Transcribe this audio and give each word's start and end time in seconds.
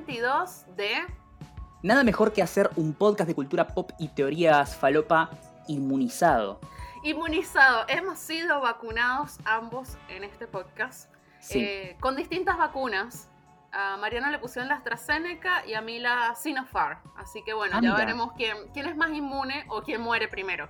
episodio 0.00 0.28
número 0.28 0.46
122 0.46 0.76
de... 0.76 0.90
Nada 1.82 2.04
mejor 2.04 2.32
que 2.32 2.42
hacer 2.42 2.70
un 2.76 2.92
podcast 2.92 3.26
de 3.28 3.34
cultura 3.34 3.66
pop 3.68 3.90
y 3.98 4.08
teorías 4.08 4.76
falopa 4.76 5.30
inmunizado. 5.66 6.60
Inmunizado. 7.04 7.84
Hemos 7.88 8.18
sido 8.18 8.60
vacunados 8.60 9.38
ambos 9.46 9.96
en 10.08 10.24
este 10.24 10.46
podcast. 10.46 11.10
Sí. 11.40 11.60
eh, 11.60 11.96
con 12.00 12.16
distintas 12.16 12.58
vacunas. 12.58 13.28
A 13.72 13.96
Mariano 13.96 14.30
le 14.30 14.38
pusieron 14.40 14.68
la 14.68 14.74
AstraZeneca 14.74 15.64
y 15.64 15.74
a 15.74 15.80
mí 15.80 16.00
la 16.00 16.34
Sinopharm. 16.34 16.98
Así 17.16 17.42
que 17.44 17.54
bueno, 17.54 17.74
Ah, 17.76 17.80
ya 17.80 17.92
mira. 17.92 18.04
veremos 18.04 18.32
quién, 18.36 18.56
quién 18.74 18.86
es 18.86 18.96
más 18.96 19.10
inmune 19.12 19.64
o 19.68 19.80
quién 19.82 20.00
muere 20.02 20.28
primero. 20.28 20.68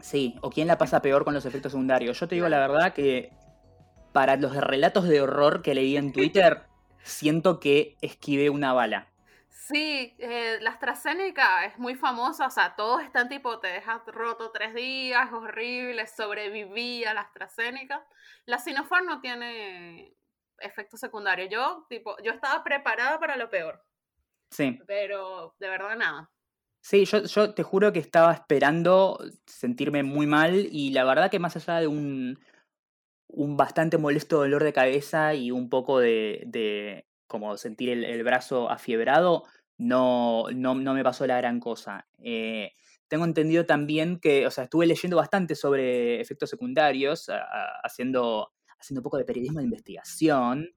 Sí, 0.00 0.38
o 0.40 0.48
quién 0.50 0.68
la 0.68 0.78
pasa 0.78 1.02
peor 1.02 1.24
con 1.24 1.34
los 1.34 1.44
efectos 1.44 1.72
secundarios. 1.72 2.18
Yo 2.18 2.28
te 2.28 2.36
digo 2.36 2.48
la 2.48 2.58
verdad 2.60 2.92
que 2.94 3.32
para 4.12 4.36
los 4.36 4.54
relatos 4.56 5.04
de 5.08 5.20
horror 5.20 5.60
que 5.60 5.74
leí 5.74 5.96
en 5.96 6.12
Twitter, 6.12 6.62
siento 7.04 7.60
que 7.60 7.96
esquivé 8.02 8.50
una 8.50 8.72
bala. 8.72 9.12
Sí, 9.48 10.14
eh, 10.18 10.58
la 10.60 10.70
AstraZeneca 10.70 11.64
es 11.64 11.78
muy 11.78 11.94
famosa, 11.94 12.46
o 12.46 12.50
sea, 12.50 12.74
todos 12.76 13.02
están 13.02 13.28
tipo, 13.28 13.60
te 13.60 13.68
dejas 13.68 14.02
roto 14.06 14.50
tres 14.52 14.74
días, 14.74 15.32
horrible, 15.32 16.06
sobreviví 16.06 17.04
a 17.04 17.14
la 17.14 17.22
AstraZeneca. 17.22 18.06
La 18.46 18.58
Sinopharm 18.58 19.06
no 19.06 19.20
tiene 19.20 20.14
efectos 20.58 21.00
secundarios. 21.00 21.48
Yo, 21.50 21.86
tipo, 21.88 22.16
yo 22.22 22.32
estaba 22.32 22.62
preparada 22.64 23.18
para 23.18 23.36
lo 23.36 23.48
peor, 23.48 23.82
Sí, 24.50 24.80
pero 24.86 25.54
de 25.58 25.68
verdad 25.68 25.96
nada. 25.96 26.30
sí, 26.80 27.04
yo, 27.04 27.24
yo 27.24 27.54
te 27.54 27.62
juro 27.62 27.92
que 27.92 27.98
estaba 27.98 28.32
esperando 28.32 29.18
sentirme 29.46 30.02
muy 30.02 30.26
mal 30.26 30.66
y 30.70 30.90
la 30.92 31.04
verdad 31.04 31.30
que 31.30 31.38
más 31.38 31.56
allá 31.56 31.80
de 31.80 31.86
un, 31.86 32.38
un 33.28 33.56
bastante 33.56 33.98
molesto 33.98 34.38
dolor 34.38 34.62
de 34.62 34.72
cabeza 34.72 35.34
y 35.34 35.50
un 35.50 35.68
poco 35.68 35.98
de, 35.98 36.42
de 36.46 37.06
como 37.26 37.56
sentir 37.56 37.88
el, 37.90 38.04
el 38.04 38.22
brazo 38.22 38.70
afiebrado, 38.70 39.44
no, 39.76 40.44
no, 40.54 40.74
no 40.74 40.94
me 40.94 41.02
pasó 41.02 41.26
la 41.26 41.38
gran 41.38 41.58
cosa. 41.60 42.06
Eh, 42.22 42.72
tengo 43.08 43.24
entendido 43.24 43.66
también 43.66 44.18
que, 44.20 44.46
o 44.46 44.50
sea, 44.50 44.64
estuve 44.64 44.86
leyendo 44.86 45.16
bastante 45.16 45.54
sobre 45.54 46.20
efectos 46.20 46.50
secundarios, 46.50 47.28
a- 47.28 47.38
a- 47.42 47.80
haciendo, 47.82 48.52
haciendo 48.78 49.00
un 49.00 49.04
poco 49.04 49.18
de 49.18 49.24
periodismo 49.24 49.58
de 49.58 49.64
investigación. 49.64 50.68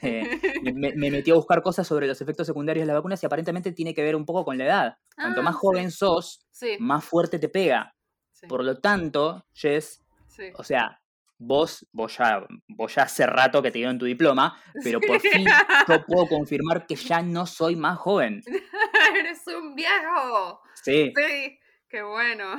Eh, 0.00 0.22
me, 0.62 0.92
me 0.96 1.10
metí 1.10 1.30
a 1.30 1.34
buscar 1.34 1.60
cosas 1.62 1.86
sobre 1.86 2.06
los 2.06 2.20
efectos 2.20 2.46
secundarios 2.46 2.82
de 2.82 2.86
las 2.86 2.96
vacunas 2.96 3.22
y 3.22 3.26
aparentemente 3.26 3.72
tiene 3.72 3.92
que 3.94 4.02
ver 4.02 4.16
un 4.16 4.24
poco 4.24 4.44
con 4.44 4.56
la 4.56 4.64
edad. 4.64 4.96
Cuanto 5.14 5.40
Ah, 5.40 5.44
más 5.44 5.54
sí. 5.54 5.58
joven 5.60 5.90
sos, 5.90 6.46
Sí, 6.50 6.76
más 6.78 7.04
fuerte 7.04 7.38
te 7.38 7.48
pega. 7.48 7.94
sí, 8.32 8.46
Por 8.46 8.64
lo 8.64 8.78
tanto, 8.78 9.44
Jess, 9.52 10.02
sí. 10.28 10.44
o 10.56 10.64
sea, 10.64 11.01
vos, 11.46 11.86
vos 11.92 12.16
ya, 12.16 12.46
vos 12.68 12.94
ya 12.94 13.02
hace 13.02 13.26
rato 13.26 13.62
que 13.62 13.70
te 13.70 13.78
dieron 13.78 13.98
tu 13.98 14.04
diploma, 14.06 14.56
pero 14.82 15.00
por 15.00 15.20
fin 15.20 15.44
yo 15.88 16.04
puedo 16.06 16.26
confirmar 16.28 16.86
que 16.86 16.94
ya 16.96 17.22
no 17.22 17.46
soy 17.46 17.76
más 17.76 17.98
joven. 17.98 18.42
Eres 19.18 19.46
un 19.48 19.74
viejo. 19.74 20.60
Sí, 20.82 21.12
Sí, 21.16 21.58
qué 21.88 22.02
bueno. 22.02 22.56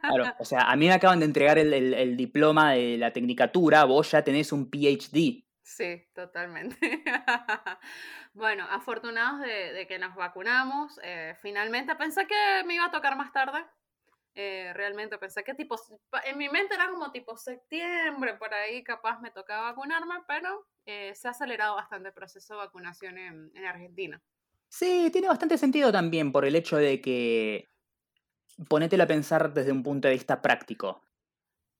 claro. 0.00 0.34
O 0.38 0.44
sea, 0.44 0.62
a 0.70 0.76
mí 0.76 0.86
me 0.86 0.92
acaban 0.92 1.20
de 1.20 1.26
entregar 1.26 1.58
el, 1.58 1.72
el- 1.72 1.94
el 1.94 2.16
diploma 2.16 2.72
de 2.72 2.96
la 2.98 3.12
tecnicatura, 3.12 3.84
vos 3.84 4.10
ya 4.10 4.22
tenés 4.22 4.52
un 4.52 4.68
PhD. 4.70 5.44
Sí, 5.62 6.06
totalmente. 6.14 7.02
bueno, 8.34 8.64
afortunados 8.70 9.40
de, 9.40 9.72
de 9.72 9.86
que 9.86 9.98
nos 9.98 10.14
vacunamos. 10.14 10.98
eh, 11.02 11.34
finalmente 11.42 11.94
pensé 11.96 12.26
que 12.26 12.62
me 12.66 12.74
iba 12.74 12.84
a 12.86 12.90
tocar 12.90 13.16
más 13.16 13.32
tarde. 13.32 13.64
Eh, 14.38 14.72
realmente 14.74 15.16
pensé 15.16 15.42
que 15.42 15.54
tipo, 15.54 15.76
en 16.24 16.36
mi 16.36 16.50
mente 16.50 16.74
era 16.74 16.90
como 16.90 17.10
tipo 17.10 17.38
septiembre, 17.38 18.34
por 18.34 18.52
ahí 18.52 18.84
capaz 18.84 19.18
me 19.20 19.30
tocaba 19.30 19.70
vacunarme, 19.70 20.16
pero 20.28 20.66
eh, 20.84 21.14
se 21.14 21.26
ha 21.26 21.30
acelerado 21.30 21.74
bastante 21.74 22.08
el 22.08 22.14
proceso 22.14 22.52
de 22.52 22.58
vacunación 22.58 23.16
en, 23.16 23.50
en 23.54 23.64
Argentina. 23.64 24.22
Sí, 24.68 25.08
tiene 25.10 25.28
bastante 25.28 25.56
sentido 25.56 25.90
también 25.90 26.32
por 26.32 26.44
el 26.44 26.54
hecho 26.54 26.76
de 26.76 27.00
que 27.00 27.70
ponételo 28.68 29.04
a 29.04 29.06
pensar 29.06 29.54
desde 29.54 29.72
un 29.72 29.82
punto 29.82 30.06
de 30.06 30.14
vista 30.14 30.42
práctico. 30.42 31.00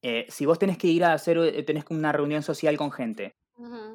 Eh, 0.01 0.25
si 0.31 0.47
vos 0.47 0.59
tenés 0.59 0.79
que 0.79 0.87
ir 0.87 1.05
a 1.05 1.13
hacer, 1.13 1.63
tenés 1.67 1.85
una 1.91 2.11
reunión 2.13 2.43
social 2.43 2.79
con 2.79 2.91
gente, 2.91 3.37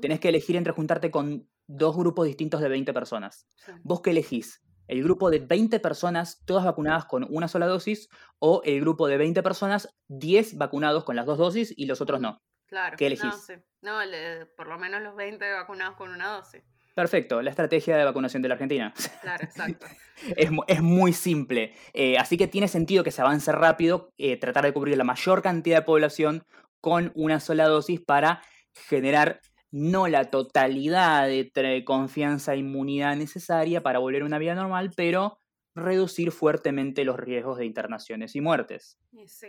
tenés 0.01 0.19
que 0.19 0.29
elegir 0.29 0.55
entre 0.55 0.73
juntarte 0.73 1.09
con 1.09 1.49
dos 1.65 1.97
grupos 1.97 2.27
distintos 2.27 2.61
de 2.61 2.69
20 2.69 2.93
personas. 2.93 3.47
sí. 3.55 3.71
¿Vos 3.83 4.01
qué 4.01 4.11
elegís? 4.11 4.61
¿El 4.91 5.03
grupo 5.03 5.29
de 5.31 5.39
20 5.39 5.79
personas, 5.79 6.41
todas 6.45 6.65
vacunadas 6.65 7.05
con 7.05 7.25
una 7.29 7.47
sola 7.47 7.65
dosis? 7.65 8.09
¿O 8.39 8.61
el 8.65 8.81
grupo 8.81 9.07
de 9.07 9.15
20 9.17 9.41
personas, 9.41 9.87
10 10.09 10.57
vacunados 10.57 11.05
con 11.05 11.15
las 11.15 11.25
dos 11.25 11.37
dosis 11.37 11.73
y 11.77 11.85
los 11.85 12.01
otros 12.01 12.19
no? 12.19 12.37
Claro. 12.67 12.97
¿Qué 12.97 13.05
No, 13.05 13.07
elegís? 13.07 13.41
sí. 13.47 13.53
No, 13.81 14.03
le- 14.03 14.45
por 14.47 14.67
lo 14.67 14.77
menos 14.77 15.01
los 15.01 15.15
20 15.15 15.49
vacunados 15.53 15.95
con 15.95 16.11
una 16.11 16.33
dosis. 16.33 16.61
Perfecto, 16.93 17.41
la 17.41 17.51
estrategia 17.51 17.95
de 17.95 18.03
vacunación 18.03 18.41
de 18.41 18.49
la 18.49 18.55
Argentina. 18.55 18.93
Claro, 19.21 19.45
exacto. 19.45 19.85
es, 20.35 20.49
es 20.67 20.81
muy 20.81 21.13
simple. 21.13 21.73
Eh, 21.93 22.17
así 22.17 22.37
que 22.37 22.47
tiene 22.49 22.67
sentido 22.67 23.05
que 23.05 23.11
se 23.11 23.21
avance 23.21 23.49
rápido, 23.53 24.09
eh, 24.17 24.35
tratar 24.35 24.65
de 24.65 24.73
cubrir 24.73 24.97
la 24.97 25.05
mayor 25.05 25.41
cantidad 25.41 25.77
de 25.77 25.85
población 25.85 26.43
con 26.81 27.13
una 27.15 27.39
sola 27.39 27.65
dosis 27.67 28.01
para 28.01 28.41
generar 28.89 29.39
no 29.71 30.07
la 30.07 30.29
totalidad 30.29 31.27
de 31.27 31.83
confianza 31.85 32.53
e 32.53 32.57
inmunidad 32.57 33.15
necesaria 33.15 33.81
para 33.81 33.99
volver 33.99 34.21
a 34.23 34.25
una 34.25 34.37
vida 34.37 34.53
normal, 34.55 34.91
pero 34.95 35.37
reducir 35.75 36.31
fuertemente 36.31 37.05
los 37.05 37.17
riesgos 37.17 37.57
de 37.57 37.65
internaciones 37.65 38.35
y 38.35 38.41
muertes. 38.41 38.97
Sí. 39.25 39.47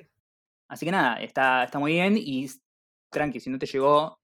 Así 0.68 0.86
que 0.86 0.92
nada, 0.92 1.16
está, 1.20 1.64
está 1.64 1.78
muy 1.78 1.92
bien 1.92 2.14
y 2.16 2.46
tranqui, 3.10 3.40
si 3.40 3.50
no 3.50 3.58
te 3.58 3.66
llegó, 3.66 4.18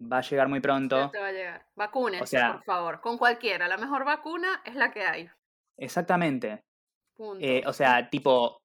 va 0.00 0.18
a 0.18 0.22
llegar 0.22 0.48
muy 0.48 0.60
pronto. 0.60 1.10
te 1.10 1.18
va 1.18 1.28
a 1.28 1.32
llegar. 1.32 1.66
Vacúnense, 1.74 2.26
sea- 2.26 2.52
por 2.54 2.64
favor. 2.64 3.00
Con 3.00 3.18
cualquiera. 3.18 3.66
La 3.66 3.76
mejor 3.78 4.04
vacuna 4.04 4.62
es 4.64 4.74
la 4.74 4.90
que 4.92 5.02
hay. 5.02 5.28
Exactamente. 5.78 6.62
Punto. 7.16 7.44
Eh, 7.44 7.62
o 7.66 7.72
sea, 7.72 8.08
tipo, 8.10 8.60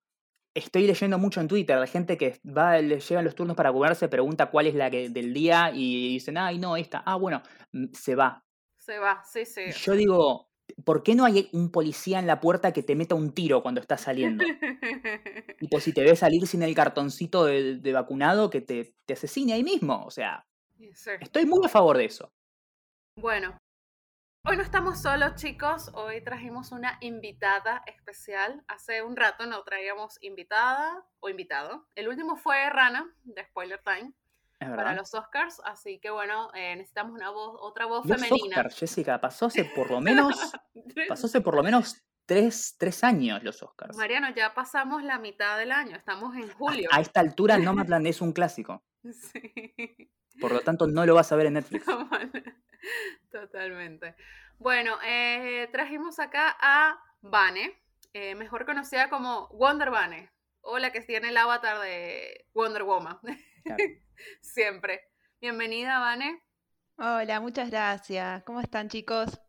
estoy 0.53 0.87
leyendo 0.87 1.17
mucho 1.17 1.41
en 1.41 1.47
Twitter 1.47 1.79
de 1.79 1.87
gente 1.87 2.17
que 2.17 2.39
va, 2.45 2.77
le 2.79 2.99
llegan 2.99 3.25
los 3.25 3.35
turnos 3.35 3.55
para 3.55 3.71
vacunarse, 3.71 4.07
pregunta 4.07 4.49
cuál 4.51 4.67
es 4.67 4.75
la 4.75 4.89
que, 4.89 5.09
del 5.09 5.33
día 5.33 5.71
y 5.73 6.13
dicen, 6.13 6.37
ay, 6.37 6.59
no, 6.59 6.77
esta, 6.77 6.99
ah, 7.05 7.15
bueno, 7.15 7.41
mm, 7.71 7.85
se 7.93 8.15
va. 8.15 8.45
Se 8.77 8.99
va, 8.99 9.23
sí, 9.23 9.45
sí. 9.45 9.61
Y 9.67 9.71
yo 9.71 9.93
digo, 9.93 10.49
¿por 10.83 11.03
qué 11.03 11.15
no 11.15 11.25
hay 11.25 11.49
un 11.53 11.71
policía 11.71 12.19
en 12.19 12.27
la 12.27 12.39
puerta 12.39 12.73
que 12.73 12.83
te 12.83 12.95
meta 12.95 13.15
un 13.15 13.33
tiro 13.33 13.61
cuando 13.61 13.81
estás 13.81 14.01
saliendo? 14.01 14.43
tipo, 15.59 15.79
si 15.79 15.93
te 15.93 16.03
ve 16.03 16.15
salir 16.15 16.45
sin 16.47 16.63
el 16.63 16.75
cartoncito 16.75 17.45
de, 17.45 17.77
de 17.77 17.93
vacunado, 17.93 18.49
que 18.49 18.61
te, 18.61 18.95
te 19.05 19.13
asesine 19.13 19.53
ahí 19.53 19.63
mismo. 19.63 20.03
O 20.05 20.11
sea, 20.11 20.45
Y 20.77 20.93
sí. 20.93 21.11
estoy 21.19 21.45
muy 21.45 21.65
a 21.65 21.69
favor 21.69 21.97
de 21.97 22.05
eso. 22.05 22.31
Bueno, 23.15 23.57
hoy 24.45 24.57
no 24.57 24.63
estamos 24.63 25.01
solos, 25.01 25.35
chicos. 25.35 25.89
Hoy 25.93 26.21
trajimos 26.23 26.71
una 26.71 26.97
invitada 27.01 27.81
especial. 27.87 28.63
Hace 28.67 29.01
un 29.01 29.15
rato 29.15 29.45
no 29.45 29.63
traíamos 29.63 30.17
invitada 30.21 31.05
o 31.19 31.29
invitado. 31.29 31.87
El 31.95 32.07
último 32.07 32.35
fue 32.35 32.69
Rana, 32.69 33.11
de 33.23 33.43
Spoiler 33.45 33.81
Time, 33.83 34.13
Es 34.59 34.69
para 34.69 34.93
los 34.93 35.13
Oscars. 35.13 35.61
Así 35.65 35.99
que 35.99 36.09
bueno, 36.09 36.51
eh, 36.53 36.75
necesitamos 36.75 37.13
una 37.13 37.29
voz, 37.31 37.57
otra 37.61 37.85
voz 37.85 38.05
Los 38.05 38.21
femenina. 38.21 38.57
Oscars, 38.57 38.77
Jessica, 38.77 39.19
pasó 39.19 39.47
hace 39.47 39.65
por 39.65 39.89
lo 39.89 40.01
menos, 40.01 40.53
pasó 41.07 41.25
hace 41.27 41.41
por 41.41 41.55
lo 41.55 41.63
menos 41.63 42.03
tres, 42.25 42.75
tres 42.77 43.03
años 43.03 43.43
los 43.43 43.63
Oscars. 43.63 43.97
Mariano, 43.97 44.27
ya 44.35 44.53
pasamos 44.53 45.03
la 45.03 45.19
mitad 45.19 45.57
del 45.57 45.71
año. 45.71 45.95
Estamos 45.95 46.35
en 46.35 46.51
julio. 46.53 46.89
A 46.91 47.01
esta 47.01 47.21
altura 47.21 47.57
Nomadland 47.59 48.07
es 48.07 48.21
un 48.21 48.33
clásico. 48.33 48.83
Sí. 49.03 50.11
Por 50.39 50.51
lo 50.51 50.59
tanto, 50.61 50.87
no 50.87 51.05
lo 51.05 51.15
vas 51.15 51.31
a 51.31 51.35
ver 51.35 51.47
en 51.47 51.53
Netflix. 51.53 51.85
Totalmente. 53.31 54.15
Bueno, 54.59 54.97
eh, 55.03 55.67
trajimos 55.71 56.19
acá 56.19 56.55
a 56.59 56.99
Vane, 57.21 57.81
eh, 58.13 58.35
mejor 58.35 58.65
conocida 58.65 59.09
como 59.09 59.47
Wonder 59.49 59.89
Vane, 59.89 60.31
o 60.61 60.77
la 60.77 60.91
que 60.91 61.01
tiene 61.01 61.29
el 61.29 61.37
avatar 61.37 61.79
de 61.79 62.45
Wonder 62.53 62.83
Woman. 62.83 63.19
Claro. 63.63 63.83
Siempre. 64.41 65.01
Bienvenida, 65.41 65.99
Vane. 65.99 66.41
Hola, 66.97 67.39
muchas 67.39 67.69
gracias. 67.69 68.43
¿Cómo 68.43 68.61
están, 68.61 68.87
chicos? 68.87 69.42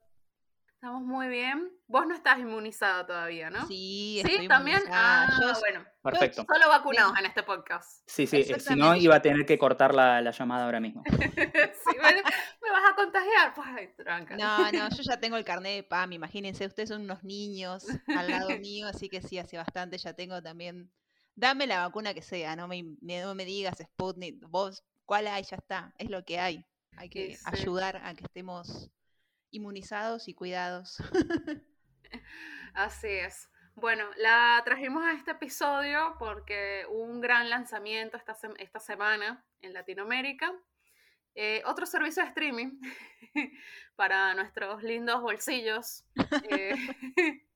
Estamos 0.84 1.02
muy 1.02 1.28
bien. 1.28 1.72
Vos 1.86 2.06
no 2.06 2.14
estás 2.14 2.38
inmunizada 2.38 3.06
todavía, 3.06 3.48
¿no? 3.48 3.66
Sí, 3.68 4.20
¿Sí? 4.22 4.32
estoy 4.32 4.48
¿También? 4.48 4.76
inmunizada. 4.80 5.28
Ah, 5.30 5.38
Yo- 5.40 5.58
bueno. 5.60 5.86
Perfecto. 6.02 6.44
Solo 6.46 6.68
vacunados 6.68 7.18
en 7.18 7.24
este 7.24 7.42
podcast. 7.42 8.02
Sí, 8.06 8.26
sí, 8.26 8.40
eh, 8.46 8.60
si 8.60 8.74
no 8.76 8.94
iba 8.94 9.16
a 9.16 9.22
tener 9.22 9.46
que 9.46 9.56
cortar 9.56 9.94
la, 9.94 10.20
la 10.20 10.30
llamada 10.30 10.66
ahora 10.66 10.80
mismo. 10.80 11.02
Sí, 11.86 11.96
bueno, 11.98 12.20
¿Me 12.62 12.70
vas 12.70 12.92
a 12.92 12.94
contagiar? 12.96 13.54
Pues, 13.54 13.96
tranca. 13.96 14.36
No, 14.36 14.70
no, 14.72 14.90
yo 14.90 15.02
ya 15.08 15.18
tengo 15.18 15.38
el 15.38 15.44
carnet 15.44 15.74
de 15.74 15.82
PAM, 15.84 16.12
imagínense, 16.12 16.66
ustedes 16.66 16.90
son 16.90 17.00
unos 17.00 17.24
niños 17.24 17.86
al 18.08 18.28
lado 18.30 18.50
mío, 18.60 18.86
así 18.86 19.08
que 19.08 19.22
sí, 19.22 19.38
hace 19.38 19.56
bastante 19.56 19.96
ya 19.96 20.12
tengo 20.12 20.42
también. 20.42 20.92
Dame 21.34 21.66
la 21.66 21.78
vacuna 21.86 22.12
que 22.12 22.20
sea, 22.20 22.56
no 22.56 22.68
me, 22.68 22.84
me- 23.00 23.22
no 23.22 23.34
me 23.34 23.46
digas 23.46 23.78
Sputnik, 23.82 24.36
vos, 24.50 24.84
¿cuál 25.06 25.28
hay? 25.28 25.44
Ya 25.44 25.56
está, 25.56 25.94
es 25.96 26.10
lo 26.10 26.26
que 26.26 26.38
hay. 26.38 26.66
Hay 26.98 27.08
que 27.08 27.36
sí. 27.36 27.42
ayudar 27.46 28.02
a 28.04 28.12
que 28.14 28.24
estemos 28.24 28.90
inmunizados 29.54 30.28
y 30.28 30.34
cuidados. 30.34 30.98
Así 32.74 33.08
es. 33.08 33.48
Bueno, 33.74 34.04
la 34.16 34.60
trajimos 34.64 35.04
a 35.04 35.12
este 35.12 35.32
episodio 35.32 36.16
porque 36.18 36.84
hubo 36.88 37.02
un 37.02 37.20
gran 37.20 37.50
lanzamiento 37.50 38.16
esta, 38.16 38.34
sem- 38.34 38.54
esta 38.58 38.78
semana 38.80 39.44
en 39.62 39.72
Latinoamérica 39.72 40.52
Eh, 41.36 41.62
otro 41.66 41.84
servicio 41.84 42.22
de 42.22 42.28
streaming 42.28 42.78
para 43.96 44.34
nuestros 44.34 44.84
lindos 44.84 45.20
bolsillos. 45.20 46.04
Eh, 46.48 46.76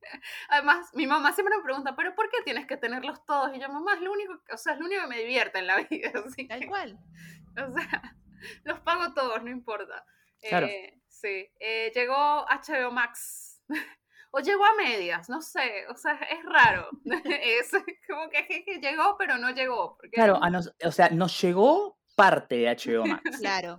además, 0.49 0.91
mi 0.95 1.07
mamá 1.07 1.33
siempre 1.33 1.57
me 1.57 1.63
pregunta, 1.63 1.95
¿pero 1.95 2.13
por 2.17 2.29
qué 2.29 2.39
tienes 2.45 2.67
que 2.67 2.77
tenerlos 2.77 3.25
todos? 3.25 3.55
Y 3.55 3.61
yo, 3.61 3.69
mamá, 3.69 3.95
es 3.95 4.01
lo 4.01 4.11
único, 4.11 4.33
o 4.53 4.57
sea, 4.57 4.73
es 4.73 4.81
lo 4.81 4.87
único 4.87 5.03
que 5.03 5.07
me 5.15 5.19
divierte 5.21 5.61
en 5.61 5.69
la 5.69 5.77
vida. 5.89 6.11
Así 6.27 6.49
Tal 6.49 6.59
que, 6.61 6.67
cual. 6.67 6.99
o 7.57 7.73
sea, 7.79 8.17
los 8.65 8.81
pago 8.81 9.15
todos, 9.15 9.45
no 9.45 9.51
importa. 9.51 10.05
Claro. 10.41 10.67
Eh, 10.67 10.98
sí, 11.21 11.47
eh, 11.61 11.91
llegó 11.95 12.15
HBO 12.49 12.91
Max. 12.93 13.61
O 14.31 14.41
llegó 14.41 14.63
a 14.63 14.75
medias, 14.75 15.31
no 15.31 15.41
sé, 15.41 15.87
o 15.89 15.97
sea, 15.97 16.13
es 16.17 16.45
raro. 16.45 16.87
es 17.25 17.71
como 18.07 18.29
que, 18.29 18.47
que- 18.47 18.63
que 18.63 18.79
llegó, 18.79 19.17
pero 19.19 19.39
no 19.39 19.49
llegó. 19.55 19.97
Porque 19.97 20.11
Claro, 20.11 20.39
a 20.45 20.51
nos- 20.51 20.71
o 20.85 20.93
sea, 20.93 21.09
nos 21.09 21.41
llegó 21.41 21.99
parte 22.15 22.57
de 22.57 22.67
HBO 22.69 23.05
Max. 23.23 23.39
Claro. 23.39 23.79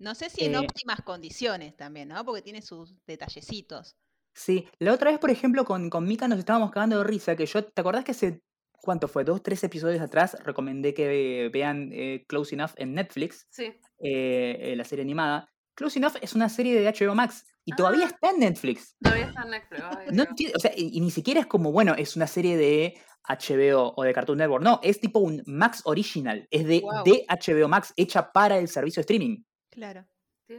No 0.00 0.16
sé 0.16 0.30
si 0.30 0.44
en 0.44 0.54
Eh, 0.54 0.58
óptimas 0.58 1.00
condiciones 1.02 1.76
también, 1.76 2.08
¿no? 2.08 2.24
Porque 2.24 2.42
tiene 2.42 2.60
sus 2.60 2.96
detallecitos. 3.06 3.96
Sí, 4.34 4.68
la 4.80 4.92
otra 4.92 5.12
vez, 5.12 5.20
por 5.20 5.30
ejemplo, 5.30 5.64
con, 5.64 5.90
con 5.90 6.04
Mika 6.06 6.26
nos 6.26 6.40
estábamos 6.40 6.72
cagando 6.72 6.98
de 6.98 7.04
risa, 7.04 7.36
que 7.36 7.46
yo, 7.46 7.64
¿te 7.64 7.80
acordás 7.80 8.02
que 8.04 8.10
hace, 8.10 8.42
¿cuánto 8.72 9.06
fue? 9.06 9.22
Dos, 9.22 9.44
tres 9.44 9.62
episodios 9.62 10.02
atrás 10.02 10.36
recomendé 10.42 10.92
que 10.92 11.48
vean 11.52 11.90
eh, 11.92 12.24
Close 12.26 12.56
Enough 12.56 12.72
en 12.76 12.94
Netflix, 12.94 13.46
Sí, 13.50 13.66
eh, 14.00 14.56
eh, 14.60 14.74
la 14.76 14.82
serie 14.84 15.04
animada. 15.04 15.53
Close 15.74 15.98
Enough 15.98 16.16
es 16.22 16.34
una 16.34 16.48
serie 16.48 16.78
de 16.80 16.86
HBO 16.88 17.14
Max 17.14 17.44
y 17.64 17.72
todavía 17.74 18.04
Ah. 18.06 18.10
está 18.14 18.30
en 18.30 18.40
Netflix. 18.40 18.96
todavía 19.02 19.26
está 19.26 19.42
en 19.42 19.50
Netflix. 19.50 19.82
No 20.12 20.24
o 20.56 20.58
sea, 20.60 20.72
y, 20.76 20.96
y 20.96 21.00
ni 21.00 21.10
siquiera 21.10 21.40
es 21.40 21.46
como, 21.46 21.72
bueno, 21.72 21.94
es 21.96 22.16
una 22.16 22.26
serie 22.26 22.56
de 22.56 22.94
HBO 23.28 23.94
o 23.96 24.02
de 24.04 24.12
Cartoon 24.12 24.38
Network. 24.38 24.62
No, 24.62 24.80
es 24.82 25.00
tipo 25.00 25.18
un 25.18 25.42
Max 25.46 25.82
Original. 25.84 26.46
Es 26.50 26.66
de, 26.66 26.82
de 27.04 27.26
HBO 27.28 27.68
Max, 27.68 27.92
hecha 27.96 28.32
para 28.32 28.58
el 28.58 28.68
servicio 28.68 29.00
de 29.00 29.02
streaming. 29.02 29.42
Claro. 29.70 30.06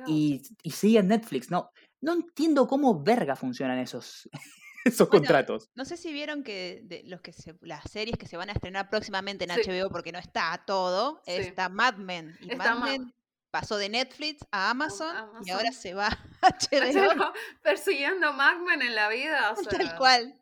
Y, 0.08 0.42
y 0.64 0.72
sigue 0.72 1.00
en 1.00 1.08
Netflix. 1.10 1.52
No, 1.52 1.70
no 2.02 2.14
entiendo 2.14 2.68
cómo 2.68 3.04
verga 3.04 3.36
funcionan 3.36 3.78
esos, 3.78 4.28
esos 4.84 5.08
Bueno, 5.08 5.22
contratos. 5.22 5.70
No 5.76 5.86
sé 5.86 5.96
si 5.96 6.12
vieron 6.12 6.44
que 6.44 6.82
de 6.86 7.04
los 7.06 7.22
que 7.22 7.32
se- 7.34 7.56
las 7.62 7.84
series 7.90 8.18
que 8.18 8.28
se 8.28 8.36
van 8.36 8.50
a 8.50 8.54
estrenar 8.54 8.90
próximamente 8.90 9.46
en 9.46 9.52
Sí. 9.52 9.70
HBO, 9.70 9.90
porque 9.90 10.12
no 10.12 10.18
está 10.20 10.64
todo, 10.66 11.22
Sí. 11.26 11.34
está 11.34 11.70
Mad 11.70 11.98
Men. 11.98 12.36
Y 12.42 12.52
Está 12.52 12.74
Mad 12.74 12.80
Mad- 12.80 12.90
Men 12.90 13.14
pasó 13.60 13.78
de 13.78 13.88
Netflix 13.88 14.46
a 14.52 14.70
Amazon, 14.72 15.16
y 15.46 15.50
ahora 15.52 15.72
se 15.72 15.94
va 15.94 16.08
a 16.42 16.50
HBO. 16.72 17.34
Persiguiendo 17.62 18.34
Magman 18.34 18.82
en 18.82 18.96
la 18.96 19.08
vida, 19.08 19.52
o 19.52 19.56
sea, 19.56 19.70
Tal 19.78 19.96
cual. 19.98 20.42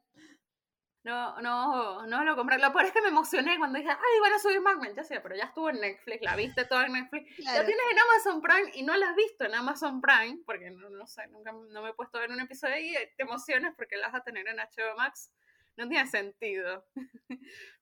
No, 1.06 1.39
no, 1.42 2.07
no 2.07 2.24
lo 2.24 2.36
compré. 2.36 2.57
Lo 2.57 2.71
peor 2.71 2.86
es 2.86 2.92
que 2.94 3.01
me 3.01 3.10
emocioné 3.10 3.57
cuando 3.60 3.77
dije, 3.77 3.92
ay, 3.92 4.19
van 4.21 4.33
a 4.33 4.39
subir 4.39 4.62
Magman. 4.62 4.95
Ya 4.95 5.04
sé, 5.04 5.19
pero 5.19 5.36
ya 5.36 5.44
estuvo 5.44 5.69
en 5.69 5.80
Netflix, 5.81 6.21
la 6.24 6.36
viste 6.36 6.63
toda 6.65 6.86
en 6.88 6.94
Netflix. 6.94 7.30
La 7.39 7.51
Claro. 7.51 7.65
tienes 7.68 7.83
en 7.92 8.00
Amazon 8.00 8.42
Prime 8.42 8.71
y 8.74 8.83
no 8.83 8.95
la 8.95 9.10
has 9.10 9.16
visto 9.16 9.44
en 9.45 9.54
Amazon 9.54 10.01
Prime, 10.01 10.39
porque 10.45 10.71
no, 10.71 10.89
no 10.89 11.06
sé, 11.06 11.27
nunca 11.27 11.51
no 11.51 11.81
me 11.83 11.89
he 11.89 11.94
puesto 11.94 12.18
a 12.18 12.21
ver 12.21 12.31
un 12.31 12.39
episodio 12.39 12.77
y 12.77 12.94
te 13.18 13.24
emocionas 13.24 13.74
porque 13.75 13.98
la 13.98 14.07
vas 14.07 14.21
a 14.21 14.24
tener 14.24 14.48
en 14.48 14.57
HBO 14.57 14.95
Max. 14.98 15.30
No 15.75 15.88
tiene 15.89 16.07
sentido. 16.09 16.86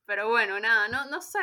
Pero 0.06 0.28
bueno, 0.30 0.60
nada, 0.60 0.88
no, 0.88 1.06
no 1.06 1.22
sé. 1.22 1.40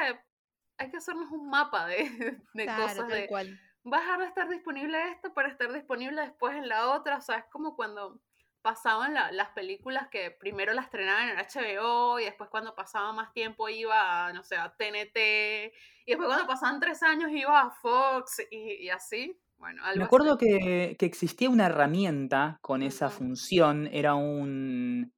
Hay 0.78 0.90
que 0.90 0.96
hacernos 0.96 1.30
un 1.30 1.48
mapa 1.48 1.86
de, 1.86 2.38
de 2.54 2.64
Claro, 2.64 2.82
cosas 2.82 2.96
tal 2.98 3.08
de 3.10 3.26
cual. 3.28 3.60
Va 3.92 3.98
a 3.98 4.00
dejar 4.00 4.18
de 4.20 4.26
estar 4.26 4.48
disponible 4.48 5.10
esto 5.10 5.32
para 5.34 5.48
estar 5.48 5.72
disponible 5.72 6.20
después 6.22 6.56
en 6.56 6.68
la 6.68 6.90
otra. 6.90 7.16
O 7.18 7.20
sea, 7.20 7.36
es 7.38 7.44
como 7.46 7.76
cuando 7.76 8.20
pasaban 8.62 9.14
la- 9.14 9.30
las 9.32 9.50
películas 9.50 10.08
que 10.08 10.30
primero 10.32 10.72
las 10.74 10.86
estrenaban 10.86 11.28
en 11.30 11.38
HBO 11.38 12.18
y 12.20 12.24
después 12.24 12.50
cuando 12.50 12.74
pasaba 12.74 13.12
más 13.12 13.32
tiempo 13.32 13.68
iba, 13.68 14.26
a, 14.26 14.32
no 14.32 14.42
sé, 14.42 14.56
a 14.56 14.74
TNT 14.76 15.72
y 16.04 16.10
después 16.10 16.26
cuando 16.28 16.46
pasaban 16.46 16.80
tres 16.80 17.02
años 17.02 17.30
iba 17.32 17.60
a 17.60 17.70
Fox 17.70 18.42
y, 18.50 18.84
y 18.84 18.90
así. 18.90 19.38
Bueno, 19.58 19.82
algo 19.84 19.96
Me 19.98 20.04
así. 20.06 20.06
acuerdo 20.06 20.38
que, 20.38 20.96
que 20.98 21.06
existía 21.06 21.50
una 21.50 21.66
herramienta 21.66 22.58
con 22.60 22.82
esa 22.82 23.10
función. 23.10 23.88
Era 23.92 24.14
un, 24.14 25.12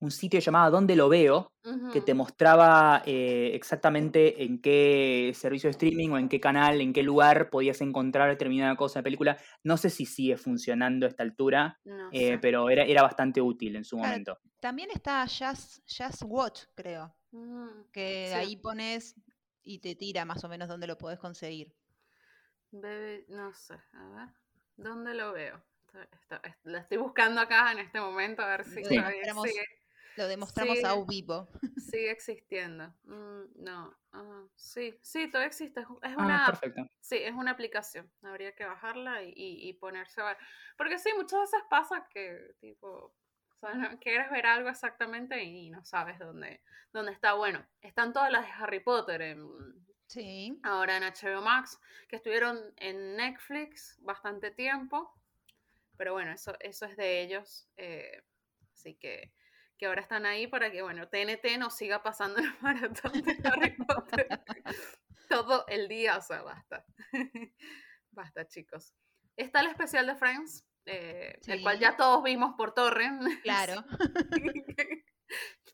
un 0.00 0.10
sitio 0.10 0.40
llamado 0.40 0.70
Donde 0.72 0.96
lo 0.96 1.08
veo, 1.08 1.52
que 1.90 2.00
te 2.00 2.14
mostraba 2.14 3.02
eh, 3.06 3.50
exactamente 3.54 4.42
en 4.44 4.60
qué 4.60 5.32
servicio 5.34 5.68
de 5.68 5.72
streaming 5.72 6.10
o 6.10 6.18
en 6.18 6.28
qué 6.28 6.40
canal, 6.40 6.80
en 6.80 6.92
qué 6.92 7.02
lugar 7.02 7.48
podías 7.50 7.80
encontrar 7.80 8.28
determinada 8.28 8.76
cosa 8.76 8.98
de 9.00 9.04
película. 9.04 9.38
No 9.62 9.76
sé 9.76 9.90
si 9.90 10.04
sigue 10.06 10.36
funcionando 10.36 11.06
a 11.06 11.08
esta 11.08 11.22
altura, 11.22 11.80
No 11.84 12.10
eh, 12.10 12.38
pero 12.42 12.70
era, 12.70 12.84
era 12.84 13.02
bastante 13.02 13.40
útil 13.40 13.76
en 13.76 13.84
su 13.84 13.96
Claro. 13.96 14.24
momento. 14.24 14.40
También 14.60 14.90
está 14.90 15.26
Just, 15.26 15.80
Just 15.88 16.22
Watch, 16.24 16.64
creo. 16.74 17.14
Mm, 17.32 17.84
Que 17.92 18.32
Sí. 18.32 18.38
ahí 18.38 18.56
pones 18.56 19.14
y 19.62 19.78
te 19.80 19.94
tira 19.94 20.24
más 20.24 20.44
o 20.44 20.48
menos 20.48 20.68
dónde 20.68 20.86
lo 20.86 20.98
podés 20.98 21.18
conseguir. 21.18 21.74
Baby, 22.72 23.24
no 23.28 23.52
sé, 23.54 23.74
a 23.92 24.08
ver, 24.08 24.28
¿dónde 24.76 25.14
lo 25.14 25.32
veo? 25.32 25.62
La 26.64 26.80
estoy 26.80 26.98
buscando 26.98 27.40
acá 27.40 27.72
en 27.72 27.78
este 27.78 28.00
momento 28.00 28.42
a 28.42 28.48
ver 28.48 28.64
si 28.66 28.80
todavía 28.82 29.28
sigue. 29.28 29.64
Lo 30.16 30.28
demostramos 30.28 30.82
a 30.84 30.92
sigue. 30.92 31.04
vivo. 31.08 31.48
Sigue 31.96 32.10
existiendo. 32.10 32.88
Mm, 33.04 33.42
no. 33.64 33.96
ah, 34.12 34.44
sí, 34.56 34.98
sí, 35.02 35.28
todavía 35.30 35.48
existe. 35.48 35.80
Es, 35.80 35.86
es 36.02 36.16
Ah, 36.18 36.24
una, 36.24 36.46
perfecto. 36.46 36.82
sí, 37.00 37.16
es 37.16 37.32
una 37.34 37.52
aplicación. 37.52 38.10
Habría 38.22 38.52
que 38.54 38.64
bajarla 38.64 39.22
y, 39.22 39.32
y- 39.36 39.68
y 39.68 39.72
ponerse 39.74 40.20
a 40.20 40.24
ver. 40.24 40.36
Porque 40.76 40.98
sí, 40.98 41.10
muchas 41.16 41.40
veces 41.40 41.60
pasa 41.70 42.06
que, 42.10 42.54
tipo, 42.60 42.88
o 42.88 43.56
sea, 43.60 43.74
no- 43.74 43.98
quieres 44.00 44.30
ver 44.30 44.46
algo 44.46 44.68
exactamente 44.68 45.42
y 45.42 45.70
no 45.70 45.84
sabes 45.84 46.18
dónde, 46.18 46.62
dónde 46.92 47.12
está. 47.12 47.34
Bueno, 47.34 47.64
están 47.80 48.12
todas 48.12 48.30
las 48.32 48.44
de 48.46 48.52
Harry 48.52 48.80
Potter 48.80 49.22
en, 49.22 49.46
Sí. 50.08 50.58
ahora 50.62 50.96
en 50.96 51.02
HBO 51.04 51.42
Max, 51.42 51.80
que 52.08 52.16
estuvieron 52.16 52.58
en 52.76 53.16
Netflix 53.16 53.96
bastante 54.00 54.50
tiempo. 54.50 55.12
Pero 55.96 56.12
bueno, 56.12 56.32
eso, 56.32 56.54
eso 56.60 56.86
es 56.86 56.96
de 56.96 57.22
ellos. 57.22 57.68
eh, 57.76 58.22
así 58.72 58.94
que, 58.94 59.32
que 59.78 59.86
ahora 59.86 60.00
están 60.00 60.26
ahí 60.26 60.46
para 60.46 60.70
que, 60.70 60.82
bueno, 60.82 61.08
TNT 61.08 61.58
nos 61.58 61.76
siga 61.76 62.02
pasando 62.02 62.40
el 62.40 62.52
maratón 62.60 63.12
de 63.22 63.38
Harry 63.44 63.76
Potter 63.76 64.28
todo 65.28 65.66
el 65.68 65.88
día. 65.88 66.16
O 66.16 66.22
sea, 66.22 66.42
basta. 66.42 66.84
basta, 68.10 68.46
chicos. 68.46 68.94
Está 69.36 69.60
el 69.60 69.66
especial 69.66 70.06
de 70.06 70.16
Friends, 70.16 70.64
eh, 70.86 71.38
el 71.46 71.62
cual 71.62 71.78
ya 71.78 71.96
todos 71.96 72.22
vimos 72.22 72.54
por 72.56 72.72
torre. 72.72 73.10
Claro. 73.42 73.84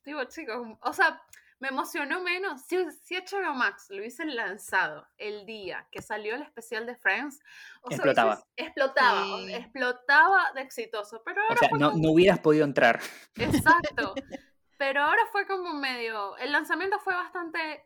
Digo, 0.05 0.25
chicos, 0.25 0.77
o 0.81 0.93
sea, 0.93 1.23
me 1.63 1.69
emocionó 1.69 2.21
menos. 2.21 2.61
Si, 2.67 2.77
si 3.05 3.15
HBO 3.17 3.55
Max 3.55 3.87
lo 3.91 3.99
hubiesen 3.99 4.35
lanzado 4.35 5.07
el 5.17 5.47
día 5.47 5.87
que 5.93 6.03
salió 6.03 6.35
el 6.35 6.43
especial 6.43 6.87
de 6.87 6.97
Friends, 6.97 7.39
o 7.83 7.89
sea, 7.89 7.97
Explotaba. 7.99 8.35
hubiese- 8.35 8.47
explotaba, 8.57 9.27
o- 9.37 9.49
explotaba 9.49 10.53
de 10.57 10.61
exitoso. 10.63 11.23
Pero 11.25 11.41
O 11.41 11.45
ahora 11.45 11.59
sea, 11.61 11.69
no, 11.79 11.91
como- 11.93 12.03
no 12.03 12.11
hubieras 12.11 12.41
podido 12.41 12.65
entrar. 12.65 12.99
Exacto. 13.37 14.15
Pero 14.77 15.03
ahora 15.05 15.23
fue 15.31 15.47
como 15.47 15.73
medio. 15.75 16.37
El 16.39 16.51
lanzamiento 16.51 16.99
fue 16.99 17.15
bastante. 17.15 17.85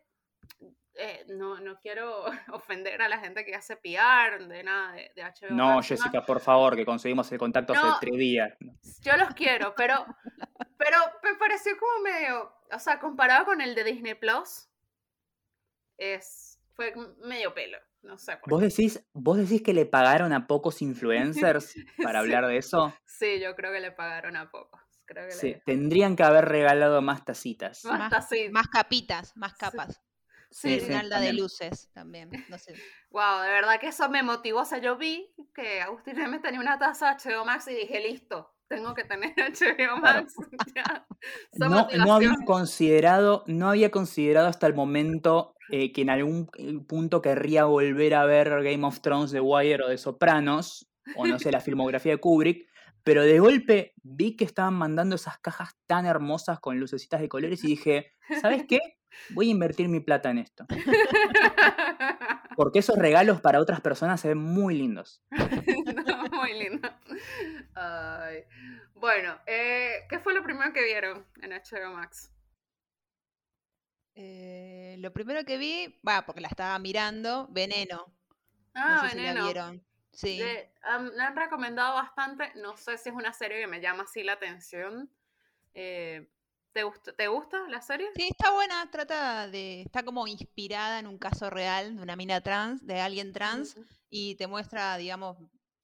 eh, 0.95 1.25
no, 1.29 1.59
no 1.59 1.79
quiero 1.79 2.25
ofender 2.53 2.99
a 3.03 3.07
la 3.07 3.19
gente 3.19 3.45
que 3.45 3.53
hace 3.53 3.75
PR 3.77 4.39
de 4.47 4.63
nada 4.63 4.93
de, 4.93 5.11
de 5.15 5.23
HBO. 5.23 5.51
No, 5.55 5.75
Max, 5.75 5.89
Jessica, 5.89 6.25
por 6.25 6.39
favor, 6.39 6.75
que 6.75 6.83
conseguimos 6.83 7.31
el 7.31 7.37
contacto 7.37 7.75
No. 7.75 7.81
hace 7.91 8.07
tres 8.07 8.17
días. 8.17 8.51
Yo 9.01 9.15
los 9.17 9.29
quiero, 9.35 9.75
pero, 9.77 10.03
pero 10.77 10.97
me 11.21 11.35
pareció 11.35 11.77
como 11.77 12.01
medio, 12.01 12.51
o 12.71 12.79
sea, 12.79 12.99
comparado 12.99 13.45
con 13.45 13.61
el 13.61 13.75
de 13.75 13.83
Disney 13.83 14.15
Plus, 14.15 14.67
es, 15.97 16.59
fue 16.73 16.93
medio 17.23 17.53
pelo, 17.53 17.77
no 18.03 18.17
sé 18.17 18.37
por 18.37 18.49
¿Vos 18.49 18.61
decís, 18.61 19.03
¿Vos 19.13 19.37
decís 19.37 19.61
que 19.63 19.73
le 19.73 19.85
pagaron 19.85 20.33
a 20.33 20.47
pocos 20.47 20.81
influencers 20.81 21.73
para 22.03 22.19
Sí. 22.21 22.25
hablar 22.25 22.47
de 22.47 22.57
eso? 22.57 22.93
Sí, 23.05 23.39
yo 23.39 23.55
creo 23.55 23.71
que 23.71 23.79
le 23.79 23.91
pagaron 23.91 24.35
a 24.35 24.49
pocos, 24.51 24.81
creo 25.05 25.25
que 25.27 25.31
Sí, 25.33 25.47
le... 25.53 25.61
tendrían 25.65 26.15
que 26.15 26.23
haber 26.23 26.45
regalado 26.45 27.01
más 27.01 27.25
tacitas. 27.25 27.83
Más 27.85 27.99
Más- 27.99 28.09
tacitas. 28.11 28.51
Más 28.51 28.67
capitas, 28.67 29.35
más 29.37 29.53
capas. 29.55 30.01
Sí, 30.49 30.79
de 30.79 31.33
luces 31.33 31.91
también. 31.93 32.29
No 32.47 32.57
sé. 32.57 32.73
Wow, 33.09 33.41
de 33.41 33.49
verdad 33.49 33.79
que 33.79 33.87
eso 33.87 34.09
me 34.09 34.21
motivó, 34.21 34.61
o 34.61 34.65
sea, 34.65 34.77
yo 34.79 34.97
vi 34.97 35.33
que 35.55 35.81
Agustín 35.81 36.19
M 36.19 36.39
tenía 36.39 36.59
una 36.59 36.77
taza 36.77 37.15
de 37.15 37.31
HBO 37.31 37.45
Max 37.45 37.67
y 37.69 37.73
dije, 37.73 37.99
listo, 38.01 38.53
tengo 38.67 38.93
que 38.93 39.03
tener 39.03 39.33
HBO 39.37 39.97
Max. 39.99 40.35
ya. 40.75 41.05
No, 41.53 41.87
no 41.97 42.13
había 42.13 42.35
considerado, 42.45 43.43
no 43.47 43.69
había 43.69 43.89
considerado 43.89 44.47
hasta 44.47 44.67
el 44.67 44.75
momento 44.75 45.55
eh, 45.71 45.91
que 45.91 46.03
en 46.03 46.09
algún 46.09 46.49
eh, 46.57 46.79
punto 46.87 47.21
querría 47.21 47.65
volver 47.65 48.13
a 48.13 48.25
ver 48.25 48.49
Game 48.63 48.85
of 48.85 49.01
Thrones, 49.01 49.31
The 49.31 49.41
Wire 49.41 49.83
o 49.83 49.89
de 49.89 49.97
Sopranos, 49.97 50.87
o 51.15 51.25
no 51.25 51.39
sé, 51.39 51.51
la 51.51 51.59
filmografía 51.59 52.13
de 52.13 52.19
Kubrick, 52.19 52.67
pero 53.03 53.23
de 53.23 53.39
golpe 53.39 53.93
vi 54.03 54.35
que 54.35 54.45
estaban 54.45 54.75
mandando 54.75 55.15
esas 55.15 55.39
cajas 55.39 55.71
tan 55.87 56.05
hermosas 56.05 56.59
con 56.59 56.79
lucecitas 56.79 57.19
de 57.19 57.29
colores 57.29 57.63
y 57.63 57.67
dije, 57.67 58.13
¿sabes 58.41 58.65
qué? 58.67 58.79
Voy 59.29 59.47
a 59.47 59.51
invertir 59.51 59.89
mi 59.89 59.99
plata 59.99 60.29
en 60.29 60.37
esto. 60.39 60.65
Porque 62.55 62.79
esos 62.79 62.97
regalos 62.97 63.41
para 63.41 63.59
otras 63.59 63.81
personas 63.81 64.21
se 64.21 64.29
ven 64.29 64.37
muy 64.37 64.75
lindos. 64.75 65.21
No, 66.05 66.25
muy 66.31 66.53
lindo. 66.53 66.89
Ay. 67.75 68.43
Bueno, 68.95 69.39
eh, 69.45 70.05
¿qué 70.09 70.19
fue 70.19 70.33
lo 70.33 70.43
primero 70.43 70.73
que 70.73 70.83
vieron 70.83 71.25
en 71.41 71.51
HBO 71.51 71.93
Max? 71.93 72.31
Eh, 74.15 74.95
lo 74.99 75.13
primero 75.13 75.43
que 75.45 75.57
vi, 75.57 75.99
va, 76.07 76.25
porque 76.25 76.41
la 76.41 76.47
estaba 76.47 76.77
mirando, 76.79 77.47
Veneno. 77.49 78.13
Ah, 78.73 78.95
no 78.95 79.01
sé 79.03 79.09
si 79.09 79.17
la 79.17 79.21
Veneno. 79.23 79.45
vieron. 79.45 79.83
Sí. 80.11 80.37
Le 80.39 80.71
han 80.83 81.35
recomendado 81.35 81.93
bastante. 81.95 82.51
No 82.55 82.75
sé 82.77 82.97
si 82.97 83.09
es 83.09 83.15
una 83.15 83.33
serie 83.33 83.59
que 83.59 83.67
me 83.67 83.79
llama 83.79 84.03
así 84.03 84.23
la 84.23 84.33
atención. 84.33 85.11
Eh, 85.75 86.27
¿te, 86.73 86.81
gusta, 86.81 87.13
¿Te 87.13 87.27
gusta 87.27 87.59
la 87.69 87.81
serie? 87.81 88.09
Sí, 88.15 88.29
está 88.31 88.51
buena, 88.51 88.89
trata 88.89 89.47
de. 89.47 89.81
Está 89.81 90.01
como 90.01 90.25
inspirada 90.27 90.97
en 90.97 91.05
un 91.05 91.19
caso 91.19 91.51
real 91.51 91.95
de 91.95 92.01
una 92.01 92.15
mina 92.15 92.41
trans, 92.41 92.83
de 92.85 92.99
alguien 92.99 93.31
trans, 93.31 93.77
y 94.09 94.33
te 94.35 94.47
muestra, 94.47 94.97
digamos, 94.97 95.37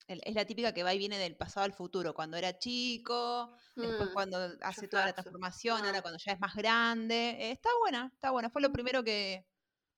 es 0.07 0.36
la 0.36 0.45
típica 0.45 0.74
que 0.74 0.83
va 0.83 0.93
y 0.93 0.98
viene 0.98 1.17
del 1.17 1.36
pasado 1.36 1.65
al 1.65 1.74
futuro, 1.74 2.13
cuando 2.13 2.38
era 2.38 2.57
chico, 2.60 3.55
después 3.75 4.10
Mm, 4.10 4.13
cuando 4.13 4.38
hace 4.62 4.88
toda 4.88 5.05
la 5.05 5.13
transformación, 5.13 5.79
Ah. 5.83 5.88
ahora 5.88 6.01
cuando 6.01 6.19
ya 6.19 6.33
es 6.33 6.39
más 6.39 6.55
grande. 6.55 7.29
eh, 7.39 7.51
está 7.51 7.69
buena, 7.79 8.12
está 8.13 8.31
buena. 8.31 8.50
Fue 8.50 8.62
lo 8.62 8.72
primero 8.72 9.03
que 9.03 9.45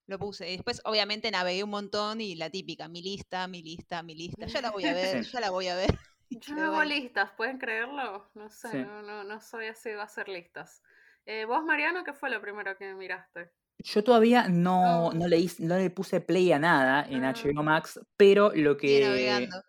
lo 0.08 0.20
puse. 0.20 0.48
Y 0.50 0.58
después, 0.58 0.82
obviamente, 0.86 1.32
navegué 1.32 1.64
un 1.64 1.72
montón 1.72 2.22
y 2.22 2.36
la 2.36 2.50
típica, 2.52 2.88
mi 2.88 3.02
lista, 3.02 3.48
mi 3.48 3.64
lista, 3.64 4.04
mi 4.04 4.14
lista. 4.16 4.46
Ya 4.46 4.62
la 4.62 4.72
voy 4.72 4.86
a 4.86 4.94
ver, 4.94 5.24
Sí. 5.24 5.32
ya 5.38 5.40
la 5.40 5.50
voy 5.50 5.68
a 5.68 5.76
ver. 5.76 5.90
Yo 6.30 6.56
no 6.56 6.64
hago 6.66 6.84
listas, 6.84 7.32
¿pueden 7.38 7.58
creerlo? 7.58 8.30
No 8.36 8.50
sé, 8.50 8.70
Sí. 8.72 8.78
no, 8.78 9.02
no, 9.02 9.24
no 9.24 9.42
soy 9.42 9.68
así 9.68 9.90
de 9.90 10.02
hacer 10.02 10.28
listas. 10.30 10.82
Eh, 11.26 11.46
¿Vos, 11.46 11.64
Mariano, 11.64 12.04
qué 12.04 12.14
fue 12.14 12.30
lo 12.30 12.40
primero 12.42 12.78
que 12.78 12.94
miraste? 12.94 13.52
Yo 13.80 14.04
todavía 14.04 14.48
no, 14.48 15.12
No. 15.12 15.14
no, 15.14 15.28
le, 15.28 15.38
hice- 15.38 15.64
no 15.64 15.78
le 15.78 15.90
puse 15.90 16.22
play 16.22 16.52
a 16.52 16.60
nada 16.60 17.06
en 17.10 17.26
Ah. 17.26 17.32
HBO 17.34 17.64
Max, 17.64 18.00
pero 18.18 18.52
lo 18.56 18.78
que, 18.78 19.02
navegando. 19.02 19.64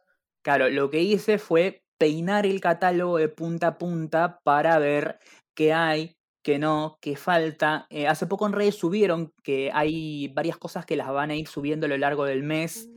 Claro, 0.47 0.71
lo 0.71 0.91
que 0.91 1.03
hice 1.03 1.39
fue 1.39 1.83
peinar 1.99 2.47
el 2.47 2.61
catálogo 2.61 3.19
de 3.19 3.29
punta 3.29 3.67
a 3.67 3.79
punta 3.79 4.39
para 4.45 4.79
ver 4.79 5.19
qué 5.57 5.73
hay, 5.73 6.19
qué 6.45 6.61
no, 6.61 6.99
qué 7.03 7.17
falta. 7.17 7.89
Eh, 7.91 8.07
hace 8.07 8.29
poco 8.29 8.47
en 8.47 8.53
redes 8.53 8.77
subieron 8.77 9.33
que 9.43 9.73
hay 9.75 10.29
varias 10.29 10.57
cosas 10.57 10.87
que 10.87 10.95
las 10.95 11.09
van 11.09 11.31
a 11.31 11.35
ir 11.35 11.49
subiendo 11.49 11.87
a 11.87 11.89
lo 11.89 11.99
largo 11.99 12.25
del 12.27 12.45
mes. 12.45 12.89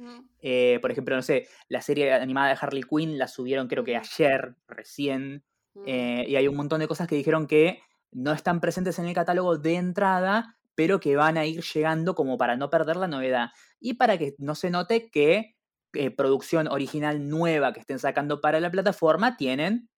Eh, 0.43 0.77
por 0.79 0.91
ejemplo, 0.91 1.15
no 1.15 1.23
sé, 1.23 1.47
la 1.69 1.81
serie 1.81 2.13
animada 2.13 2.49
de 2.49 2.57
Harley 2.61 2.83
Quinn 2.83 3.17
la 3.17 3.27
subieron 3.27 3.67
creo 3.67 3.83
que 3.83 3.97
ayer, 3.97 4.55
recién. 4.67 5.43
mm, 5.73 5.83
Eh, 5.87 6.25
y 6.27 6.35
hay 6.35 6.47
un 6.47 6.55
montón 6.55 6.81
de 6.81 6.87
cosas 6.87 7.07
que 7.07 7.15
dijeron 7.15 7.47
que 7.47 7.81
no 8.11 8.31
están 8.31 8.61
presentes 8.61 8.99
en 8.99 9.07
el 9.07 9.15
catálogo 9.15 9.57
de 9.57 9.73
entrada, 9.73 10.55
pero 10.75 10.99
que 10.99 11.15
van 11.15 11.35
a 11.37 11.47
ir 11.47 11.63
llegando 11.63 12.13
como 12.13 12.37
para 12.37 12.57
no 12.57 12.69
perder 12.69 12.97
la 12.97 13.07
novedad. 13.07 13.49
Y 13.79 13.95
para 13.95 14.19
que 14.19 14.35
no 14.37 14.53
se 14.53 14.69
note 14.69 15.09
que 15.09 15.55
eh, 15.93 16.11
producción 16.11 16.67
original 16.67 17.27
nueva 17.27 17.73
que 17.73 17.79
estén 17.81 17.99
sacando 17.99 18.41
para 18.41 18.59
la 18.59 18.71
plataforma 18.71 19.37
tienen 19.37 19.89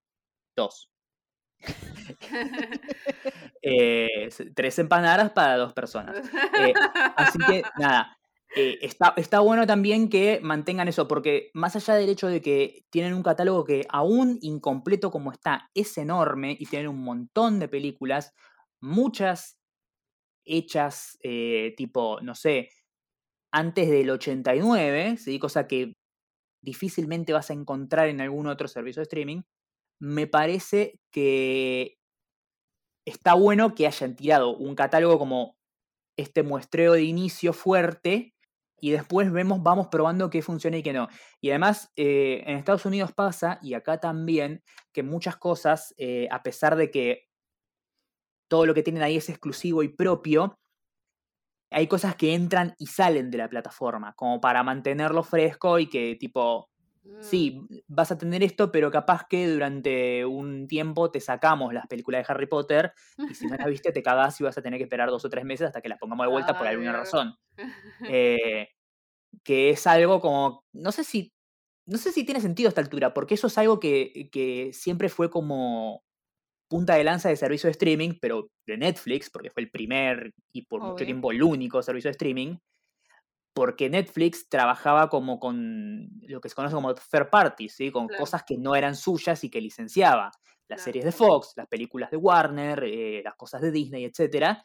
dos. 0.55 0.89
Eh, 3.63 4.29
tres 4.55 4.79
empanadas 4.79 5.31
para 5.33 5.55
dos 5.55 5.71
personas. 5.73 6.17
Eh, 6.57 6.73
Así 7.15 7.37
que 7.47 7.61
nada, 7.77 8.17
eh, 8.55 8.79
está, 8.81 9.13
está 9.15 9.39
bueno 9.39 9.65
también 9.65 10.09
que 10.09 10.39
mantengan 10.41 10.87
eso, 10.87 11.07
porque 11.07 11.51
más 11.53 11.75
allá 11.75 11.93
del 11.95 12.09
hecho 12.09 12.27
de 12.27 12.41
que 12.41 12.85
tienen 12.89 13.13
un 13.13 13.23
catálogo 13.23 13.63
que 13.63 13.85
aún 13.89 14.39
incompleto 14.41 15.11
como 15.11 15.31
está, 15.31 15.69
es 15.73 15.97
enorme 15.97 16.57
y 16.59 16.65
tienen 16.65 16.89
un 16.89 17.01
montón 17.03 17.59
de 17.59 17.69
películas, 17.69 18.33
muchas 18.81 19.57
hechas 20.45 21.17
eh, 21.23 21.73
tipo, 21.77 22.19
no 22.21 22.35
sé, 22.35 22.69
antes 23.51 23.89
del 23.89 24.09
89, 24.09 25.17
¿sí? 25.17 25.39
cosa 25.39 25.67
que 25.67 25.93
difícilmente 26.63 27.33
vas 27.33 27.49
a 27.49 27.53
encontrar 27.53 28.07
en 28.07 28.21
algún 28.21 28.47
otro 28.47 28.67
servicio 28.67 29.01
de 29.01 29.03
streaming, 29.03 29.41
me 29.99 30.27
parece 30.27 30.99
que 31.11 31.97
está 33.05 33.33
bueno 33.33 33.75
que 33.75 33.87
hayan 33.87 34.15
tirado 34.15 34.55
un 34.55 34.75
catálogo 34.75 35.17
como 35.19 35.57
este 36.17 36.43
muestreo 36.43 36.93
de 36.93 37.03
inicio 37.03 37.53
fuerte 37.53 38.33
y 38.79 38.91
después 38.91 39.31
vemos, 39.31 39.61
vamos 39.61 39.87
probando 39.87 40.29
qué 40.29 40.41
funciona 40.41 40.77
y 40.77 40.83
qué 40.83 40.91
no. 40.91 41.07
Y 41.39 41.49
además, 41.51 41.91
eh, 41.95 42.43
en 42.47 42.57
Estados 42.57 42.85
Unidos 42.85 43.11
pasa, 43.13 43.59
y 43.61 43.75
acá 43.75 43.99
también, 43.99 44.63
que 44.91 45.03
muchas 45.03 45.37
cosas, 45.37 45.93
eh, 45.97 46.27
a 46.31 46.41
pesar 46.41 46.75
de 46.75 46.89
que 46.89 47.27
todo 48.49 48.65
lo 48.65 48.73
que 48.73 48.81
tienen 48.83 49.03
ahí 49.03 49.17
es 49.17 49.29
exclusivo 49.29 49.83
y 49.83 49.89
propio, 49.89 50.59
hay 51.71 51.87
cosas 51.87 52.15
que 52.15 52.33
entran 52.33 52.75
y 52.77 52.87
salen 52.87 53.31
de 53.31 53.37
la 53.37 53.49
plataforma, 53.49 54.13
como 54.13 54.41
para 54.41 54.61
mantenerlo 54.61 55.23
fresco 55.23 55.79
y 55.79 55.87
que 55.87 56.17
tipo, 56.19 56.69
mm, 57.03 57.21
sí, 57.21 57.61
vas 57.87 58.11
a 58.11 58.17
tener 58.17 58.43
esto, 58.43 58.71
pero 58.71 58.91
capaz 58.91 59.25
que 59.29 59.47
durante 59.47 60.25
un 60.25 60.67
tiempo 60.67 61.09
te 61.09 61.21
sacamos 61.21 61.73
las 61.73 61.87
películas 61.87 62.27
de 62.27 62.33
Harry 62.33 62.47
Potter 62.47 62.93
y 63.29 63.33
si 63.33 63.47
no 63.47 63.55
las 63.55 63.67
viste 63.81 63.93
te 63.93 64.03
cagás 64.03 64.39
y 64.41 64.43
vas 64.43 64.57
a 64.57 64.61
tener 64.61 64.77
que 64.77 64.83
esperar 64.83 65.09
dos 65.09 65.23
o 65.23 65.29
tres 65.29 65.45
meses 65.45 65.67
hasta 65.67 65.81
que 65.81 65.89
las 65.89 65.97
pongamos 65.97 66.25
de 66.25 66.31
vuelta 66.31 66.57
por 66.57 66.67
alguna 66.67 66.93
razón. 66.93 67.35
Eh, 68.09 68.69
que 69.43 69.69
es 69.69 69.87
algo 69.87 70.19
como, 70.19 70.65
no 70.73 70.91
sé 70.91 71.03
si, 71.03 71.33
no 71.85 71.97
sé 71.97 72.11
si 72.11 72.25
tiene 72.25 72.41
sentido 72.41 72.67
a 72.67 72.71
esta 72.71 72.81
altura, 72.81 73.13
porque 73.13 73.35
eso 73.35 73.47
es 73.47 73.57
algo 73.57 73.79
que, 73.79 74.29
que 74.31 74.71
siempre 74.73 75.09
fue 75.09 75.29
como 75.29 76.03
punta 76.71 76.95
de 76.95 77.03
lanza 77.03 77.27
de 77.27 77.35
servicio 77.35 77.67
de 77.67 77.71
streaming, 77.73 78.11
pero 78.21 78.47
de 78.65 78.77
Netflix, 78.77 79.29
porque 79.29 79.49
fue 79.51 79.63
el 79.63 79.69
primer 79.69 80.31
y 80.53 80.61
por 80.65 80.81
mucho 80.81 81.03
tiempo 81.03 81.29
el 81.33 81.43
único 81.43 81.83
servicio 81.83 82.07
de 82.07 82.13
streaming, 82.13 82.55
porque 83.53 83.89
Netflix 83.89 84.47
trabajaba 84.47 85.09
como 85.09 85.37
con 85.37 86.07
lo 86.21 86.39
que 86.39 86.47
se 86.47 86.55
conoce 86.55 86.73
como 86.73 86.93
third 86.95 87.29
party, 87.29 87.67
¿sí? 87.67 87.91
con 87.91 88.07
Claro. 88.07 88.21
cosas 88.21 88.43
que 88.47 88.57
no 88.57 88.73
eran 88.75 88.95
suyas 88.95 89.43
y 89.43 89.49
que 89.49 89.59
licenciaba. 89.59 90.31
Las 90.69 90.77
Claro. 90.77 90.83
series 90.85 91.03
de 91.05 91.11
Fox, 91.11 91.51
las 91.57 91.67
películas 91.67 92.09
de 92.09 92.15
Warner, 92.17 92.81
eh, 92.85 93.21
las 93.21 93.35
cosas 93.35 93.59
de 93.61 93.71
Disney, 93.71 94.05
etcétera, 94.05 94.63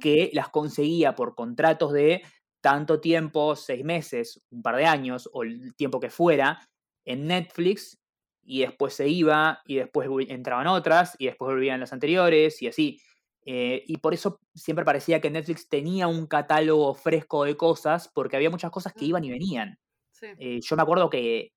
que 0.00 0.30
las 0.32 0.48
conseguía 0.48 1.14
por 1.14 1.34
contratos 1.34 1.92
de 1.92 2.22
tanto 2.62 2.98
tiempo, 2.98 3.54
seis 3.56 3.84
meses, 3.84 4.40
un 4.50 4.62
par 4.62 4.76
de 4.76 4.86
años 4.86 5.28
o 5.34 5.42
el 5.42 5.74
tiempo 5.76 6.00
que 6.00 6.08
fuera, 6.08 6.66
en 7.04 7.26
Netflix 7.26 7.98
y 8.44 8.60
después 8.60 8.94
se 8.94 9.08
iba 9.08 9.60
y 9.66 9.76
después 9.76 10.08
entraban 10.28 10.66
otras 10.66 11.16
y 11.18 11.26
después 11.26 11.52
volvían 11.52 11.80
las 11.80 11.92
anteriores 11.92 12.60
y 12.62 12.68
así. 12.68 13.00
Eh, 13.44 13.82
y 13.86 13.96
por 13.96 14.14
eso 14.14 14.40
siempre 14.54 14.84
parecía 14.84 15.20
que 15.20 15.30
Netflix 15.30 15.68
tenía 15.68 16.06
un 16.06 16.26
catálogo 16.26 16.94
fresco 16.94 17.44
de 17.44 17.56
cosas 17.56 18.08
porque 18.14 18.36
había 18.36 18.50
muchas 18.50 18.70
cosas 18.70 18.92
que 18.92 19.04
iban 19.04 19.24
y 19.24 19.30
venían. 19.30 19.78
Sí. 20.10 20.26
Eh, 20.38 20.60
yo 20.62 20.76
me 20.76 20.82
acuerdo 20.82 21.10
que 21.10 21.52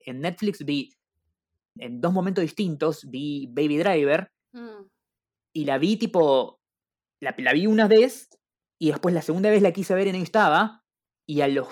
en 0.00 0.20
Netflix 0.20 0.64
vi, 0.64 0.92
en 1.76 2.00
dos 2.00 2.12
momentos 2.12 2.42
distintos, 2.42 3.08
vi 3.08 3.46
Baby 3.50 3.78
Driver 3.78 4.32
Mm, 4.52 4.88
y 5.52 5.64
la 5.64 5.78
vi 5.78 5.96
tipo, 5.96 6.60
la, 7.20 7.34
la 7.38 7.52
vi 7.52 7.66
una 7.66 7.88
vez 7.88 8.28
y 8.78 8.88
después 8.90 9.14
la 9.14 9.22
segunda 9.22 9.50
vez 9.50 9.62
la 9.62 9.72
quise 9.72 9.94
ver 9.94 10.06
y 10.06 10.12
no 10.12 10.18
estaba 10.18 10.84
y 11.26 11.40
a 11.40 11.48
los 11.48 11.68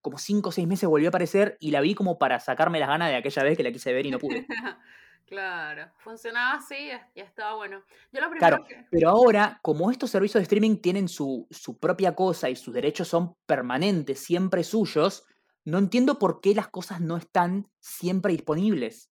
como 0.00 0.18
cinco 0.18 0.48
o 0.50 0.52
seis 0.52 0.66
meses 0.68 0.88
volvió 0.88 1.08
a 1.08 1.10
aparecer 1.10 1.56
y 1.60 1.70
la 1.70 1.80
vi 1.80 1.94
como 1.94 2.18
para 2.18 2.40
sacarme 2.40 2.78
las 2.80 2.88
ganas 2.88 3.10
de 3.10 3.16
aquella 3.16 3.42
vez 3.42 3.56
que 3.56 3.62
la 3.62 3.72
quise 3.72 3.92
ver 3.92 4.06
y 4.06 4.10
no 4.10 4.18
pude. 4.18 4.46
Claro, 5.26 5.90
funcionaba 5.98 6.54
así 6.54 6.74
y 6.74 6.90
es- 6.90 7.02
y 7.14 7.20
estaba 7.20 7.54
bueno. 7.54 7.82
Yo 8.12 8.20
lo 8.22 8.30
primero 8.30 8.38
Claro, 8.38 8.64
que... 8.66 8.86
pero 8.90 9.10
ahora, 9.10 9.58
como 9.62 9.90
estos 9.90 10.10
servicios 10.10 10.40
de 10.40 10.44
streaming 10.44 10.78
tienen 10.78 11.06
su, 11.06 11.46
su 11.50 11.78
propia 11.78 12.14
cosa 12.14 12.48
y 12.48 12.56
sus 12.56 12.72
derechos 12.72 13.08
son 13.08 13.34
permanentes, 13.44 14.20
siempre 14.20 14.64
suyos, 14.64 15.26
no 15.66 15.76
entiendo 15.76 16.18
por 16.18 16.40
qué 16.40 16.54
las 16.54 16.68
cosas 16.68 17.02
no 17.02 17.18
están 17.18 17.70
siempre 17.78 18.32
disponibles. 18.32 19.10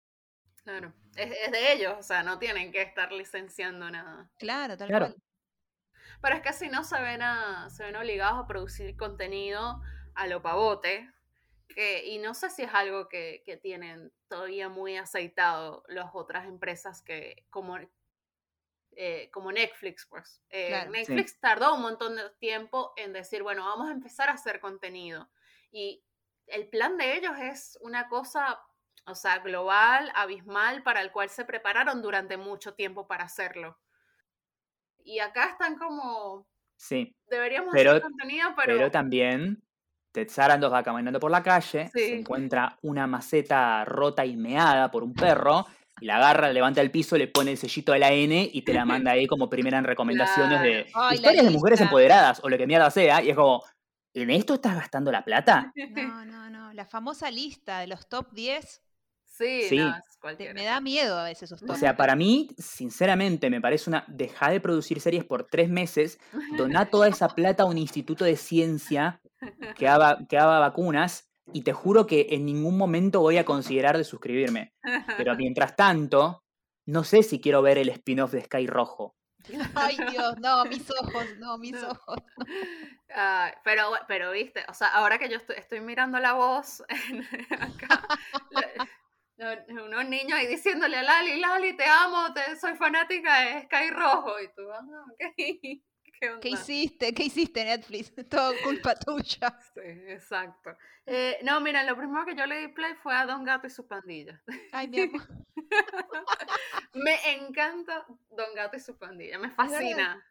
Claro, 0.64 0.92
es, 1.16 1.32
es 1.46 1.50
de 1.50 1.72
ellos, 1.72 1.94
o 1.98 2.02
sea, 2.02 2.22
no 2.22 2.38
tienen 2.38 2.72
que 2.72 2.82
estar 2.82 3.10
licenciando 3.10 3.90
nada. 3.90 4.30
Claro, 4.38 4.76
tal 4.76 4.88
Claro. 4.88 5.06
cual. 5.06 5.16
Pero 6.20 6.36
es 6.36 6.42
que 6.42 6.52
si 6.52 6.68
no 6.68 6.84
se 6.84 7.00
ven, 7.00 7.22
a- 7.22 7.70
se 7.70 7.84
ven 7.84 7.96
obligados 7.96 8.38
a 8.38 8.46
producir 8.46 8.94
contenido 8.98 9.80
a 10.14 10.26
lo 10.26 10.42
pavote. 10.42 11.10
Que, 11.68 12.04
y 12.06 12.18
no 12.18 12.34
sé 12.34 12.50
si 12.50 12.62
es 12.62 12.74
algo 12.74 13.08
que, 13.08 13.42
que 13.46 13.56
tienen 13.56 14.12
todavía 14.28 14.68
muy 14.68 14.96
aceitado 14.98 15.84
las 15.88 16.10
otras 16.12 16.46
empresas 16.46 17.00
que 17.00 17.46
como, 17.48 17.78
eh, 18.94 19.30
como 19.32 19.50
Netflix, 19.52 20.06
pues. 20.06 20.42
Eh, 20.50 20.68
Claro. 20.68 20.92
Sí. 20.92 20.98
Netflix 20.98 21.40
tardó 21.40 21.74
un 21.74 21.80
montón 21.82 22.16
de 22.16 22.28
tiempo 22.40 22.92
en 22.96 23.12
decir, 23.14 23.42
bueno, 23.42 23.64
vamos 23.64 23.88
a 23.88 23.92
empezar 23.92 24.28
a 24.28 24.32
hacer 24.34 24.60
contenido. 24.60 25.30
Y 25.70 26.04
el 26.46 26.68
plan 26.68 26.98
de 26.98 27.16
ellos 27.16 27.32
es 27.40 27.78
una 27.80 28.08
cosa, 28.08 28.60
o 29.06 29.14
sea, 29.14 29.38
global, 29.38 30.12
abismal, 30.14 30.82
para 30.82 31.00
el 31.00 31.10
cual 31.10 31.30
se 31.30 31.46
prepararon 31.46 32.02
durante 32.02 32.36
mucho 32.36 32.74
tiempo 32.74 33.06
para 33.06 33.24
hacerlo. 33.24 33.78
Y 35.04 35.20
acá 35.20 35.46
están 35.50 35.76
como, 35.78 36.46
Sí, 36.76 37.16
deberíamos 37.28 37.72
Pero- 37.72 37.92
hacer 37.92 38.02
contenido, 38.02 38.50
pero... 38.56 38.76
pero 38.76 38.90
también 38.90 39.62
Ted 40.12 40.28
Sarandos 40.28 40.72
va 40.72 40.82
caminando 40.82 41.18
por 41.18 41.30
la 41.30 41.42
calle, 41.42 41.90
Sí. 41.92 41.98
se 42.00 42.18
encuentra 42.18 42.78
una 42.82 43.06
maceta 43.06 43.84
rota 43.84 44.24
y 44.26 44.36
meada 44.36 44.90
por 44.90 45.02
un 45.02 45.14
perro, 45.14 45.66
y 46.00 46.06
la 46.06 46.16
agarra, 46.16 46.52
levanta 46.52 46.80
el 46.80 46.90
piso, 46.90 47.16
le 47.16 47.28
pone 47.28 47.52
el 47.52 47.58
sellito 47.58 47.92
de 47.92 47.98
la 47.98 48.12
N 48.12 48.50
y 48.52 48.62
te 48.62 48.74
la 48.74 48.84
manda 48.84 49.12
ahí 49.12 49.26
como 49.26 49.48
primera 49.48 49.78
en 49.78 49.84
recomendaciones 49.84 50.60
de 50.62 50.86
Claro. 50.92 51.14
Historias 51.14 51.44
de 51.44 51.50
mujeres 51.50 51.80
empoderadas 51.80 52.40
o 52.44 52.48
lo 52.48 52.58
que 52.58 52.66
mierda 52.66 52.90
sea, 52.90 53.22
y 53.22 53.30
es 53.30 53.36
como, 53.36 53.62
¿en 54.14 54.30
esto 54.30 54.54
estás 54.54 54.74
gastando 54.76 55.10
la 55.12 55.24
plata? 55.24 55.72
No, 56.14 56.24
no, 56.24 56.50
no. 56.50 56.72
La 56.72 56.84
famosa 56.86 57.30
lista 57.30 57.80
de 57.80 57.86
los 57.86 58.08
top 58.08 58.32
10 58.32 58.82
Sí, 59.24 59.62
Sí. 59.68 59.76
no, 59.78 59.88
es 59.88 59.94
te- 60.10 60.18
cualquiera. 60.20 60.52
me 60.52 60.64
da 60.64 60.78
miedo 60.80 61.18
a 61.18 61.24
veces 61.24 61.44
esos 61.44 61.62
O 61.62 61.66
top. 61.66 61.76
sea, 61.76 61.96
para 61.96 62.14
mí, 62.14 62.50
sinceramente, 62.58 63.48
me 63.48 63.62
parece 63.62 63.88
una. 63.88 64.04
Deja 64.06 64.50
de 64.50 64.60
producir 64.60 65.00
series 65.00 65.24
por 65.24 65.46
tres 65.46 65.70
meses, 65.70 66.18
doná 66.58 66.84
toda 66.90 67.08
esa 67.08 67.28
plata 67.34 67.62
a 67.62 67.66
un 67.66 67.78
instituto 67.78 68.26
de 68.26 68.36
ciencia 68.36 69.21
que 69.76 69.88
haga, 69.88 70.18
que 70.28 70.38
haga 70.38 70.58
vacunas 70.58 71.30
y 71.52 71.62
te 71.62 71.72
juro 71.72 72.06
que 72.06 72.28
en 72.30 72.46
ningún 72.46 72.76
momento 72.78 73.20
voy 73.20 73.38
a 73.38 73.44
considerar 73.44 73.96
de 73.96 74.04
suscribirme. 74.04 74.72
Pero 75.16 75.34
mientras 75.36 75.76
tanto, 75.76 76.44
no 76.86 77.04
sé 77.04 77.22
si 77.22 77.40
quiero 77.40 77.62
ver 77.62 77.78
el 77.78 77.88
spin-off 77.88 78.32
de 78.32 78.42
Sky 78.42 78.66
Rojo. 78.66 79.16
Ay, 79.74 79.98
Dios, 80.10 80.38
no, 80.38 80.64
mis 80.66 80.88
ojos, 80.90 81.26
no, 81.38 81.58
mis 81.58 81.72
No. 81.72 81.90
ojos. 81.90 82.18
Pero, 83.64 83.90
pero 84.08 84.30
viste, 84.30 84.64
o 84.68 84.74
sea, 84.74 84.88
ahora 84.88 85.18
que 85.18 85.28
yo 85.28 85.36
estoy, 85.36 85.56
estoy 85.56 85.80
mirando 85.80 86.18
la 86.18 86.32
voz 86.34 86.82
en- 86.88 87.26
acá, 87.60 88.06
unos 89.68 90.08
niños 90.08 90.38
ahí 90.38 90.46
diciéndole 90.46 90.96
a 90.98 91.02
Lali, 91.02 91.40
Lali, 91.40 91.76
te 91.76 91.84
amo, 91.84 92.32
te, 92.32 92.56
soy 92.56 92.74
fanática 92.76 93.40
de 93.40 93.62
Sky 93.62 93.90
Rojo. 93.90 94.40
Y 94.40 94.46
tú, 94.54 94.62
ah, 94.72 95.04
ok, 95.10 95.82
¿qué 96.22 96.28
onda? 96.30 96.40
¿Qué 96.40 96.48
hiciste? 96.50 97.14
¿Qué 97.14 97.24
hiciste, 97.24 97.64
Netflix? 97.64 98.12
Todo 98.30 98.52
culpa 98.62 98.94
tuya. 99.06 99.58
Sí, 99.74 99.80
exacto. 100.08 100.76
Eh, 101.06 101.38
no, 101.42 101.60
mira, 101.60 101.82
lo 101.82 101.96
primero 101.96 102.24
que 102.24 102.36
yo 102.36 102.46
le 102.46 102.58
di 102.60 102.68
play 102.68 102.94
fue 103.02 103.14
a 103.14 103.26
Don 103.26 103.42
Gato 103.44 103.66
y 103.66 103.70
su 103.70 103.86
pandilla. 103.88 104.40
Ay, 104.70 104.86
mi 104.88 105.00
amor. 105.00 105.22
Me 106.94 107.32
encanta 107.34 108.06
Don 108.30 108.54
Gato 108.54 108.76
y 108.76 108.80
su 108.80 108.96
pandilla, 108.98 109.38
me 109.38 109.50
fascina. 109.50 110.22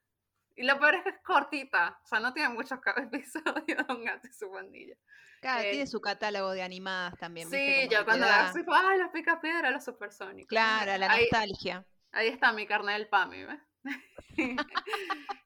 Y 0.55 0.63
lo 0.63 0.79
peor 0.79 0.95
es 0.95 1.03
que 1.03 1.09
es 1.09 1.19
cortita, 1.23 1.99
o 2.03 2.07
sea, 2.07 2.19
no 2.19 2.33
tiene 2.33 2.49
muchos 2.49 2.79
episodios 2.97 3.87
Don 3.87 4.03
Gato 4.03 4.27
y 4.27 4.33
su 4.33 4.49
pandilla. 4.51 4.95
Claro, 5.41 5.63
Eh, 5.63 5.71
tiene 5.71 5.87
su 5.87 5.99
catálogo 5.99 6.51
de 6.51 6.61
animadas 6.61 7.17
también. 7.17 7.49
¿viste? 7.49 7.81
Sí, 7.81 7.87
Como 7.87 7.91
yo 7.99 8.05
cuando 8.05 8.25
así, 8.27 8.63
fue, 8.63 8.77
ay, 8.77 8.99
los 8.99 9.09
pica 9.09 9.41
piedra, 9.41 9.71
los 9.71 9.83
supersónicos. 9.83 10.47
Claro, 10.47 10.95
la 10.97 11.11
ahí, 11.11 11.21
nostalgia. 11.23 11.85
ahí 12.11 12.27
está 12.27 12.53
mi 12.53 12.67
carne 12.67 12.93
del 12.93 13.07
PAMI, 13.07 13.45
¿ves? 13.45 13.59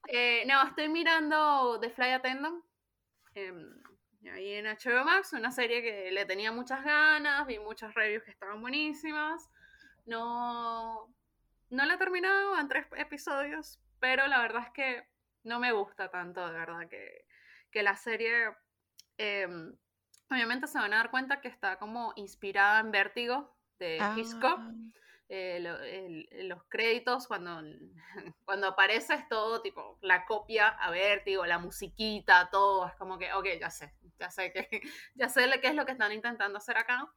Eh, 0.08 0.44
no, 0.46 0.62
estoy 0.68 0.88
mirando 0.88 1.80
The 1.80 1.90
Fly 1.90 2.10
Attendant. 2.10 2.64
em, 3.34 3.82
ahí 4.32 4.52
en 4.54 4.66
HBO 4.66 5.04
Max, 5.04 5.32
una 5.32 5.50
serie 5.50 5.82
que 5.82 6.12
le 6.12 6.24
tenía 6.24 6.52
muchas 6.52 6.84
ganas, 6.84 7.44
vi 7.46 7.58
muchas 7.58 7.92
reviews 7.94 8.22
que 8.22 8.30
estaban 8.30 8.60
buenísimas. 8.60 9.50
No, 10.04 11.12
no 11.70 11.84
la 11.84 11.94
he 11.94 11.98
terminado 11.98 12.56
en 12.58 12.68
tres 12.68 12.86
episodios, 12.96 13.80
pero 13.98 14.28
la 14.28 14.40
verdad 14.40 14.62
es 14.64 14.70
que 14.70 15.08
no 15.42 15.58
me 15.58 15.72
gusta 15.72 16.08
tanto, 16.08 16.46
de 16.46 16.52
verdad, 16.52 16.88
que, 16.88 17.26
que 17.72 17.82
la 17.82 17.96
serie... 17.96 18.54
em, 19.18 19.74
obviamente 20.30 20.66
se 20.68 20.78
van 20.78 20.92
a 20.92 20.98
dar 20.98 21.10
cuenta 21.10 21.40
que 21.40 21.48
está 21.48 21.78
como 21.78 22.12
inspirada 22.16 22.80
en 22.80 22.92
Vértigo 22.92 23.56
de 23.78 23.98
Hitchcock 24.16 24.58
Ah, 24.60 24.72
eh, 25.28 25.58
lo- 25.60 25.80
el- 25.82 26.28
los 26.48 26.62
créditos 26.68 27.26
cuando, 27.26 27.60
cuando 28.44 28.68
aparece 28.68 29.14
es 29.14 29.28
todo 29.28 29.60
tipo 29.62 29.98
la 30.02 30.24
copia 30.26 30.68
a 30.68 30.90
Vértigo, 30.90 31.44
la 31.46 31.58
musiquita, 31.58 32.48
todo, 32.50 32.86
es 32.86 32.94
como 32.96 33.18
que, 33.18 33.32
ok, 33.32 33.46
ya 33.60 33.70
sé, 33.70 33.92
ya 34.18 34.30
sé 34.30 34.52
que, 34.52 34.68
ya 35.14 35.28
sé 35.28 35.48
qué 35.60 35.68
es 35.68 35.74
lo 35.74 35.84
que 35.86 35.92
están 35.92 36.12
intentando 36.12 36.58
hacer 36.58 36.76
acá, 36.78 37.12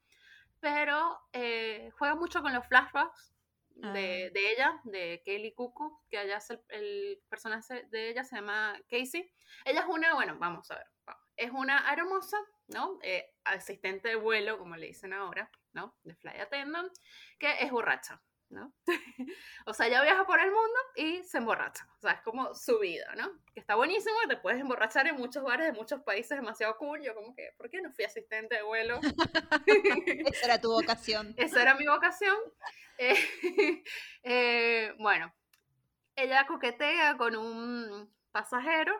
pero 0.60 1.20
eh, 1.34 1.92
juega 1.98 2.16
mucho 2.16 2.42
con 2.42 2.54
los 2.54 2.66
flashbacks 2.68 3.34
de, 3.76 3.80
Ah. 3.82 3.94
de 3.94 4.52
ella, 4.52 4.82
de 4.84 5.22
Kelly 5.24 5.54
Cuckoo, 5.54 6.04
que 6.10 6.18
allá 6.18 6.38
es 6.38 6.50
el, 6.50 6.62
el 6.70 7.22
personaje 7.30 7.84
de 7.90 8.10
ella 8.10 8.26
se 8.26 8.36
llama 8.36 8.78
Casey. 8.90 9.32
Ella 9.64 9.82
es 9.82 9.86
una, 9.88 10.16
bueno, 10.16 10.36
vamos 10.38 10.70
a 10.72 10.76
ver, 10.76 10.88
es 11.38 11.52
una 11.52 11.90
hermosa, 11.94 12.38
¿no? 12.68 13.00
Eh, 13.04 13.34
asistente 13.46 14.10
de 14.10 14.16
vuelo, 14.16 14.58
como 14.58 14.76
le 14.76 14.88
dicen 14.88 15.14
ahora, 15.14 15.50
¿no? 15.74 15.96
De 16.04 16.16
Fly 16.16 16.40
Attendant, 16.40 16.92
que 17.38 17.64
es 17.64 17.72
borracha, 17.72 18.22
¿no? 18.50 18.74
o 19.66 19.74
sea, 19.74 19.88
ella 19.88 20.02
viaja 20.02 20.26
por 20.26 20.40
el 20.40 20.52
mundo 20.52 20.80
y 20.96 21.24
se 21.24 21.38
emborracha. 21.38 21.88
O 21.98 22.00
sea, 22.02 22.12
es 22.14 22.22
como 22.22 22.54
su 22.56 22.80
vida, 22.80 23.14
¿no? 23.16 23.30
Que 23.54 23.60
está 23.60 23.76
buenísimo, 23.76 24.16
te 24.28 24.38
puedes 24.38 24.60
emborrachar 24.60 25.08
en 25.08 25.16
muchos 25.16 25.44
bares 25.44 25.68
de 25.68 25.74
muchos 25.74 26.02
países, 26.02 26.38
demasiado 26.38 26.78
cool. 26.78 27.02
Yo 27.02 27.14
como 27.14 27.36
que, 27.36 27.54
¿por 27.58 27.70
qué 27.70 27.82
no 27.82 27.92
fui 27.92 28.06
asistente 28.06 28.56
de 28.56 28.64
vuelo? 28.64 29.00
Esa 30.34 30.46
era 30.46 30.62
tu 30.62 30.72
vocación. 30.72 31.34
Esa 31.38 31.62
era 31.62 31.76
mi 31.76 31.86
vocación. 31.86 32.38
Eh, 32.98 33.84
eh, 34.24 34.94
bueno, 34.98 35.34
ella 36.16 36.46
coquetea 36.48 37.18
con 37.18 37.36
un 37.36 38.14
pasajero, 38.32 38.94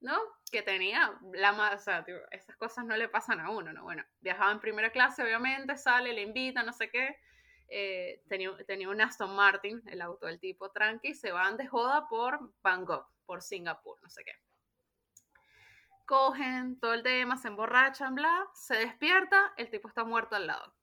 ¿no? 0.00 0.18
Que 0.50 0.62
tenía 0.62 1.18
la 1.32 1.52
ma- 1.52 1.72
o 1.74 1.78
sea, 1.78 2.04
esas 2.30 2.56
cosas 2.56 2.84
no 2.84 2.96
le 2.96 3.08
pasan 3.08 3.40
a 3.40 3.50
uno, 3.50 3.72
¿no? 3.72 3.82
Bueno, 3.82 4.04
viajaba 4.20 4.52
en 4.52 4.60
primera 4.60 4.90
clase, 4.90 5.22
obviamente, 5.22 5.76
sale, 5.76 6.12
le 6.12 6.22
invita, 6.22 6.62
no 6.62 6.72
sé 6.72 6.88
qué. 6.90 7.18
Eh, 7.68 8.22
tenía, 8.28 8.56
tenía 8.64 8.88
un 8.88 9.00
Aston 9.00 9.34
Martin, 9.34 9.82
el 9.86 10.00
auto 10.00 10.26
del 10.26 10.38
tipo 10.38 10.70
tranqui, 10.70 11.14
se 11.14 11.32
van 11.32 11.56
de 11.56 11.66
joda 11.66 12.06
por 12.08 12.52
Bangkok, 12.62 13.10
por 13.24 13.42
Singapur, 13.42 14.00
no 14.02 14.08
sé 14.08 14.22
qué. 14.24 14.32
Cogen 16.04 16.78
todo 16.78 16.94
el 16.94 17.02
tema, 17.02 17.36
se 17.36 17.48
emborrachan, 17.48 18.14
bla, 18.14 18.46
se 18.54 18.76
despierta, 18.76 19.52
el 19.56 19.68
tipo 19.68 19.88
está 19.88 20.04
muerto 20.04 20.36
al 20.36 20.46
lado. 20.46 20.76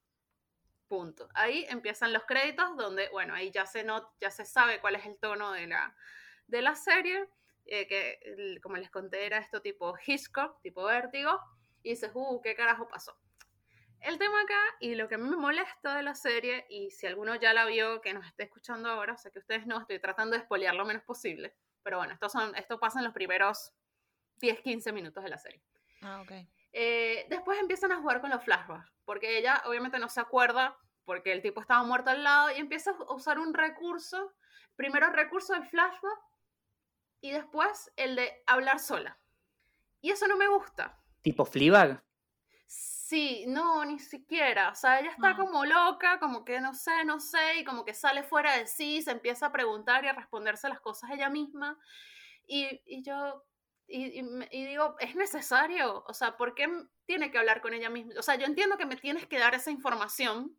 Punto. 0.90 1.30
Ahí 1.34 1.66
empiezan 1.70 2.12
los 2.12 2.26
créditos 2.26 2.76
donde, 2.76 3.08
bueno, 3.10 3.34
ahí 3.34 3.50
ya 3.50 3.66
se, 3.66 3.86
not, 3.86 4.12
ya 4.20 4.30
se 4.30 4.44
sabe 4.44 4.82
cuál 4.82 4.96
es 4.96 5.06
el 5.06 5.18
tono 5.18 5.54
de 5.54 5.68
la, 5.68 5.96
de 6.48 6.62
la 6.62 6.76
serie, 6.76 7.30
eh, 7.66 7.88
que 7.88 8.60
como 8.62 8.78
les 8.78 8.90
conté 8.90 9.26
era 9.26 9.38
esto 9.38 9.62
tipo 9.62 9.94
Hitchcock, 10.06 10.62
tipo 10.62 10.84
vértigo, 10.84 11.40
y 11.82 11.92
dices, 11.92 12.12
uh, 12.14 12.42
¿qué 12.42 12.56
carajo 12.56 12.88
pasó? 12.88 13.18
El 14.02 14.18
tema 14.18 14.42
acá, 14.42 14.60
y 14.82 14.96
lo 14.96 15.08
que 15.08 15.16
a 15.16 15.18
mí 15.18 15.30
me 15.30 15.38
molesta 15.38 15.96
de 15.96 16.04
la 16.04 16.14
serie, 16.14 16.66
y 16.70 16.92
si 16.92 17.08
alguno 17.08 17.36
ya 17.36 17.54
la 17.54 17.66
vio, 17.66 18.02
que 18.02 18.14
nos 18.14 18.26
esté 18.26 18.44
escuchando 18.44 18.90
ahora, 18.90 19.14
o 19.14 19.18
sea 19.18 19.32
que 19.32 19.40
ustedes 19.40 19.66
no, 19.66 19.80
estoy 19.80 20.00
tratando 20.00 20.36
de 20.36 20.44
spoilear 20.44 20.76
lo 20.76 20.86
menos 20.86 21.04
posible, 21.04 21.56
pero 21.84 21.98
bueno, 21.98 22.14
esto, 22.14 22.28
son, 22.28 22.54
esto 22.56 22.80
pasa 22.80 23.00
en 23.00 23.06
los 23.06 23.14
primeros 23.14 23.72
10, 24.42 24.60
15 24.60 24.92
minutos 24.92 25.24
de 25.24 25.30
la 25.30 25.38
serie. 25.38 25.62
Ah, 26.02 26.22
ok. 26.22 26.32
Eh, 26.74 27.26
después 27.30 27.58
empiezan 27.60 27.94
a 27.94 28.02
jugar 28.02 28.20
con 28.20 28.30
los 28.30 28.44
flashbacks, 28.44 28.92
porque 29.06 29.38
ella 29.38 29.62
obviamente 29.66 30.00
no 30.00 30.10
se 30.10 30.20
acuerda, 30.20 30.78
porque 31.06 31.32
el 31.32 31.42
tipo 31.42 31.62
estaba 31.62 31.84
muerto 31.84 32.10
al 32.10 32.26
lado, 32.26 32.52
y 32.52 32.60
empieza 32.60 32.92
a 32.92 33.14
usar 33.14 33.40
un 33.40 33.54
recurso, 33.54 34.34
primero 34.76 35.10
recurso 35.12 35.54
del 35.54 35.66
flashback, 35.66 36.20
y 37.24 37.32
después 37.32 37.90
el 37.96 38.16
de 38.18 38.44
hablar 38.46 38.80
sola. 38.80 39.18
Y 40.02 40.12
eso 40.12 40.28
no 40.28 40.36
me 40.36 40.48
gusta. 40.50 41.02
Tipo 41.22 41.46
Fleabag. 41.46 42.04
Sí, 42.68 43.46
no, 43.48 43.86
ni 43.86 43.98
siquiera. 44.00 44.70
O 44.72 44.76
sea, 44.76 45.00
ella 45.00 45.12
está 45.12 45.30
Ah. 45.30 45.38
como 45.38 45.64
loca, 45.64 46.20
como 46.20 46.44
que 46.44 46.60
no 46.60 46.74
sé, 46.74 47.06
no 47.06 47.22
sé, 47.22 47.60
y 47.60 47.64
como 47.64 47.86
que 47.86 47.94
sale 47.94 48.24
fuera 48.24 48.58
de 48.58 48.68
sí, 48.68 49.02
se 49.02 49.12
empieza 49.12 49.46
a 49.48 49.52
preguntar 49.54 50.04
y 50.04 50.10
a 50.10 50.14
responderse 50.14 50.68
las 50.68 50.82
cosas 50.82 51.12
ella 51.12 51.30
misma. 51.30 51.80
Y, 52.46 52.82
y 52.86 53.04
yo, 53.04 53.46
y, 53.88 54.20
y 54.52 54.66
digo, 54.66 54.96
¿es 55.00 55.16
necesario? 55.16 56.04
O 56.08 56.14
sea, 56.14 56.36
¿por 56.36 56.56
qué 56.56 56.68
tiene 57.06 57.32
que 57.32 57.38
hablar 57.38 57.62
con 57.62 57.74
ella 57.74 57.90
misma? 57.90 58.16
O 58.20 58.24
sea, 58.24 58.36
yo 58.36 58.46
entiendo 58.48 58.78
que 58.78 58.86
me 58.86 58.98
tienes 58.98 59.28
que 59.28 59.40
dar 59.40 59.56
esa 59.56 59.72
información, 59.72 60.58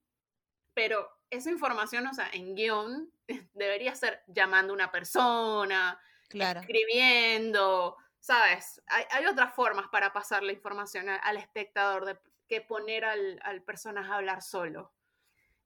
pero 0.73 1.11
esa 1.29 1.51
información, 1.51 2.07
o 2.07 2.15
sea, 2.15 2.31
en 2.33 2.55
guion, 2.55 3.13
debería 3.53 3.95
ser 3.95 4.23
llamando 4.29 4.73
a 4.73 4.77
una 4.77 4.91
persona, 4.91 6.01
Claro. 6.39 6.61
escribiendo, 6.61 7.97
¿sabes? 8.21 8.83
Hay, 8.87 9.05
hay 9.11 9.27
otras 9.27 9.55
formas 9.55 9.89
para 9.89 10.13
pasar 10.13 10.43
la 10.43 10.53
información 10.53 11.09
a- 11.09 11.17
al 11.17 11.37
espectador 11.37 12.05
de, 12.05 12.19
que 12.49 12.61
poner 12.61 13.05
al, 13.05 13.41
al 13.43 13.63
personaje 13.63 14.11
a 14.11 14.17
hablar 14.17 14.43
solo. 14.43 14.93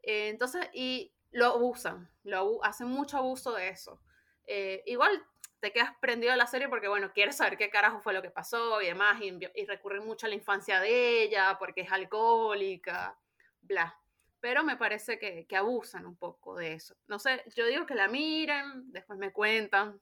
Eh, 0.03 0.29
entonces, 0.29 0.69
y 0.73 1.13
lo 1.31 1.47
abusan, 1.47 2.09
lo 2.25 2.39
abu- 2.39 2.65
hacen 2.65 2.89
mucho 2.89 3.19
abuso 3.19 3.53
de 3.55 3.69
eso. 3.69 4.01
Eh, 4.47 4.83
igual 4.87 5.23
te 5.61 5.73
quedas 5.73 5.91
prendido 6.01 6.33
a 6.33 6.37
la 6.37 6.47
serie 6.47 6.69
porque, 6.69 6.89
bueno, 6.89 7.13
quieres 7.13 7.37
saber 7.37 7.59
qué 7.59 7.69
carajo 7.69 8.01
fue 8.01 8.13
lo 8.13 8.23
que 8.23 8.31
pasó 8.31 8.81
y 8.81 8.87
demás, 8.87 9.21
y, 9.21 9.29
y 9.55 9.67
mucho 10.01 10.27
a 10.27 10.29
la 10.29 10.35
infancia 10.37 10.81
de 10.81 11.23
ella 11.25 11.57
porque 11.59 11.83
es 11.83 11.93
alcohólica, 11.93 13.19
bla. 13.61 13.99
Pero 14.41 14.63
me 14.63 14.77
parece 14.77 15.19
que, 15.19 15.47
que 15.47 15.57
abusan 15.57 16.07
un 16.07 16.17
poco 16.17 16.55
de 16.55 16.75
eso. 16.75 16.95
No 17.09 17.19
sé, 17.19 17.43
yo 17.57 17.67
digo 17.67 17.87
que 17.87 17.97
la 17.97 18.07
miren, 18.07 18.93
después 18.93 19.19
me 19.19 19.33
cuentan, 19.33 20.01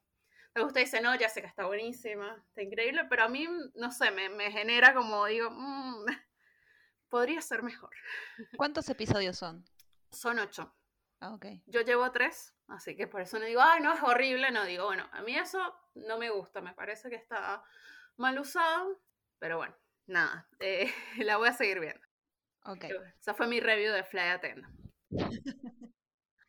Luego 0.56 0.68
usted 0.68 0.80
dice, 0.80 1.02
no, 1.02 1.14
ya 1.14 1.28
sé 1.28 1.42
que 1.42 1.46
está 1.46 1.66
buenísima, 1.66 2.42
está 2.48 2.62
increíble, 2.62 3.04
pero 3.10 3.24
a 3.24 3.28
mí, 3.28 3.46
no 3.74 3.90
sé, 3.92 4.10
me, 4.10 4.30
me 4.30 4.50
genera 4.50 4.94
como, 4.94 5.26
digo, 5.26 5.50
"Mm, 5.50 6.06
podría 7.10 7.42
ser 7.42 7.62
mejor. 7.62 7.90
¿Cuántos 8.56 8.88
episodios 8.88 9.36
son? 9.36 9.66
Son 10.10 10.38
ocho. 10.38 10.74
Ah, 11.20 11.34
ok. 11.34 11.44
Yo 11.66 11.82
llevo 11.82 12.10
tres, 12.10 12.54
así 12.68 12.96
que 12.96 13.06
por 13.06 13.20
eso 13.20 13.38
no 13.38 13.44
digo, 13.44 13.60
ay, 13.60 13.82
no, 13.82 13.92
es 13.92 14.02
horrible, 14.02 14.50
no 14.50 14.64
digo, 14.64 14.86
bueno, 14.86 15.06
a 15.12 15.20
mí 15.20 15.36
eso 15.36 15.60
no 15.94 16.16
me 16.16 16.30
gusta, 16.30 16.62
me 16.62 16.72
parece 16.72 17.10
que 17.10 17.16
está 17.16 17.62
mal 18.16 18.38
usado, 18.38 18.98
pero 19.38 19.58
bueno, 19.58 19.76
nada, 20.06 20.48
eh, 20.58 20.90
la 21.18 21.36
voy 21.36 21.48
a 21.48 21.52
seguir 21.52 21.80
viendo. 21.80 22.00
Ok. 22.64 22.84
Esa 23.20 23.34
fue 23.34 23.46
mi 23.46 23.60
review 23.60 23.92
de 23.92 24.04
Fly 24.04 24.20
Attendant. 24.20 24.74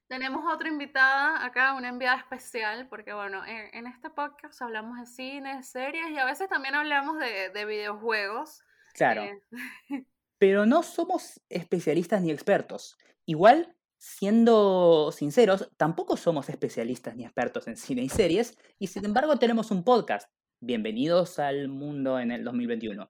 Tenemos 0.07 0.41
otra 0.53 0.69
invitada 0.69 1.45
acá, 1.45 1.73
una 1.73 1.89
enviada 1.89 2.17
especial, 2.17 2.87
porque 2.87 3.13
bueno, 3.13 3.45
en, 3.45 3.73
en 3.73 3.87
este 3.87 4.09
podcast 4.09 4.61
hablamos 4.61 4.99
de 4.99 5.05
cine, 5.05 5.63
series 5.63 6.09
y 6.09 6.17
a 6.17 6.25
veces 6.25 6.47
también 6.47 6.75
hablamos 6.75 7.19
de, 7.19 7.49
de 7.49 7.65
videojuegos. 7.65 8.63
Claro. 8.93 9.23
Eh, 9.23 9.41
Pero 10.39 10.65
no 10.65 10.83
somos 10.83 11.41
especialistas 11.49 12.21
ni 12.21 12.31
expertos. 12.31 12.95
Igual, 13.25 13.75
siendo 13.97 15.11
sinceros, 15.11 15.69
tampoco 15.77 16.15
somos 16.15 16.49
especialistas 16.49 17.15
ni 17.15 17.25
expertos 17.25 17.67
en 17.67 17.75
cine 17.75 18.03
y 18.03 18.09
series, 18.09 18.57
y 18.79 18.87
sin 18.87 19.03
embargo 19.05 19.37
tenemos 19.37 19.71
un 19.71 19.83
podcast. 19.83 20.29
bienvenidos 20.59 21.39
al 21.39 21.67
mundo 21.67 22.19
en 22.19 22.31
el 22.31 22.43
2021. 22.43 23.09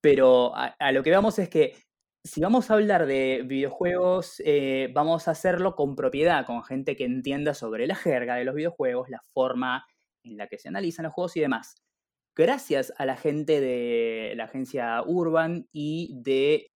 Pero 0.00 0.52
a, 0.56 0.92
lo 0.92 1.02
que 1.02 1.10
vamos 1.10 1.38
es 1.38 1.48
que 1.48 1.76
si 2.24 2.40
vamos 2.40 2.70
a 2.70 2.74
hablar 2.74 3.06
de 3.06 3.42
videojuegos, 3.44 4.40
eh, 4.44 4.90
vamos 4.94 5.26
a 5.26 5.32
hacerlo 5.32 5.74
con 5.74 5.96
propiedad, 5.96 6.46
con 6.46 6.62
gente 6.62 6.94
que 6.96 7.04
entienda 7.04 7.52
sobre 7.54 7.86
la 7.86 7.96
jerga 7.96 8.36
de 8.36 8.44
los 8.44 8.54
videojuegos, 8.54 9.08
la 9.08 9.22
forma 9.34 9.84
en 10.24 10.36
la 10.36 10.46
que 10.46 10.58
se 10.58 10.68
analizan 10.68 11.04
los 11.04 11.12
juegos 11.12 11.36
y 11.36 11.40
demás. 11.40 11.74
Gracias 12.36 12.92
a 12.96 13.06
la 13.06 13.16
gente 13.16 13.60
de 13.60 14.34
la 14.36 14.44
agencia 14.44 15.02
Urban 15.04 15.66
y 15.72 16.14
de 16.22 16.68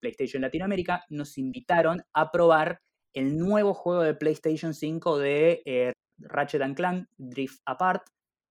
PlayStation 0.00 0.40
Latinoamérica, 0.42 1.04
nos 1.10 1.36
invitaron 1.36 2.02
a 2.14 2.30
probar 2.30 2.80
el 3.12 3.36
nuevo 3.38 3.74
juego 3.74 4.02
de 4.02 4.14
PlayStation 4.14 4.72
5 4.72 5.18
de 5.18 5.62
eh, 5.66 5.92
Ratchet 6.18 6.62
Clank, 6.74 7.08
Drift 7.18 7.60
Apart. 7.66 8.02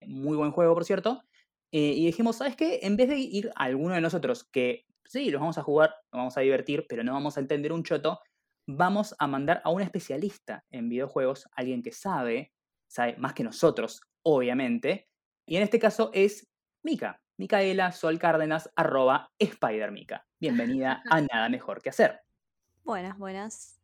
Muy 0.05 0.37
buen 0.37 0.51
juego, 0.51 0.73
por 0.73 0.85
cierto. 0.85 1.23
Eh, 1.71 1.93
y 1.95 2.05
dijimos, 2.05 2.37
¿sabes 2.37 2.55
qué? 2.55 2.79
En 2.83 2.97
vez 2.97 3.09
de 3.09 3.17
ir 3.17 3.51
a 3.55 3.63
alguno 3.63 3.95
de 3.95 4.01
nosotros, 4.01 4.43
que 4.43 4.85
sí, 5.09 5.31
los 5.31 5.41
vamos 5.41 5.57
a 5.57 5.63
jugar, 5.63 5.89
nos 6.11 6.19
vamos 6.19 6.37
a 6.37 6.41
divertir, 6.41 6.85
pero 6.87 7.03
no 7.03 7.13
vamos 7.13 7.35
a 7.35 7.39
entender 7.39 7.73
un 7.73 7.83
choto, 7.83 8.21
vamos 8.67 9.15
a 9.17 9.25
mandar 9.25 9.59
a 9.63 9.71
un 9.71 9.81
especialista 9.81 10.63
en 10.69 10.87
videojuegos, 10.87 11.49
alguien 11.53 11.81
que 11.81 11.91
sabe, 11.91 12.53
sabe 12.87 13.17
más 13.17 13.33
que 13.33 13.43
nosotros, 13.43 14.01
obviamente. 14.21 15.09
Y 15.47 15.57
en 15.57 15.63
este 15.63 15.79
caso 15.79 16.11
es 16.13 16.47
Mika, 16.83 17.19
Micaela 17.37 17.91
Sol 17.91 18.19
Cárdenas, 18.19 18.69
arroba 18.75 19.31
SpiderMica. 19.43 20.27
Bienvenida 20.39 21.01
a 21.09 21.21
Nada 21.21 21.49
Mejor 21.49 21.81
que 21.81 21.89
Hacer. 21.89 22.21
Buenas, 22.83 23.17
buenas. 23.17 23.81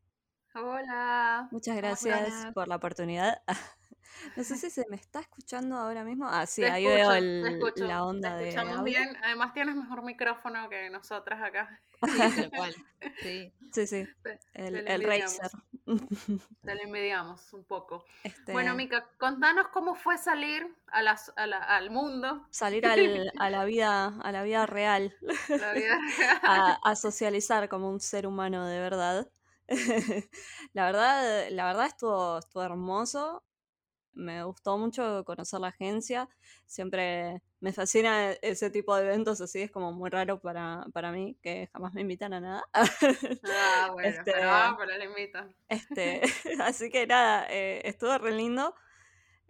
Hola. 0.54 1.48
Muchas 1.52 1.76
gracias 1.76 2.54
por 2.54 2.68
la 2.68 2.76
oportunidad. 2.76 3.42
No 4.36 4.44
sé 4.44 4.58
si 4.58 4.70
se 4.70 4.86
me 4.90 4.96
está 4.96 5.20
escuchando 5.20 5.78
ahora 5.78 6.04
mismo. 6.04 6.28
Ah, 6.30 6.46
sí, 6.46 6.64
ahí 6.64 6.86
veo 6.86 7.12
la 7.76 8.06
onda 8.06 8.38
te 8.38 8.50
escuchamos 8.50 8.84
bien. 8.84 9.16
Además 9.24 9.54
tienes 9.54 9.76
mejor 9.76 10.04
micrófono 10.04 10.70
que 10.70 10.90
nosotras 10.90 11.42
acá. 11.42 11.80
Sí, 13.22 13.54
sí. 13.72 13.88
sí, 13.88 14.08
El, 14.54 14.88
el 14.88 15.04
Razer. 15.04 15.52
Te 16.64 16.76
lo 16.76 16.82
envidiamos 16.82 17.54
un 17.54 17.64
poco. 17.66 18.06
Bueno, 18.52 18.72
este 18.72 18.74
Mica, 18.74 19.10
contanos 19.20 19.68
cómo 19.68 19.96
fue 19.96 20.18
salir 20.18 20.76
a 20.88 21.02
las, 21.02 21.32
al 21.36 21.90
mundo. 21.92 22.48
Salir 22.50 22.86
al, 22.88 23.32
a 23.38 23.50
la 23.50 23.66
vida, 23.66 24.08
a 24.22 24.32
la 24.32 24.44
vida 24.44 24.66
real. 24.66 25.16
La 25.50 25.74
vida 25.74 25.98
real. 26.18 26.40
A, 26.42 26.80
a 26.84 26.96
socializar 26.96 27.70
como 27.70 27.90
un 27.90 28.00
ser 28.00 28.26
humano 28.28 28.66
de 28.66 28.80
verdad. 28.80 29.30
la 30.74 30.86
verdad, 30.86 31.50
la 31.52 31.66
verdad 31.66 31.88
estuvo, 31.88 32.40
estuvo 32.40 32.64
hermoso. 32.64 33.44
Me 34.16 34.44
gustó 34.44 34.78
mucho 34.78 35.24
conocer 35.26 35.60
la 35.60 35.68
agencia. 35.68 36.30
Siempre 36.66 37.42
me 37.60 37.74
fascina 37.74 38.32
ese 38.42 38.70
tipo 38.70 38.96
de 38.96 39.06
eventos, 39.06 39.42
así 39.42 39.62
es 39.62 39.72
como 39.72 39.92
muy 39.92 40.10
raro 40.10 40.40
para, 40.40 40.86
para 40.94 41.12
mí, 41.12 41.38
que 41.42 41.70
jamás 41.74 41.94
me 41.94 42.02
invitan 42.02 42.34
a 42.34 42.40
nada. 42.40 42.64
Ah, 42.74 42.86
bueno, 43.94 44.10
este, 44.10 44.32
pero, 44.32 44.50
ah, 44.50 44.76
pero 44.78 44.98
le 44.98 45.06
invitan. 45.06 45.56
Este, 45.68 46.22
así 46.64 46.90
que 46.90 47.06
nada, 47.06 47.48
eh, 47.50 47.82
estuvo 47.84 48.18
re 48.18 48.32
lindo. 48.32 48.74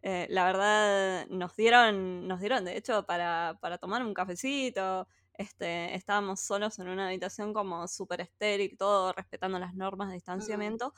Eh, 0.01 0.27
la 0.29 0.45
verdad, 0.45 1.27
nos 1.29 1.55
dieron, 1.55 2.27
nos 2.27 2.39
dieron, 2.39 2.65
de 2.65 2.77
hecho, 2.77 3.05
para, 3.05 3.57
para 3.61 3.77
tomar 3.77 4.03
un 4.03 4.13
cafecito. 4.13 5.07
Este, 5.33 5.93
estábamos 5.95 6.39
solos 6.39 6.79
en 6.79 6.87
una 6.87 7.07
habitación 7.07 7.53
como 7.53 7.87
súper 7.87 8.21
estéril, 8.21 8.77
todo 8.77 9.13
respetando 9.13 9.59
las 9.59 9.75
normas 9.75 10.09
de 10.09 10.15
distanciamiento. 10.15 10.93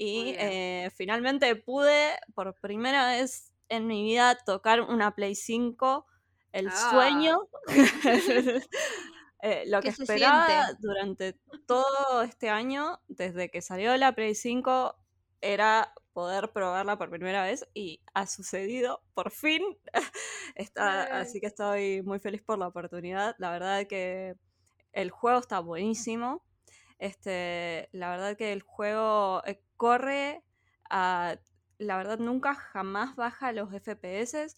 Y 0.00 0.36
eh, 0.38 0.90
finalmente 0.96 1.54
pude, 1.56 2.14
por 2.34 2.54
primera 2.60 3.08
vez 3.08 3.52
en 3.68 3.88
mi 3.88 4.04
vida, 4.04 4.38
tocar 4.46 4.80
una 4.80 5.14
Play 5.14 5.34
5, 5.34 6.06
el 6.52 6.68
ah. 6.68 6.90
sueño. 6.90 7.48
Eh, 9.40 9.62
lo 9.68 9.80
que 9.80 9.90
esperaba 9.90 10.72
durante 10.80 11.38
todo 11.64 12.22
este 12.22 12.50
año, 12.50 13.00
desde 13.06 13.52
que 13.52 13.62
salió 13.62 13.96
la 13.96 14.12
Play 14.12 14.34
5, 14.34 14.96
era 15.40 15.94
poder 16.12 16.50
probarla 16.50 16.98
por 16.98 17.10
primera 17.10 17.44
vez 17.44 17.64
y 17.72 18.00
ha 18.14 18.26
sucedido 18.26 19.00
por 19.14 19.30
fin. 19.30 19.62
está, 20.56 21.20
así 21.20 21.40
que 21.40 21.46
estoy 21.46 22.02
muy 22.02 22.18
feliz 22.18 22.42
por 22.42 22.58
la 22.58 22.66
oportunidad. 22.66 23.36
La 23.38 23.52
verdad 23.52 23.86
que 23.86 24.34
el 24.92 25.12
juego 25.12 25.38
está 25.38 25.60
buenísimo. 25.60 26.42
Este, 26.98 27.88
la 27.92 28.10
verdad 28.10 28.36
que 28.36 28.52
el 28.52 28.62
juego 28.62 29.42
eh, 29.46 29.62
corre 29.76 30.42
a, 30.90 31.38
la 31.78 31.96
verdad 31.96 32.18
nunca 32.18 32.54
jamás 32.54 33.16
baja 33.16 33.52
los 33.52 33.72
FPS. 33.72 34.54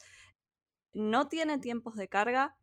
No 0.92 1.28
tiene 1.28 1.58
tiempos 1.58 1.96
de 1.96 2.08
carga. 2.08 2.56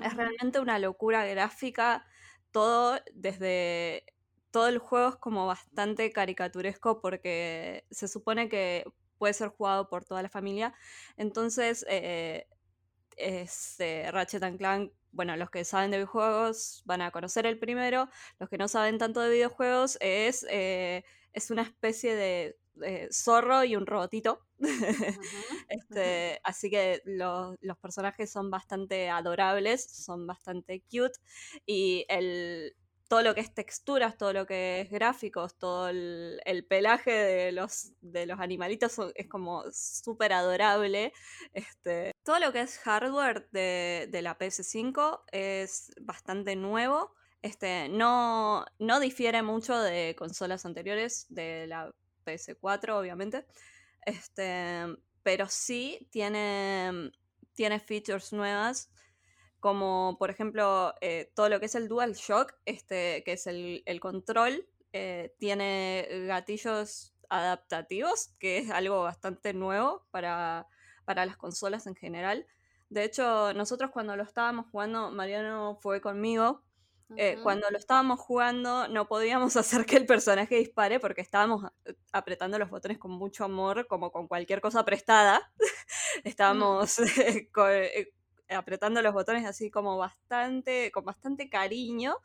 Es 0.00 0.12
ah. 0.12 0.16
realmente 0.16 0.60
una 0.60 0.78
locura 0.78 1.24
gráfica. 1.24 2.04
Todo 2.50 2.98
desde 3.14 4.04
todo 4.50 4.66
el 4.68 4.78
juego 4.78 5.10
es 5.10 5.16
como 5.16 5.46
bastante 5.46 6.10
caricaturesco 6.12 7.00
porque 7.00 7.86
se 7.90 8.08
supone 8.08 8.48
que 8.48 8.84
puede 9.18 9.34
ser 9.34 9.48
jugado 9.50 9.88
por 9.88 10.04
toda 10.04 10.22
la 10.22 10.28
familia. 10.28 10.74
Entonces, 11.16 11.84
eh, 11.88 12.48
es 13.16 13.78
eh, 13.80 14.10
Ratchet 14.10 14.56
Clank, 14.56 14.92
bueno, 15.12 15.36
los 15.36 15.50
que 15.50 15.64
saben 15.64 15.90
de 15.90 15.98
videojuegos 15.98 16.82
van 16.84 17.02
a 17.02 17.10
conocer 17.10 17.46
el 17.46 17.58
primero, 17.58 18.08
los 18.38 18.48
que 18.48 18.58
no 18.58 18.68
saben 18.68 18.98
tanto 18.98 19.20
de 19.20 19.30
videojuegos 19.30 19.98
es, 20.00 20.46
eh, 20.50 21.04
es 21.32 21.50
una 21.50 21.62
especie 21.62 22.14
de 22.14 22.56
zorro 23.12 23.64
y 23.64 23.76
un 23.76 23.86
robotito. 23.86 24.46
este, 25.68 26.40
Así 26.44 26.70
que 26.70 27.02
los 27.04 27.78
personajes 27.80 28.30
son 28.30 28.50
bastante 28.50 29.10
adorables, 29.10 29.84
son 29.84 30.26
bastante 30.26 30.82
cute 30.90 31.18
y 31.66 32.04
el, 32.08 32.74
todo 33.10 33.22
lo 33.22 33.34
que 33.34 33.40
es 33.40 33.52
texturas, 33.52 34.16
todo 34.16 34.32
lo 34.32 34.46
que 34.46 34.82
es 34.82 34.88
gráficos, 34.88 35.58
todo 35.58 35.88
el, 35.88 36.64
pelaje 36.68 37.10
de 37.10 37.50
los, 37.50 37.90
de 38.00 38.24
los 38.24 38.38
animalitos 38.38 39.00
es 39.16 39.26
como 39.26 39.64
súper 39.72 40.32
adorable. 40.32 41.12
Este, 41.52 42.12
todo 42.22 42.38
lo 42.38 42.52
que 42.52 42.60
es 42.60 42.78
hardware 42.78 43.48
de, 43.50 44.20
la 44.22 44.38
PS5 44.38 45.22
es 45.32 45.90
bastante 46.00 46.54
nuevo. 46.54 47.12
Este, 47.42 47.88
no, 47.88 48.64
no 48.78 49.00
difiere 49.00 49.42
mucho 49.42 49.76
de 49.76 50.14
consolas 50.16 50.64
anteriores, 50.64 51.26
de 51.30 51.66
la 51.66 51.92
PS4 52.24 52.90
obviamente. 52.90 53.44
Este, 54.06 54.86
pero 55.24 55.48
sí 55.48 56.06
tiene, 56.12 57.10
tiene 57.54 57.80
features 57.80 58.32
nuevas 58.32 58.88
como 59.60 60.16
por 60.18 60.30
ejemplo 60.30 60.94
eh, 61.00 61.30
todo 61.34 61.48
lo 61.48 61.60
que 61.60 61.66
es 61.66 61.74
el 61.74 61.88
Dual 61.88 62.14
Shock, 62.14 62.54
este, 62.64 63.22
que 63.24 63.34
es 63.34 63.46
el, 63.46 64.00
control, 64.00 64.66
eh, 64.92 65.34
tiene 65.38 66.08
gatillos 66.26 67.14
adaptativos, 67.28 68.34
que 68.38 68.58
es 68.58 68.70
algo 68.70 69.02
bastante 69.02 69.54
nuevo 69.54 70.06
para, 70.10 70.66
las 71.06 71.36
consolas 71.36 71.86
en 71.86 71.96
general. 71.96 72.46
De 72.88 73.04
hecho, 73.04 73.52
nosotros 73.54 73.90
cuando 73.90 74.16
lo 74.16 74.22
estábamos 74.22 74.66
jugando, 74.70 75.10
Mariano 75.10 75.76
fue 75.80 76.00
conmigo. 76.00 76.62
Eh, 77.16 77.38
cuando 77.42 77.68
lo 77.70 77.76
estábamos 77.76 78.20
jugando 78.20 78.86
no 78.86 79.08
podíamos 79.08 79.56
hacer 79.56 79.84
que 79.84 79.96
el 79.96 80.06
personaje 80.06 80.54
dispare 80.54 81.00
porque 81.00 81.20
estábamos 81.20 81.68
apretando 82.12 82.56
los 82.56 82.70
botones 82.70 82.98
con 82.98 83.10
mucho 83.10 83.44
amor, 83.44 83.88
como 83.88 84.12
con 84.12 84.28
cualquier 84.28 84.60
cosa 84.60 84.84
prestada. 84.84 85.52
Mm. 86.24 86.28
estábamos 86.28 86.96
apretando 88.50 89.02
los 89.02 89.14
botones 89.14 89.46
así 89.46 89.70
como 89.70 89.96
bastante, 89.96 90.90
con 90.90 91.04
bastante 91.04 91.48
cariño. 91.48 92.16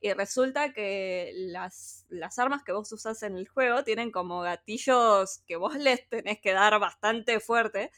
Y 0.00 0.12
resulta 0.12 0.72
que 0.72 1.32
las, 1.34 2.06
las 2.08 2.38
armas 2.38 2.62
que 2.62 2.72
vos 2.72 2.92
usás 2.92 3.22
en 3.22 3.36
el 3.36 3.48
juego 3.48 3.84
tienen 3.84 4.10
como 4.10 4.40
gatillos 4.40 5.42
que 5.46 5.56
vos 5.56 5.74
les 5.76 6.08
tenés 6.08 6.40
que 6.40 6.52
dar 6.52 6.78
bastante 6.78 7.40
fuerte. 7.40 7.90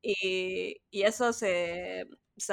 Y, 0.00 0.80
eso 0.92 1.32
se, 1.32 2.06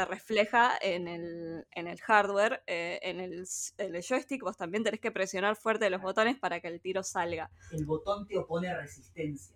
refleja 0.07 0.73
en 0.81 1.07
el, 1.07 1.67
en 1.71 1.87
el 1.87 1.99
hardware, 2.01 2.63
eh, 2.65 2.99
en, 3.03 3.19
el, 3.19 3.45
en, 3.77 3.95
el, 3.95 4.03
joystick, 4.03 4.41
vos 4.41 4.57
también 4.57 4.83
tenés 4.83 4.99
que 4.99 5.11
presionar 5.11 5.55
fuerte 5.55 5.89
los 5.89 6.01
botones 6.01 6.39
para 6.39 6.59
que 6.59 6.67
el 6.67 6.81
tiro 6.81 7.03
salga. 7.03 7.51
El 7.71 7.85
botón 7.85 8.27
te 8.27 8.37
opone 8.37 8.75
resistencia. 8.75 9.54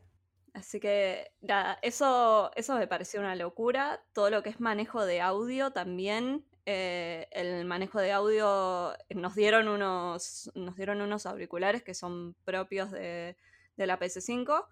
Así 0.60 0.82
que 0.82 1.32
nada, 1.40 1.80
eso, 1.82 2.52
eso 2.56 2.76
me 2.76 2.86
pareció 2.86 3.22
una 3.22 3.36
locura. 3.36 4.04
Todo 4.12 4.30
lo 4.30 4.44
que 4.44 4.50
es 4.50 4.60
manejo 4.60 5.06
de 5.06 5.22
audio 5.22 5.72
también. 5.72 6.46
Eh, 6.66 7.28
el 7.32 7.64
manejo 7.64 8.00
de 8.00 8.12
audio 8.12 8.94
nos 9.16 9.36
dieron 9.36 9.70
unos, 9.70 10.52
nos 10.56 10.76
dieron 10.76 11.00
unos 11.00 11.26
auriculares 11.26 11.82
que 11.82 11.94
son 11.94 12.36
propios 12.44 12.92
de, 12.92 13.38
la 13.78 13.98
PS5. 13.98 14.66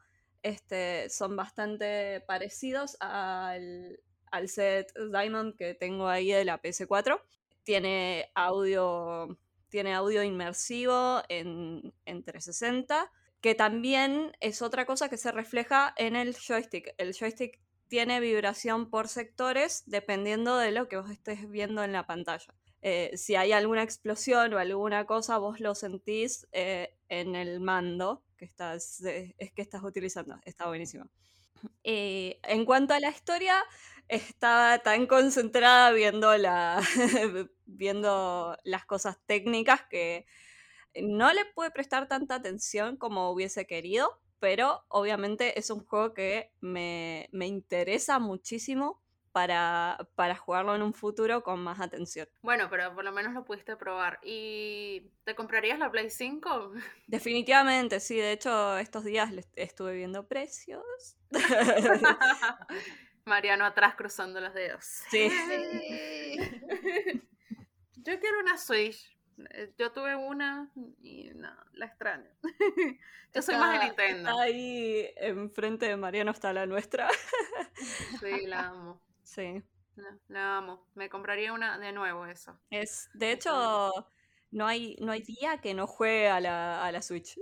Este, 0.43 1.09
son 1.09 1.37
bastante 1.37 2.21
parecidos 2.27 2.97
al, 2.99 3.97
set 4.47 4.91
Diamond 4.93 5.55
que 5.55 5.73
tengo 5.73 6.09
ahí 6.09 6.33
de 6.33 6.43
la 6.43 6.61
PS4. 6.61 7.21
Tiene 7.63 8.29
audio, 8.35 9.37
tiene 9.69 9.93
audio 9.93 10.21
inmersivo 10.21 11.21
en, 11.29 11.93
en 12.03 12.23
360 12.23 13.09
que 13.41 13.55
también 13.55 14.35
es 14.39 14.61
otra 14.61 14.85
cosa 14.85 15.09
que 15.09 15.17
se 15.17 15.31
refleja 15.31 15.93
en 15.97 16.15
el 16.15 16.35
joystick. 16.35 16.93
El 16.97 17.13
joystick 17.13 17.59
tiene 17.87 18.19
vibración 18.19 18.89
por 18.89 19.07
sectores 19.07 19.83
dependiendo 19.85 20.57
de 20.57 20.71
lo 20.71 20.87
que 20.87 20.97
vos 20.97 21.09
estés 21.09 21.49
viendo 21.49 21.83
en 21.83 21.93
la 21.93 22.05
pantalla. 22.05 22.53
Eh, 22.81 23.11
si 23.15 23.35
hay 23.35 23.51
alguna 23.51 23.83
explosión 23.83 24.53
o 24.53 24.59
alguna 24.59 25.05
cosa, 25.05 25.37
vos 25.37 25.59
lo 25.59 25.75
sentís 25.75 26.47
eh, 26.51 26.95
en 27.09 27.35
el 27.35 27.59
mando 27.59 28.23
que 28.37 28.45
estás, 28.45 29.01
es 29.01 29.51
que 29.51 29.61
estás 29.61 29.83
utilizando. 29.83 30.39
Está 30.45 30.67
buenísimo. 30.67 31.09
en 31.83 32.65
cuanto 32.65 32.93
a 32.93 32.99
la 32.99 33.09
historia, 33.09 33.63
estaba 34.07 34.79
tan 34.79 35.07
concentrada 35.07 35.91
viendo, 35.91 36.31
viendo 37.65 38.57
las 38.63 38.85
cosas 38.85 39.17
técnicas 39.25 39.81
que 39.89 40.25
no 41.03 41.33
le 41.33 41.45
pude 41.45 41.71
prestar 41.71 42.07
tanta 42.07 42.35
atención 42.35 42.97
como 42.97 43.31
hubiese 43.31 43.65
querido, 43.65 44.19
pero 44.39 44.85
obviamente 44.89 45.59
es 45.59 45.69
un 45.69 45.83
juego 45.85 46.13
que 46.13 46.51
me, 46.61 47.29
me 47.31 47.47
interesa 47.47 48.19
muchísimo 48.19 49.01
para, 49.31 49.97
para, 50.15 50.35
jugarlo 50.35 50.75
en 50.75 50.81
un 50.81 50.93
futuro 50.93 51.43
con 51.43 51.59
más 51.59 51.79
atención. 51.79 52.27
Bueno, 52.41 52.69
pero 52.71 52.95
por 52.95 53.03
lo 53.03 53.11
menos 53.11 53.33
lo 53.33 53.45
pudiste 53.45 53.75
probar. 53.75 54.19
¿Y 54.23 55.11
te 55.25 55.35
comprarías 55.35 55.77
la 55.77 55.91
Play 55.91 56.09
5? 56.09 56.73
Definitivamente, 57.07 57.99
sí. 57.99 58.15
De 58.15 58.31
hecho, 58.31 58.77
estos 58.79 59.03
días 59.03 59.31
estuve 59.55 59.93
viendo 59.95 60.27
precios. 60.27 60.83
Mariano 63.25 63.65
atrás 63.65 63.95
cruzando 63.95 64.41
los 64.41 64.55
dedos. 64.55 64.83
Sí. 65.11 65.29
Yo 67.97 68.19
quiero 68.19 68.39
una 68.39 68.57
Switch. 68.57 69.16
Eh, 69.51 69.73
yo 69.77 69.91
tuve 69.91 70.15
una 70.15 70.71
y 71.01 71.31
no, 71.35 71.49
la 71.73 71.85
extraño. 71.85 72.29
Yo 73.33 73.41
soy 73.41 73.55
más 73.55 73.79
de 73.79 73.85
Nintendo. 73.85 74.39
Ahí 74.39 75.09
enfrente 75.17 75.87
de 75.87 75.97
Mariano 75.97 76.31
está 76.31 76.53
la 76.53 76.65
nuestra. 76.65 77.09
Sí, 78.19 78.47
la 78.47 78.67
amo. 78.67 79.01
Sí. 79.23 79.61
La, 80.29 80.57
amo. 80.57 80.87
Me 80.95 81.09
compraría 81.09 81.53
una 81.53 81.77
de 81.77 81.91
nuevo 81.91 82.25
eso. 82.25 82.59
Es, 82.71 83.09
de 83.13 83.31
hecho, 83.31 83.91
no 84.51 84.65
hay, 84.65 84.95
no 84.99 85.11
hay 85.11 85.21
día 85.21 85.59
que 85.61 85.73
no 85.73 85.85
juegue 85.85 86.29
a 86.29 86.39
la, 86.39 86.83
a 86.83 86.91
la 86.91 87.01
Switch. 87.01 87.37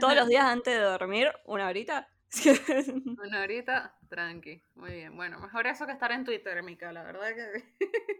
Todos 0.00 0.16
los 0.16 0.26
días 0.28 0.44
antes 0.44 0.74
de 0.74 0.80
dormir, 0.80 1.30
una 1.44 1.68
horita. 1.68 2.08
una 3.24 3.42
horita, 3.42 3.94
tranqui. 4.08 4.62
Muy 4.74 4.92
bien. 4.92 5.16
Bueno, 5.16 5.38
mejor 5.40 5.66
eso 5.66 5.86
que 5.86 5.92
estar 5.92 6.12
en 6.12 6.24
Twitter, 6.24 6.62
Mica, 6.62 6.92
la 6.92 7.02
verdad 7.02 7.28
que. 7.34 7.64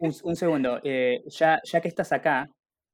un, 0.00 0.36
segundo. 0.36 0.80
Eh, 0.84 1.22
ya, 1.26 1.60
ya 1.64 1.80
que 1.80 1.88
estás 1.88 2.12
acá, 2.12 2.48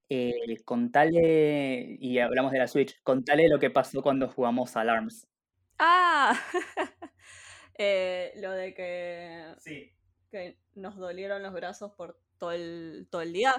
eh, 0.09 0.57
contale, 0.65 1.97
y 1.99 2.19
hablamos 2.19 2.51
de 2.51 2.59
la 2.59 2.67
Switch, 2.67 3.01
contale 3.03 3.47
lo 3.47 3.59
que 3.59 3.69
pasó 3.69 4.01
cuando 4.01 4.27
jugamos 4.27 4.75
Alarms. 4.75 5.27
Ah, 5.79 6.37
eh, 7.77 8.33
lo 8.37 8.51
de 8.51 8.73
que, 8.73 9.55
sí. 9.59 9.91
que 10.29 10.57
nos 10.75 10.97
dolieron 10.97 11.41
los 11.41 11.53
brazos 11.53 11.93
por 11.93 12.19
todo 12.37 12.51
el, 12.51 13.07
todo 13.09 13.21
el 13.21 13.33
día. 13.33 13.55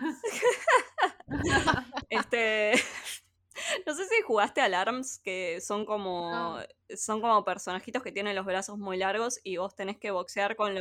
este, 2.11 2.72
si 4.22 4.26
jugaste 4.26 4.61
Alarms, 4.61 5.18
que 5.18 5.61
son 5.61 5.85
como, 5.85 6.58
son 6.94 7.20
como 7.20 7.44
personajitos 7.44 8.02
que 8.02 8.12
tienen 8.12 8.37
los 8.37 8.46
brazos 8.46 8.78
muy 8.78 8.96
largos 8.96 9.40
y 9.42 9.56
vos 9.56 9.74
tenés 9.74 9.98
que 9.98 10.11
boxear 10.11 10.54
con, 10.54 10.74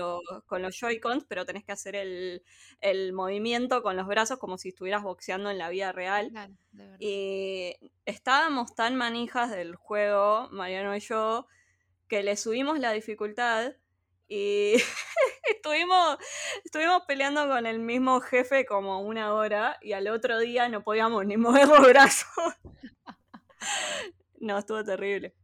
con 0.46 0.62
los 0.62 0.76
Joy-Cons, 0.78 1.26
pero 1.28 1.46
tenés 1.46 1.64
que 1.64 1.72
hacer 1.72 1.96
el, 1.96 2.44
movimiento 3.14 3.82
con 3.84 3.96
los 3.96 4.08
brazos 4.08 4.38
como 4.38 4.58
si 4.58 4.70
estuvieras 4.70 5.04
boxeando 5.04 5.50
en 5.50 5.58
la 5.58 5.70
vida 5.70 5.92
real. 5.92 6.32
y 7.00 7.76
estábamos 8.06 8.76
tan 8.76 8.96
manijas 8.96 9.52
del 9.52 9.76
juego, 9.76 10.50
Mariano 10.52 10.96
y 10.96 11.00
yo, 11.00 11.48
que 12.08 12.24
le 12.24 12.36
subimos 12.36 12.80
la 12.80 12.92
dificultad 12.92 13.74
y 14.28 14.76
estuvimos, 15.56 16.18
estuvimos 16.64 17.04
peleando 17.08 17.48
con 17.48 17.66
el 17.66 17.80
mismo 17.80 18.20
jefe 18.22 18.66
como 18.66 19.02
una 19.02 19.34
hora 19.34 19.78
y 19.82 19.94
al 19.94 20.08
otro 20.08 20.40
día 20.40 20.70
no 20.70 20.84
podíamos 20.84 21.26
ni 21.26 21.38
mover 21.38 21.68
los 21.68 21.88
brazos. 21.88 22.28
no, 24.40 24.58
estuvo 24.58 24.84
terrible. 24.84 25.36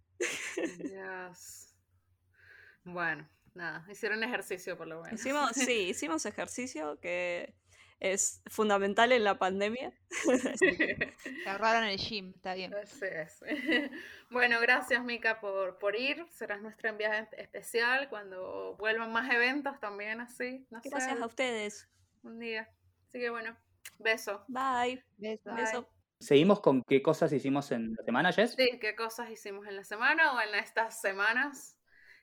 Bueno, 2.84 3.28
nada, 3.54 3.86
hicieron 3.92 4.24
ejercicio 4.24 4.78
por 4.78 4.88
lo 4.88 5.02
menos. 5.02 5.20
Hicimos, 5.20 5.52
sí, 5.52 5.90
hicimos 5.90 6.26
ejercicio 6.26 7.00
que 7.00 7.54
es 8.00 8.42
fundamental 8.48 9.12
en 9.12 9.24
la 9.24 9.38
pandemia. 9.38 9.92
Se 10.60 11.50
ahorraron 11.50 11.86
el 11.86 11.98
gym, 11.98 12.34
está 12.36 12.54
bien. 12.54 12.74
Bueno, 14.30 14.60
gracias 14.60 15.04
Mica 15.06 15.40
por, 15.40 15.80
por 15.80 15.96
ir. 15.96 16.26
Serás 16.32 16.62
nuestra 16.62 16.90
enviada 16.90 17.30
especial 17.38 18.10
cuando 18.10 18.76
vuelvan 18.78 19.12
más 19.14 19.34
eventos 19.34 19.80
también 19.80 20.20
así. 20.20 20.68
gracias 20.70 21.22
a 21.22 21.26
ustedes. 21.26 21.88
Un 22.24 22.40
día. 22.40 22.70
Así 23.08 23.20
que 23.20 23.30
bueno, 23.30 23.56
beso. 24.00 24.44
Bye. 24.50 25.02
Beso. 25.18 25.90
¿Seguimos 26.20 26.60
con 26.62 26.84
qué 26.84 27.02
cosas 27.02 27.32
hicimos 27.32 27.72
en 27.72 27.94
la 27.96 28.04
semana, 28.04 28.32
Jess? 28.32 28.56
Sí, 28.58 28.80
qué 28.82 28.96
cosas 28.96 29.30
hicimos 29.30 29.68
en 29.68 29.76
la 29.76 29.84
semana 29.84 30.34
o 30.34 30.42
en 30.42 30.56
estas 30.56 31.00
semanas. 31.00 31.78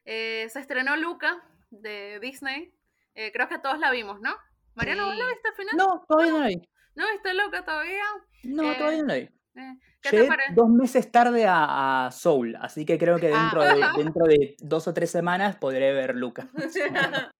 Eh, 0.04 0.46
se 0.50 0.60
estrenó 0.60 0.96
Luca 0.96 1.42
de 1.70 2.18
Disney. 2.20 2.74
Eh, 3.14 3.30
creo 3.32 3.48
que 3.48 3.58
todos 3.58 3.78
la 3.78 3.90
vimos, 3.90 4.20
¿no? 4.20 4.34
Mariano, 4.74 5.06
¿vos 5.06 5.16
la 5.16 5.26
viste 5.28 5.48
al 5.48 5.54
final? 5.54 5.76
No, 5.76 6.04
todavía 6.08 6.32
no 6.32 6.38
la 6.40 6.46
vi. 6.48 6.62
¿No 6.94 7.10
viste 7.10 7.34
loca 7.34 7.64
todavía? 7.64 8.04
No, 8.44 8.72
eh, 8.72 8.76
todavía 8.76 9.02
no 9.02 9.06
la 9.06 9.14
vi. 9.14 9.28
Eh, 9.56 9.78
¿Qué 10.02 10.28
dos 10.52 10.68
meses 10.68 11.10
tarde 11.10 11.46
a, 11.48 12.10
Soul, 12.12 12.56
así 12.60 12.84
que 12.84 12.98
creo 12.98 13.18
que 13.18 13.32
ah. 13.32 13.50
dentro, 13.52 13.62
de, 13.62 14.02
dentro 14.04 14.24
de 14.26 14.56
dos 14.58 14.88
o 14.88 14.94
tres 14.94 15.10
semanas 15.10 15.56
podré 15.56 15.92
ver 15.92 16.14
Luca. 16.16 16.48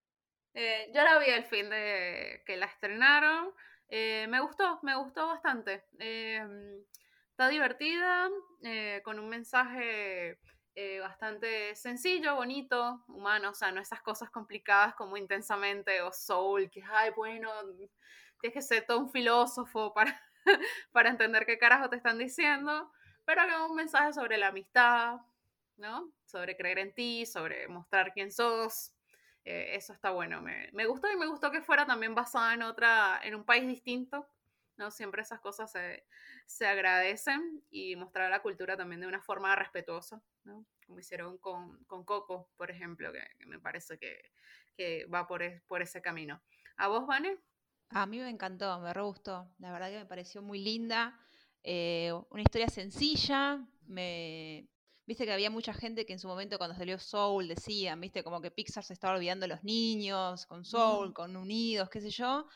eh, 0.54 0.90
yo 0.94 1.02
la 1.02 1.18
vi 1.18 1.26
el 1.30 1.44
fin 1.44 1.68
de 1.70 2.42
que 2.46 2.56
la 2.56 2.66
estrenaron. 2.66 3.52
Eh, 3.88 4.26
me 4.28 4.40
gustó, 4.40 4.80
me 4.82 4.96
gustó 4.96 5.26
bastante. 5.26 5.84
está 7.30 7.48
divertida, 7.48 8.28
con 9.04 9.18
un 9.18 9.28
mensaje 9.28 10.38
eh, 10.76 10.98
bastante 10.98 11.76
sencillo, 11.76 12.34
bonito, 12.34 13.04
humano, 13.06 13.50
o 13.50 13.54
sea, 13.54 13.70
no 13.70 13.80
esas 13.80 14.02
cosas 14.02 14.30
complicadas 14.30 14.94
como 14.96 15.16
intensamente 15.16 16.02
o 16.02 16.12
soul, 16.12 16.68
que, 16.68 16.82
ay, 16.82 17.10
bueno, 17.14 17.48
tienes 18.40 18.54
que 18.54 18.60
ser 18.60 18.84
todo 18.84 18.98
un 18.98 19.10
filósofo 19.10 19.94
para, 19.94 20.20
para 20.92 21.10
entender 21.10 21.46
qué 21.46 21.58
carajo 21.58 21.88
te 21.88 21.96
están 21.96 22.18
diciendo, 22.18 22.90
pero 23.24 23.46
que 23.46 23.56
un 23.70 23.76
mensaje 23.76 24.12
sobre 24.12 24.36
la 24.36 24.48
amistad, 24.48 25.20
¿no? 25.76 26.12
Sobre 26.26 26.56
creer 26.56 26.80
en 26.80 26.92
ti, 26.92 27.24
sobre 27.24 27.68
mostrar 27.68 28.12
quién 28.12 28.32
sos. 28.32 28.92
Eh, 29.44 29.76
eso 29.76 29.92
está 29.92 30.10
bueno. 30.10 30.40
Me, 30.40 30.70
me, 30.72 30.86
gustó 30.86 31.10
y 31.10 31.16
me 31.16 31.26
gustó 31.26 31.50
que 31.50 31.62
fuera 31.62 31.86
también 31.86 32.14
basada 32.14 32.54
en 32.54 32.62
otra, 32.62 33.20
en 33.22 33.34
un 33.34 33.44
país 33.44 33.66
distinto. 33.66 34.26
¿no? 34.76 34.90
Siempre 34.90 35.22
esas 35.22 35.40
cosas 35.40 35.70
se, 35.70 36.04
se 36.46 36.66
agradecen 36.66 37.62
y 37.70 37.96
mostrar 37.96 38.30
la 38.30 38.42
cultura 38.42 38.76
también 38.76 39.00
de 39.00 39.06
una 39.06 39.22
forma 39.22 39.54
respetuosa, 39.54 40.22
¿no? 40.44 40.66
Como 40.86 40.98
hicieron 40.98 41.38
con, 41.38 41.84
con 41.84 42.04
Coco, 42.04 42.50
por 42.56 42.70
ejemplo, 42.70 43.12
que, 43.12 43.22
me 43.46 43.58
parece 43.58 43.98
que, 43.98 44.32
que 44.76 45.06
va 45.06 45.26
por, 45.26 45.42
por 45.66 45.82
ese 45.82 46.02
camino. 46.02 46.42
¿A 46.76 46.88
vos, 46.88 47.06
Vane? 47.06 47.38
A 47.90 48.06
mí 48.06 48.18
me 48.18 48.28
encantó, 48.28 48.80
me 48.80 48.92
re 48.92 49.02
gustó. 49.02 49.48
La 49.58 49.72
verdad 49.72 49.90
que 49.90 49.98
me 49.98 50.06
pareció 50.06 50.42
muy 50.42 50.58
linda. 50.58 51.18
Eh, 51.62 52.12
una 52.30 52.42
historia 52.42 52.68
sencilla. 52.68 53.64
Me... 53.86 54.68
Viste 55.06 55.26
que 55.26 55.32
había 55.32 55.50
mucha 55.50 55.74
gente 55.74 56.06
que 56.06 56.14
en 56.14 56.18
su 56.18 56.28
momento 56.28 56.56
cuando 56.56 56.76
salió 56.76 56.98
Soul 56.98 57.48
decían, 57.48 58.00
viste, 58.00 58.24
como 58.24 58.40
que 58.40 58.50
Pixar 58.50 58.84
se 58.84 58.94
estaba 58.94 59.14
olvidando 59.14 59.44
de 59.44 59.48
los 59.48 59.62
niños, 59.62 60.46
con 60.46 60.64
Soul, 60.64 61.12
con 61.12 61.36
Unidos, 61.36 61.90
qué 61.90 62.00
sé 62.00 62.10
yo. 62.10 62.46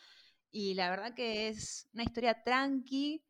Y 0.50 0.74
la 0.74 0.88
verdad 0.88 1.14
que 1.14 1.48
es 1.48 1.88
una 1.92 2.04
historia 2.04 2.42
tranqui 2.42 3.22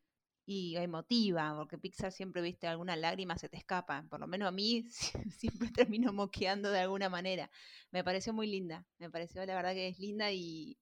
y 0.47 0.77
emotiva, 0.77 1.55
porque 1.57 1.79
Pixar 1.79 2.13
siempre, 2.13 2.43
viste, 2.43 2.69
alguna 2.69 2.95
lágrima 2.95 3.37
se 3.37 3.49
te 3.49 3.57
escapa. 3.57 4.07
Por 4.09 4.21
lo 4.21 4.29
menos 4.29 4.49
a 4.49 4.53
mí 4.53 4.85
siempre 5.37 5.71
termino 5.73 6.13
moqueando 6.13 6.71
de 6.71 6.81
alguna 6.81 7.09
manera. 7.09 7.51
Me 7.91 8.05
pareció 8.05 8.33
muy 8.33 8.47
linda, 8.47 8.87
me 8.99 9.11
pareció 9.11 9.45
la 9.45 9.55
verdad 9.55 9.73
que 9.75 9.89
es 9.89 9.99
linda 9.99 10.31
y 10.31 10.79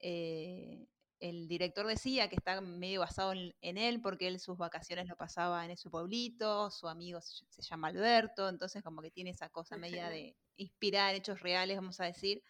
eh, 0.00 0.88
el 1.20 1.48
director 1.48 1.86
decía 1.86 2.28
que 2.28 2.36
está 2.36 2.60
medio 2.60 3.00
basado 3.00 3.32
en, 3.32 3.78
él 3.78 4.00
porque 4.00 4.28
él 4.28 4.38
sus 4.38 4.58
vacaciones 4.58 5.08
lo 5.08 5.16
pasaba 5.16 5.64
en 5.64 5.70
ese 5.70 5.88
pueblito, 5.88 6.70
su 6.70 6.88
amigo 6.88 7.20
se, 7.20 7.44
se 7.48 7.62
llama 7.62 7.88
Alberto, 7.88 8.48
entonces 8.48 8.82
como 8.82 9.02
que 9.02 9.10
tiene 9.10 9.30
esa 9.30 9.48
cosa 9.48 9.76
media 9.76 10.08
de 10.08 10.36
inspirar 10.56 11.10
en 11.10 11.16
hechos 11.16 11.40
reales, 11.40 11.76
vamos 11.76 12.00
a 12.00 12.04
decir, 12.04 12.42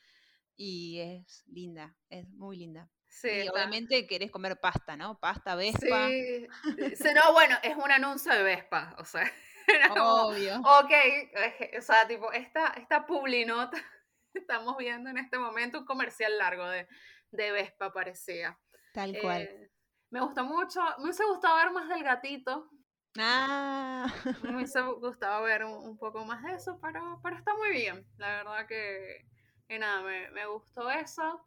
y 0.57 0.99
es 1.01 1.45
linda, 1.47 1.97
es 2.09 2.29
muy 2.29 2.57
linda. 2.57 2.91
Sí, 3.09 3.29
y 3.31 3.49
obviamente 3.49 4.07
querés 4.07 4.31
comer 4.31 4.59
pasta, 4.61 4.97
¿no? 4.97 5.19
Pasta, 5.19 5.55
Vespa. 5.55 6.09
Sí. 6.09 6.47
no, 7.15 7.33
bueno, 7.33 7.57
es 7.63 7.77
un 7.77 7.91
anuncio 7.91 8.33
de 8.33 8.43
Vespa, 8.43 8.95
o 8.99 9.05
sea. 9.05 9.31
Obvio. 9.99 10.61
ok, 10.61 10.93
o 11.79 11.83
sea, 11.83 12.07
tipo, 12.07 12.31
esta, 12.33 12.69
esta 12.77 13.07
publinota 13.07 13.77
estamos 14.35 14.77
viendo 14.77 15.11
en 15.11 15.19
este 15.19 15.39
momento 15.39 15.81
un 15.81 15.87
comercial 15.87 16.37
largo 16.39 16.69
de, 16.69 16.87
de 17.31 17.53
Vespa, 17.53 17.93
parecía. 17.93 18.59
Tal 18.93 19.17
cual. 19.21 19.43
Eh, 19.43 19.71
me 20.11 20.21
gustó 20.21 20.45
mucho, 20.45 20.81
me 20.99 21.05
hubiese 21.05 21.25
gustado 21.25 21.57
ver 21.57 21.71
más 21.73 21.89
del 21.89 22.03
gatito. 22.03 22.71
Ah. 23.19 24.07
Me 24.43 24.57
hubiese 24.57 24.81
gustado 24.83 25.43
ver 25.43 25.65
un, 25.65 25.73
un 25.73 25.99
poco 25.99 26.25
más 26.25 26.43
de 26.43 26.55
eso, 26.55 26.79
pero, 26.81 27.21
pero 27.23 27.37
está 27.37 27.55
muy 27.55 27.71
bien. 27.71 28.07
La 28.19 28.29
verdad 28.37 28.67
que, 28.67 29.27
que 29.67 29.79
nada, 29.79 30.03
me, 30.03 30.31
me 30.31 30.47
gustó 30.47 30.91
eso. 30.91 31.45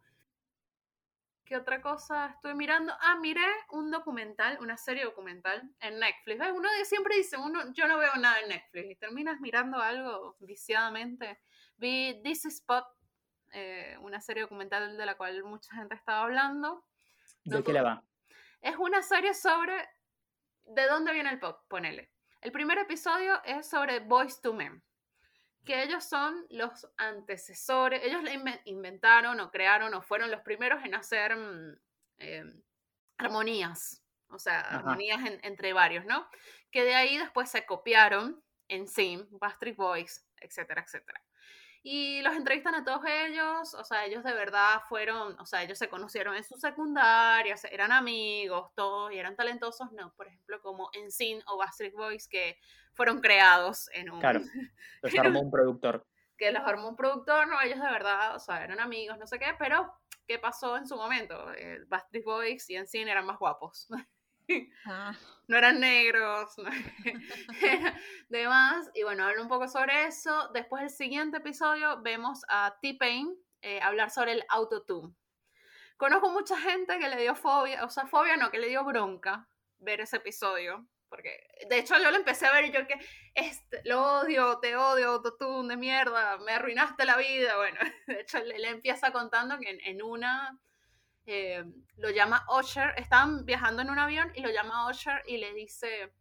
¿Qué 1.50 1.56
otra 1.56 1.82
cosa 1.82 2.26
estoy 2.26 2.54
mirando? 2.54 2.92
Ah, 3.00 3.16
miré 3.20 3.44
un 3.70 3.90
documental, 3.90 4.56
una 4.60 4.76
serie 4.76 5.04
documental 5.04 5.68
en 5.80 5.98
Netflix. 5.98 6.38
¿Ves? 6.38 6.52
Uno 6.54 6.68
siempre 6.84 7.16
dice, 7.16 7.36
uno, 7.38 7.72
yo 7.72 7.88
no 7.88 7.98
veo 7.98 8.14
nada 8.20 8.38
en 8.38 8.50
Netflix 8.50 8.88
y 8.88 8.94
terminas 8.94 9.40
mirando 9.40 9.78
algo 9.78 10.36
viciadamente. 10.38 11.40
Vi 11.76 12.20
This 12.22 12.44
is 12.44 12.62
Pop, 12.62 12.84
eh, 13.52 13.96
una 14.00 14.20
serie 14.20 14.42
documental 14.42 14.96
de 14.96 15.06
la 15.06 15.16
cual 15.16 15.42
mucha 15.44 15.74
gente 15.74 15.94
estaba 15.94 16.22
hablando. 16.22 16.84
¿De 17.44 17.56
No, 17.58 17.64
qué 17.64 17.72
la 17.72 17.82
va? 17.82 18.04
Es 18.60 18.76
una 18.76 19.02
serie 19.02 19.34
sobre 19.34 19.88
de 20.64 20.86
dónde 20.86 21.12
viene 21.12 21.30
el 21.30 21.38
pop, 21.40 21.62
ponele. 21.68 22.10
El 22.40 22.52
primer 22.52 22.78
episodio 22.78 23.42
es 23.44 23.68
sobre 23.68 24.00
Boys 24.00 24.40
to 24.40 24.52
Men, 24.52 24.82
que 25.64 25.82
ellos 25.82 26.04
son 26.04 26.46
los 26.50 26.88
antecesores, 26.96 28.02
ellos 28.04 28.22
la 28.22 28.32
inven- 28.32 28.60
inventaron 28.64 29.40
o 29.40 29.50
crearon 29.50 29.92
o 29.94 30.02
fueron 30.02 30.30
los 30.30 30.40
primeros 30.42 30.82
en 30.84 30.94
hacer 30.94 31.36
mm, 31.36 31.76
eh, 32.18 32.44
armonías, 33.18 34.02
o 34.28 34.38
sea, 34.38 34.60
Ajá. 34.60 34.76
armonías 34.78 35.20
en- 35.26 35.40
entre 35.42 35.72
varios, 35.72 36.04
¿no? 36.06 36.28
Que 36.70 36.84
de 36.84 36.94
ahí 36.94 37.18
después 37.18 37.50
se 37.50 37.66
copiaron 37.66 38.42
en 38.68 38.86
Sim, 38.86 39.26
Backstreet 39.32 39.76
Boys, 39.76 40.24
etcétera, 40.36 40.82
etcétera. 40.82 41.20
Y 41.82 42.20
los 42.20 42.34
entrevistan 42.36 42.74
a 42.74 42.84
todos 42.84 43.00
ellos, 43.06 43.72
o 43.74 43.84
sea, 43.84 44.04
ellos 44.04 44.22
de 44.22 44.34
verdad 44.34 44.82
fueron, 44.88 45.38
o 45.40 45.46
sea, 45.46 45.62
ellos 45.62 45.78
se 45.78 45.88
conocieron 45.88 46.36
en 46.36 46.44
su 46.44 46.56
secundaria, 46.58 47.56
se- 47.56 47.72
eran 47.74 47.90
amigos, 47.90 48.70
todos, 48.74 49.10
y 49.12 49.18
eran 49.18 49.34
talentosos, 49.34 49.90
no, 49.92 50.12
por 50.14 50.26
ejemplo, 50.28 50.60
como 50.60 50.90
NSYNC 50.92 51.42
o 51.46 51.56
Backstreet 51.56 51.94
Boys, 51.94 52.28
que 52.28 52.58
fueron 52.92 53.20
creados 53.20 53.88
en 53.94 54.10
un... 54.10 54.20
Claro. 54.20 54.40
Los 55.02 55.18
armó 55.18 55.40
un 55.40 55.50
productor. 55.50 56.06
que 56.36 56.52
los 56.52 56.62
armó 56.66 56.88
un 56.90 56.96
productor, 56.96 57.48
no, 57.48 57.58
ellos 57.62 57.80
de 57.80 57.90
verdad, 57.90 58.36
o 58.36 58.40
sea, 58.40 58.62
eran 58.62 58.80
amigos, 58.80 59.16
no 59.18 59.26
sé 59.26 59.38
qué, 59.38 59.54
pero 59.58 59.90
¿qué 60.26 60.38
pasó 60.38 60.76
en 60.76 60.86
su 60.86 60.96
momento? 60.96 61.50
Eh, 61.54 61.80
Backstreet 61.88 62.24
Boys 62.24 62.68
y 62.68 62.76
NSYNC 62.78 63.08
eran 63.08 63.24
más 63.24 63.38
guapos. 63.38 63.88
Ah, 64.86 65.14
no 65.48 65.56
eran 65.56 65.80
negros, 65.80 66.56
demás. 68.28 68.90
Y 68.94 69.02
bueno, 69.02 69.26
hablo 69.26 69.42
un 69.42 69.48
poco 69.48 69.68
sobre 69.68 70.06
eso. 70.06 70.48
Después 70.52 70.82
del 70.82 70.90
siguiente 70.90 71.38
episodio 71.38 72.00
vemos 72.02 72.42
a 72.48 72.76
T-Pain 72.80 73.36
eh, 73.62 73.80
hablar 73.80 74.10
sobre 74.10 74.32
el 74.32 74.44
autotune. 74.48 75.14
Conozco 75.96 76.30
mucha 76.30 76.58
gente 76.58 76.98
que 76.98 77.08
le 77.08 77.20
dio 77.20 77.34
fobia, 77.34 77.84
o 77.84 77.90
sea, 77.90 78.06
fobia 78.06 78.36
no, 78.36 78.50
que 78.50 78.58
le 78.58 78.68
dio 78.68 78.84
bronca 78.84 79.48
ver 79.78 80.00
ese 80.00 80.16
episodio. 80.16 80.88
Porque, 81.10 81.44
de 81.68 81.78
hecho, 81.78 81.98
yo 81.98 82.10
lo 82.10 82.16
empecé 82.16 82.46
a 82.46 82.52
ver 82.52 82.66
y 82.66 82.70
yo 82.70 82.86
que, 82.86 82.94
este, 83.34 83.82
lo 83.84 84.20
odio, 84.20 84.60
te 84.60 84.76
odio, 84.76 85.10
autotune 85.10 85.68
de 85.68 85.76
mierda, 85.76 86.38
me 86.38 86.52
arruinaste 86.52 87.04
la 87.04 87.16
vida. 87.16 87.56
Bueno, 87.56 87.78
de 88.06 88.20
hecho, 88.20 88.38
le, 88.38 88.68
empieza 88.68 89.12
contando 89.12 89.58
que 89.58 89.76
en 89.84 90.02
una 90.02 90.58
eh, 91.26 91.64
lo 91.96 92.10
llama 92.10 92.46
Usher, 92.58 92.94
estaban 92.96 93.44
viajando 93.44 93.82
en 93.82 93.90
un 93.90 93.98
avión 93.98 94.32
y 94.34 94.40
lo 94.40 94.50
llama 94.50 94.88
Usher 94.90 95.22
y 95.26 95.38
le 95.38 95.52
dice, 95.54 96.12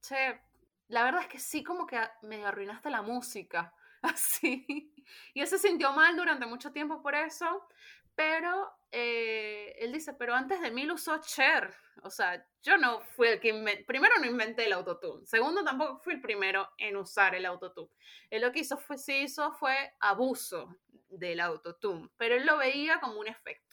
che, 0.00 0.40
la 0.88 1.04
verdad 1.04 1.22
es 1.22 1.28
que 1.28 1.38
sí 1.38 1.62
como 1.62 1.86
que 1.86 2.00
me 2.22 2.44
arruinaste 2.44 2.90
la 2.90 3.02
música, 3.02 3.74
así. 4.02 4.94
Y 5.34 5.40
él 5.40 5.46
se 5.46 5.58
sintió 5.58 5.92
mal 5.92 6.16
durante 6.16 6.46
mucho 6.46 6.72
tiempo 6.72 7.02
por 7.02 7.14
eso, 7.14 7.66
pero 8.14 8.72
eh, 8.90 9.74
él 9.78 9.92
dice, 9.92 10.14
pero 10.14 10.34
antes 10.34 10.60
de 10.60 10.70
mí 10.70 10.84
lo 10.84 10.94
usó 10.94 11.20
Cher, 11.20 11.74
o 12.02 12.10
sea, 12.10 12.44
yo 12.62 12.76
no 12.76 13.00
fui 13.00 13.28
el 13.28 13.40
que 13.40 13.50
inventé, 13.50 13.84
primero 13.84 14.14
no 14.18 14.26
inventé 14.26 14.66
el 14.66 14.72
autotune, 14.72 15.26
segundo 15.26 15.62
tampoco 15.62 15.98
fui 15.98 16.14
el 16.14 16.20
primero 16.20 16.68
en 16.78 16.96
usar 16.96 17.34
el 17.34 17.46
autotune. 17.46 17.90
Él 18.30 18.42
lo 18.42 18.50
que 18.50 18.60
hizo 18.60 18.76
fue, 18.76 18.98
sí 18.98 19.24
hizo 19.24 19.52
fue 19.52 19.94
abuso 20.00 20.76
del 21.08 21.40
autotune, 21.40 22.08
pero 22.16 22.34
él 22.34 22.46
lo 22.46 22.56
veía 22.56 22.98
como 23.00 23.20
un 23.20 23.28
efecto 23.28 23.67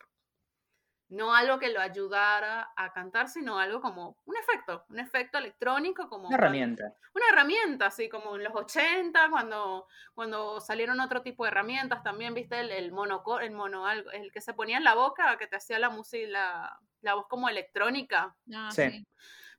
no 1.09 1.35
algo 1.35 1.59
que 1.59 1.69
lo 1.69 1.79
ayudara 1.79 2.71
a 2.75 2.91
cantar, 2.91 3.29
sino 3.29 3.59
algo 3.59 3.79
como 3.81 4.17
un 4.25 4.35
efecto, 4.37 4.85
un 4.89 4.99
efecto 4.99 5.37
electrónico, 5.37 6.09
como 6.09 6.27
Una 6.27 6.37
herramienta. 6.37 6.93
una 7.13 7.25
herramienta, 7.31 7.85
así 7.87 8.09
como 8.09 8.35
en 8.35 8.43
los 8.43 8.53
80, 8.55 9.29
cuando, 9.29 9.87
cuando 10.13 10.59
salieron 10.59 10.99
otro 10.99 11.21
tipo 11.21 11.43
de 11.43 11.49
herramientas, 11.51 12.01
también 12.03 12.33
viste 12.33 12.59
el, 12.59 12.71
el 12.71 12.91
mono, 12.91 13.23
el 13.39 13.51
mono 13.51 13.85
algo, 13.85 14.09
el 14.11 14.31
que 14.31 14.41
se 14.41 14.53
ponía 14.53 14.77
en 14.77 14.83
la 14.83 14.95
boca, 14.95 15.37
que 15.37 15.47
te 15.47 15.57
hacía 15.57 15.77
la 15.79 15.89
música, 15.89 16.27
la, 16.27 16.79
la 17.01 17.13
voz 17.13 17.27
como 17.27 17.49
electrónica. 17.49 18.35
ah, 18.55 18.69
Sí. 18.71 18.89
sí. 18.89 19.07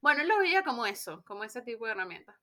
Bueno, 0.01 0.23
él 0.23 0.29
lo 0.29 0.39
veía 0.39 0.63
como 0.63 0.85
eso, 0.87 1.23
como 1.25 1.43
ese 1.45 1.63
tipo 1.63 1.87
de 1.87 1.93
herramientas. 1.93 2.37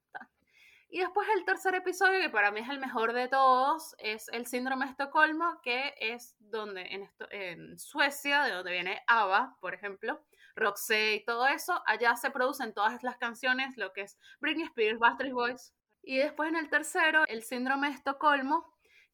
Y 0.93 0.99
después 0.99 1.27
el 1.36 1.43
tercer 1.43 1.73
episodio, 1.73 2.21
que 2.21 2.29
para 2.29 2.51
mí 2.51 2.60
es 2.60 2.69
el 2.69 2.77
mejor 2.77 3.13
de 3.13 3.27
todos, 3.27 3.95
es 3.97 4.29
el 4.29 4.45
síndrome 4.45 4.86
de 4.86 4.91
Estocolmo, 4.91 5.60
que 5.63 5.95
es 5.99 6.36
donde 6.38 6.84
en, 6.84 7.01
esto, 7.01 7.25
en 7.32 7.79
Suecia, 7.79 8.43
de 8.43 8.51
donde 8.51 8.73
viene 8.73 9.01
ABBA, 9.08 9.58
por 9.60 9.73
ejemplo, 9.73 10.23
Roxette 10.56 11.15
y 11.15 11.25
todo 11.25 11.47
eso, 11.47 11.82
allá 11.88 12.15
se 12.15 12.29
producen 12.29 12.75
todas 12.75 13.01
las 13.01 13.17
canciones, 13.17 13.75
lo 13.75 13.91
que 13.91 14.01
es 14.01 14.19
Britney 14.39 14.65
Spears, 14.65 14.99
Backstreet 14.99 15.34
Boys. 15.34 15.73
Y 16.03 16.17
después 16.17 16.49
en 16.49 16.58
el 16.58 16.69
tercero, 16.69 17.23
el 17.27 17.41
síndrome 17.41 17.88
de 17.88 17.95
Estocolmo, 17.95 18.71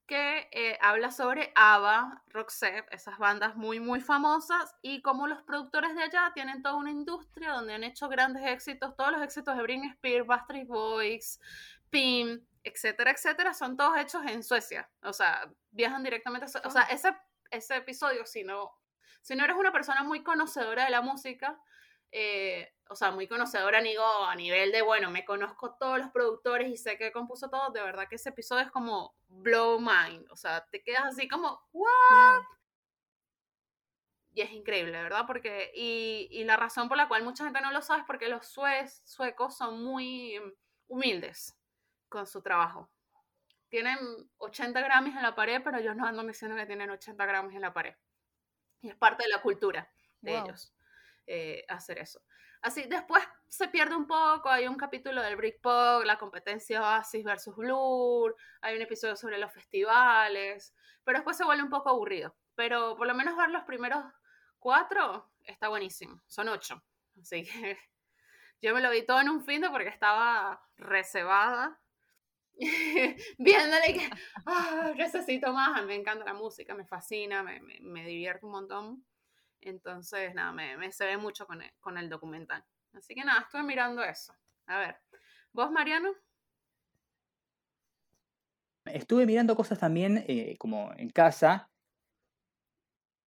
que 0.10 0.50
eh, 0.52 0.76
habla 0.82 1.12
sobre 1.12 1.52
ABBA, 1.54 2.24
Roxette, 2.30 2.92
esas 2.92 3.20
bandas 3.20 3.56
muy, 3.56 3.80
muy 3.80 4.02
famosas, 4.02 4.76
y 4.82 5.04
cómo 5.04 5.28
los 5.28 5.44
productores 5.44 5.94
de 5.94 6.02
allá 6.02 6.32
tienen 6.34 6.64
toda 6.64 6.78
una 6.78 6.90
industria 6.90 7.52
donde 7.52 7.76
han 7.76 7.84
hecho 7.84 8.10
grandes 8.10 8.44
éxitos, 8.44 8.96
todos 8.98 9.12
los 9.12 9.22
éxitos 9.22 9.56
de 9.56 9.62
Britney 9.62 9.90
Spears, 9.92 10.26
Backstreet 10.26 10.68
Boys, 10.68 11.40
Pim, 11.92 12.44
etcétera, 12.64 13.12
etcétera, 13.12 13.54
son 13.54 13.78
todos 13.78 13.98
hechos 14.00 14.24
en 14.26 14.44
Suecia. 14.44 14.90
O 15.04 15.14
sea, 15.14 15.48
viajan 15.70 16.04
directamente 16.04 16.46
a 16.46 16.50
Sue- 16.50 16.62
O 16.66 16.72
sea, 16.72 16.82
ese, 16.84 17.16
ese 17.52 17.76
episodio, 17.76 18.26
si 18.26 18.44
no, 18.44 18.72
si 19.22 19.36
no 19.36 19.44
eres 19.46 19.58
una 19.58 19.72
persona 19.72 20.02
muy 20.02 20.24
conocedora 20.24 20.86
de 20.86 20.90
la 20.90 21.02
música, 21.02 21.60
eh, 22.12 22.74
o 22.90 22.96
sea, 22.96 23.12
muy 23.12 23.28
conocedora 23.28 23.82
digo, 23.82 24.04
a 24.26 24.36
nivel 24.36 24.72
de, 24.72 24.82
bueno, 24.82 25.12
me 25.12 25.24
conozco 25.26 25.76
todos 25.76 26.00
los 26.00 26.10
productores 26.12 26.70
y 26.70 26.78
sé 26.78 26.98
que 26.98 27.12
compuso 27.12 27.50
todo, 27.50 27.70
de 27.72 27.82
verdad 27.84 28.08
que 28.10 28.16
ese 28.16 28.30
episodio 28.30 28.64
es 28.66 28.72
como 28.72 29.16
blow 29.28 29.80
mind, 29.80 30.28
o 30.32 30.36
sea, 30.36 30.66
te 30.72 30.82
quedas 30.84 31.06
así 31.06 31.28
como, 31.28 31.62
¿what? 31.72 31.88
Claro. 32.10 32.48
Y 34.32 34.42
es 34.42 34.52
increíble, 34.52 34.92
¿verdad? 34.92 35.26
Porque, 35.28 35.72
y, 35.74 36.28
y 36.32 36.44
la 36.44 36.56
razón 36.56 36.88
por 36.88 36.98
la 36.98 37.08
cual 37.08 37.24
mucha 37.24 37.44
gente 37.44 37.62
no 37.62 37.72
lo 37.72 37.82
sabe 37.82 38.02
es 38.02 38.06
porque 38.06 38.30
los 38.30 38.46
suez- 38.48 39.02
suecos 39.06 39.58
son 39.58 39.84
muy 39.84 40.40
humildes 40.88 41.58
con 42.10 42.28
su 42.28 42.42
trabajo. 42.42 42.90
Tienen 43.70 43.98
80 44.38 44.82
Grammys 44.82 45.16
en 45.16 45.24
la 45.24 45.36
pared, 45.36 45.62
pero 45.64 45.78
ellos 45.78 45.96
no 45.96 46.06
andan 46.06 46.28
diciendo 46.28 46.56
que 46.56 46.66
tienen 46.66 46.90
80 46.90 47.26
Grammys 47.26 47.56
en 47.56 47.62
la 47.62 47.74
pared. 47.74 47.96
Y 48.82 48.90
es 48.90 48.96
parte 48.96 49.24
de 49.24 49.30
la 49.30 49.42
cultura 49.42 49.92
de 50.22 50.34
Wow. 50.34 50.44
ellos 50.44 50.74
eh, 51.28 51.66
hacer 51.68 52.00
eso. 52.00 52.22
Así, 52.62 52.84
después 52.90 53.24
se 53.48 53.70
pierde 53.70 53.96
un 53.96 54.06
poco, 54.06 54.50
hay 54.50 54.68
un 54.68 54.76
capítulo 54.76 55.22
del 55.22 55.38
Britpop, 55.38 56.04
la 56.04 56.18
competencia 56.18 56.82
Oasis 56.82 57.24
versus 57.24 57.56
Blur, 57.56 58.36
hay 58.62 58.76
un 58.76 58.82
episodio 58.82 59.16
sobre 59.16 59.38
los 59.38 59.52
festivales, 59.54 60.74
pero 61.04 61.20
después 61.20 61.38
se 61.38 61.46
vuelve 61.46 61.64
un 61.64 61.70
poco 61.70 61.90
aburrido. 61.90 62.36
Pero 62.56 62.96
por 62.98 63.08
lo 63.08 63.16
menos 63.16 63.38
ver 63.38 63.50
los 63.50 63.64
primeros 63.64 64.04
cuatro 64.60 65.32
está 65.46 65.70
buenísimo, 65.70 66.22
son 66.28 66.50
ocho. 66.50 66.84
Así 67.22 67.44
que 67.44 67.78
yo 68.62 68.76
me 68.76 68.82
lo 68.82 68.92
vi 68.92 69.06
todo 69.06 69.22
en 69.22 69.30
un 69.30 69.44
fin 69.46 69.62
de 69.62 69.70
porque 69.70 69.90
estaba 69.90 70.62
reservada. 70.78 71.80
Viéndole 73.40 73.94
que 73.94 74.10
"Ah, 74.46 74.94
necesito 74.96 75.54
más, 75.54 75.86
me 75.86 75.96
encanta 75.96 76.26
la 76.26 76.34
música, 76.34 76.76
me 76.76 76.86
fascina, 76.86 77.44
me, 77.44 77.62
me, 77.62 77.80
me 77.82 78.06
divierte 78.06 78.46
un 78.46 78.52
montón. 78.54 79.06
Entonces, 79.62 80.34
nada, 80.34 80.52
me, 80.52 80.78
me 80.78 80.92
se 80.92 81.06
ve 81.06 81.18
mucho 81.18 81.46
con 81.46 81.62
el, 81.62 81.72
con 81.80 81.98
el 81.98 82.10
documental. 82.10 82.64
Así 82.94 83.14
que 83.14 83.24
nada, 83.24 83.42
estuve 83.42 83.64
mirando 83.64 84.04
eso. 84.04 84.34
A 84.68 84.80
ver, 84.80 84.96
¿vos, 85.52 85.72
Mariano? 85.72 86.14
Estuve 88.86 89.26
mirando 89.26 89.56
cosas 89.56 89.80
también 89.80 90.24
eh, 90.28 90.56
como 90.58 90.92
en 90.98 91.10
casa. 91.10 91.70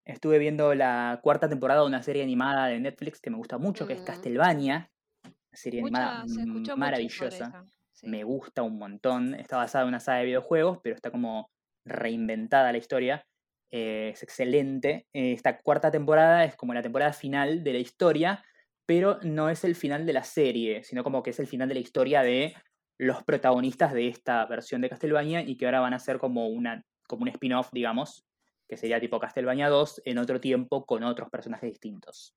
Estuve 0.04 0.38
viendo 0.38 0.74
la 0.74 1.20
cuarta 1.22 1.48
temporada 1.48 1.82
de 1.82 1.86
una 1.86 2.02
serie 2.02 2.22
animada 2.22 2.66
de 2.66 2.80
Netflix 2.80 3.20
que 3.20 3.30
me 3.30 3.36
gusta 3.36 3.58
mucho, 3.58 3.86
que 3.86 3.92
es. 3.94 4.02
Castlevania. 4.02 4.90
Una 5.24 5.34
serie 5.52 5.80
animada 5.80 6.24
se 6.26 6.76
maravillosa. 6.76 7.64
sí. 7.92 8.08
Me 8.08 8.24
gusta 8.24 8.62
un 8.62 8.78
montón. 8.78 9.34
Está 9.34 9.58
basada 9.58 9.82
en 9.84 9.88
una 9.88 10.00
saga 10.00 10.18
de 10.18 10.24
videojuegos, 10.26 10.80
pero 10.82 10.96
está 10.96 11.12
como 11.12 11.50
reinventada 11.84 12.72
la 12.72 12.78
historia. 12.78 13.24
Eh, 13.72 14.10
es 14.12 14.22
excelente. 14.22 15.06
Eh, 15.14 15.32
esta 15.32 15.58
cuarta 15.58 15.90
temporada 15.90 16.44
es 16.44 16.56
como 16.56 16.74
la 16.74 16.82
temporada 16.82 17.12
final 17.14 17.64
de 17.64 17.72
la 17.72 17.78
historia, 17.78 18.44
pero 18.86 19.18
no 19.22 19.48
es 19.48 19.64
el 19.64 19.74
final 19.74 20.04
de 20.06 20.12
la 20.12 20.24
serie, 20.24 20.84
sino 20.84 21.02
como 21.02 21.22
que 21.22 21.30
es 21.30 21.40
el 21.40 21.46
final 21.46 21.68
de 21.68 21.74
la 21.74 21.80
historia 21.80 22.22
de 22.22 22.54
los 22.98 23.24
protagonistas 23.24 23.94
de 23.94 24.08
esta 24.08 24.44
versión 24.46 24.82
de 24.82 24.90
Castlevania 24.90 25.42
y 25.42 25.56
que 25.56 25.64
ahora 25.64 25.80
van 25.80 25.94
a 25.94 25.98
ser 25.98 26.18
como, 26.18 26.48
una, 26.48 26.84
como 27.08 27.22
un 27.22 27.28
spin-off, 27.28 27.70
digamos, 27.72 28.26
que 28.68 28.76
sería 28.76 29.00
tipo 29.00 29.18
Castlevania 29.18 29.68
2 29.70 30.02
en 30.04 30.18
otro 30.18 30.40
tiempo 30.40 30.84
con 30.84 31.02
otros 31.02 31.30
personajes 31.30 31.70
distintos. 31.70 32.36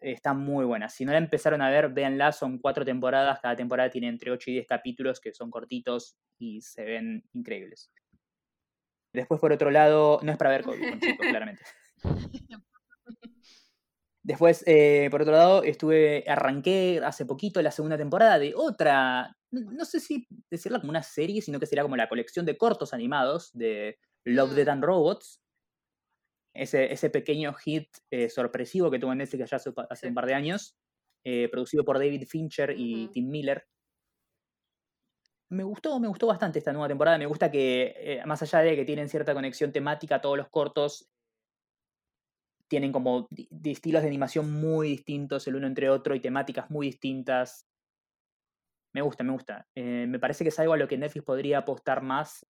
está 0.00 0.34
muy 0.34 0.64
buena. 0.64 0.88
Si 0.88 1.04
no 1.04 1.12
la 1.12 1.18
empezaron 1.18 1.62
a 1.62 1.70
ver, 1.70 1.90
véanla, 1.90 2.32
son 2.32 2.58
cuatro 2.58 2.84
temporadas, 2.84 3.38
cada 3.40 3.56
temporada 3.56 3.90
tiene 3.90 4.08
entre 4.08 4.30
8 4.32 4.50
y 4.50 4.54
10 4.54 4.66
capítulos 4.66 5.20
que 5.20 5.32
son 5.32 5.50
cortitos 5.50 6.16
y 6.38 6.60
se 6.62 6.84
ven 6.84 7.22
increíbles. 7.34 7.90
Después, 9.12 9.40
por 9.40 9.52
otro 9.52 9.70
lado, 9.70 10.20
no 10.22 10.30
es 10.32 10.38
para 10.38 10.50
ver 10.50 10.62
con, 10.62 10.78
con 10.78 11.00
chicos, 11.00 11.26
claramente. 11.28 11.62
Después, 14.22 14.62
eh, 14.66 15.08
por 15.10 15.22
otro 15.22 15.32
lado, 15.34 15.62
estuve, 15.62 16.24
arranqué 16.28 17.00
hace 17.04 17.24
poquito 17.24 17.60
la 17.62 17.70
segunda 17.70 17.96
temporada 17.96 18.38
de 18.38 18.52
otra, 18.54 19.36
no, 19.50 19.84
sé 19.84 19.98
si 19.98 20.26
decirla 20.50 20.78
como 20.78 20.90
una 20.90 21.02
serie, 21.02 21.40
sino 21.40 21.58
que 21.58 21.66
sería 21.66 21.82
como 21.82 21.96
la 21.96 22.08
colección 22.08 22.44
de 22.44 22.56
cortos 22.58 22.92
animados 22.92 23.50
de 23.54 23.98
Love, 24.24 24.52
Death 24.54 24.66
Mm. 24.68 24.70
and 24.70 24.84
Robots. 24.84 25.40
Ese, 26.54 26.92
ese 26.92 27.10
pequeño 27.10 27.54
hit 27.54 27.88
eh, 28.10 28.28
sorpresivo 28.28 28.90
que 28.90 28.98
tuvo 28.98 29.12
en 29.12 29.18
Netflix 29.18 29.50
ya 29.50 29.56
hace, 29.56 29.72
pa- 29.72 29.86
hace 29.88 30.02
Sí. 30.02 30.08
un 30.08 30.14
par 30.14 30.26
de 30.26 30.34
años, 30.34 30.76
eh, 31.24 31.48
producido 31.48 31.84
por 31.84 31.98
David 31.98 32.26
Fincher 32.28 32.74
y. 32.76 33.08
Tim 33.08 33.28
Miller. 33.30 33.66
Me 35.50 35.64
gustó, 35.64 35.98
me 35.98 36.06
gustó 36.06 36.28
bastante 36.28 36.60
esta 36.60 36.72
nueva 36.72 36.88
temporada. 36.88 37.18
Me 37.18 37.26
gusta 37.26 37.50
que, 37.50 37.94
eh, 37.96 38.22
más 38.24 38.40
allá 38.42 38.60
de 38.60 38.76
que 38.76 38.84
tienen 38.84 39.08
cierta 39.08 39.34
conexión 39.34 39.72
temática, 39.72 40.20
todos 40.20 40.38
los 40.38 40.48
cortos 40.48 41.10
tienen 42.68 42.92
como 42.92 43.26
estilos 43.64 44.02
de 44.02 44.08
animación 44.08 44.52
muy 44.52 44.90
distintos 44.90 45.46
el 45.48 45.56
uno 45.56 45.66
entre 45.66 45.90
otro 45.90 46.14
y 46.14 46.20
temáticas 46.20 46.70
muy 46.70 46.86
distintas. 46.86 47.66
Me 48.94 49.02
gusta, 49.02 49.24
me 49.24 49.32
gusta. 49.32 49.66
Eh, 49.74 50.06
me 50.08 50.20
parece 50.20 50.44
que 50.44 50.50
es 50.50 50.58
algo 50.60 50.72
a 50.74 50.76
lo 50.76 50.86
que 50.86 50.96
Netflix 50.96 51.24
podría 51.24 51.58
apostar 51.58 52.00
más. 52.00 52.46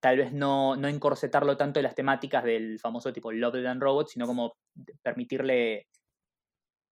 Tal 0.00 0.18
vez 0.18 0.32
no, 0.32 0.74
no 0.74 0.88
encorsetarlo 0.88 1.56
tanto 1.56 1.78
en 1.78 1.84
las 1.84 1.94
temáticas 1.94 2.42
del 2.42 2.80
famoso 2.80 3.12
tipo 3.12 3.30
Love, 3.30 3.54
Death 3.54 3.66
and 3.66 3.82
Robots, 3.82 4.12
sino 4.12 4.26
como 4.26 4.56
permitirle 5.02 5.86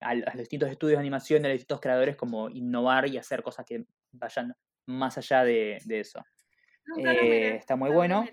a 0.01 0.15
los 0.15 0.35
distintos 0.37 0.71
estudios 0.71 0.99
de 0.99 1.01
animación, 1.01 1.45
a 1.45 1.49
los 1.49 1.55
distintos 1.57 1.81
creadores, 1.81 2.17
como 2.17 2.49
innovar 2.49 3.09
y 3.09 3.19
hacer 3.19 3.43
cosas 3.43 3.67
que 3.67 3.85
vayan 4.13 4.55
más 4.87 5.19
allá 5.19 5.45
de, 5.45 5.79
de 5.85 6.01
eso. 6.01 6.21
Eh, 6.97 7.03
miré, 7.03 7.57
está 7.57 7.77
muy 7.77 7.91
bueno. 7.91 8.25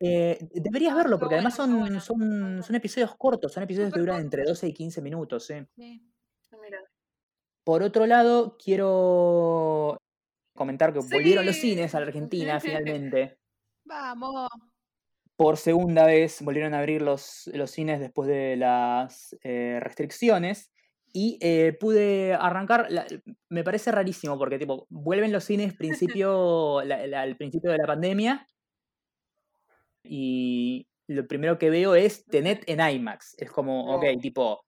Eh, 0.00 0.38
deberías 0.52 0.94
verlo, 0.94 1.18
porque 1.18 1.34
además 1.34 1.56
son, 1.56 1.78
bueno. 1.78 2.00
son, 2.00 2.62
son 2.62 2.76
episodios 2.76 3.16
cortos, 3.16 3.52
son 3.52 3.64
episodios 3.64 3.92
que 3.92 4.00
duran 4.00 4.20
entre 4.20 4.42
cortos. 4.42 4.60
12 4.60 4.68
y 4.68 4.74
15 4.74 5.02
minutos. 5.02 5.50
¿eh? 5.50 5.66
Sí. 5.74 6.02
Por 7.64 7.82
otro 7.82 8.06
lado, 8.06 8.56
quiero 8.56 9.98
comentar 10.54 10.92
que 10.92 11.00
volvieron 11.00 11.44
los 11.44 11.56
cines 11.56 11.94
a 11.94 12.00
la 12.00 12.06
Sí. 12.06 12.08
Argentina 12.08 12.60
finalmente. 12.60 13.38
Vamos. 13.84 14.48
Por 15.36 15.56
segunda 15.56 16.04
vez 16.06 16.42
volvieron 16.42 16.74
a 16.74 16.78
abrir 16.78 17.02
los, 17.02 17.48
los 17.52 17.70
cines 17.70 18.00
después 18.00 18.28
de 18.28 18.56
las 18.56 19.36
eh, 19.42 19.78
restricciones. 19.80 20.72
Y 21.12 21.38
eh, 21.40 21.76
pude 21.78 22.34
arrancar, 22.34 22.86
la- 22.90 23.06
me 23.48 23.64
parece 23.64 23.90
rarísimo 23.92 24.38
porque 24.38 24.58
tipo, 24.58 24.86
vuelven 24.90 25.32
los 25.32 25.44
cines 25.44 25.74
principio, 26.18 26.82
la- 26.84 27.06
la- 27.06 27.22
al 27.22 27.36
principio 27.36 27.70
de 27.70 27.78
la 27.78 27.86
pandemia 27.86 28.46
y 30.02 30.86
lo 31.06 31.26
primero 31.26 31.58
que 31.58 31.70
veo 31.70 31.94
es 31.94 32.24
Tenet 32.26 32.64
en 32.68 32.80
IMAX. 32.80 33.34
Es 33.38 33.50
como, 33.50 33.94
ok, 33.96 34.04
Wow. 34.04 34.20
tipo, 34.20 34.64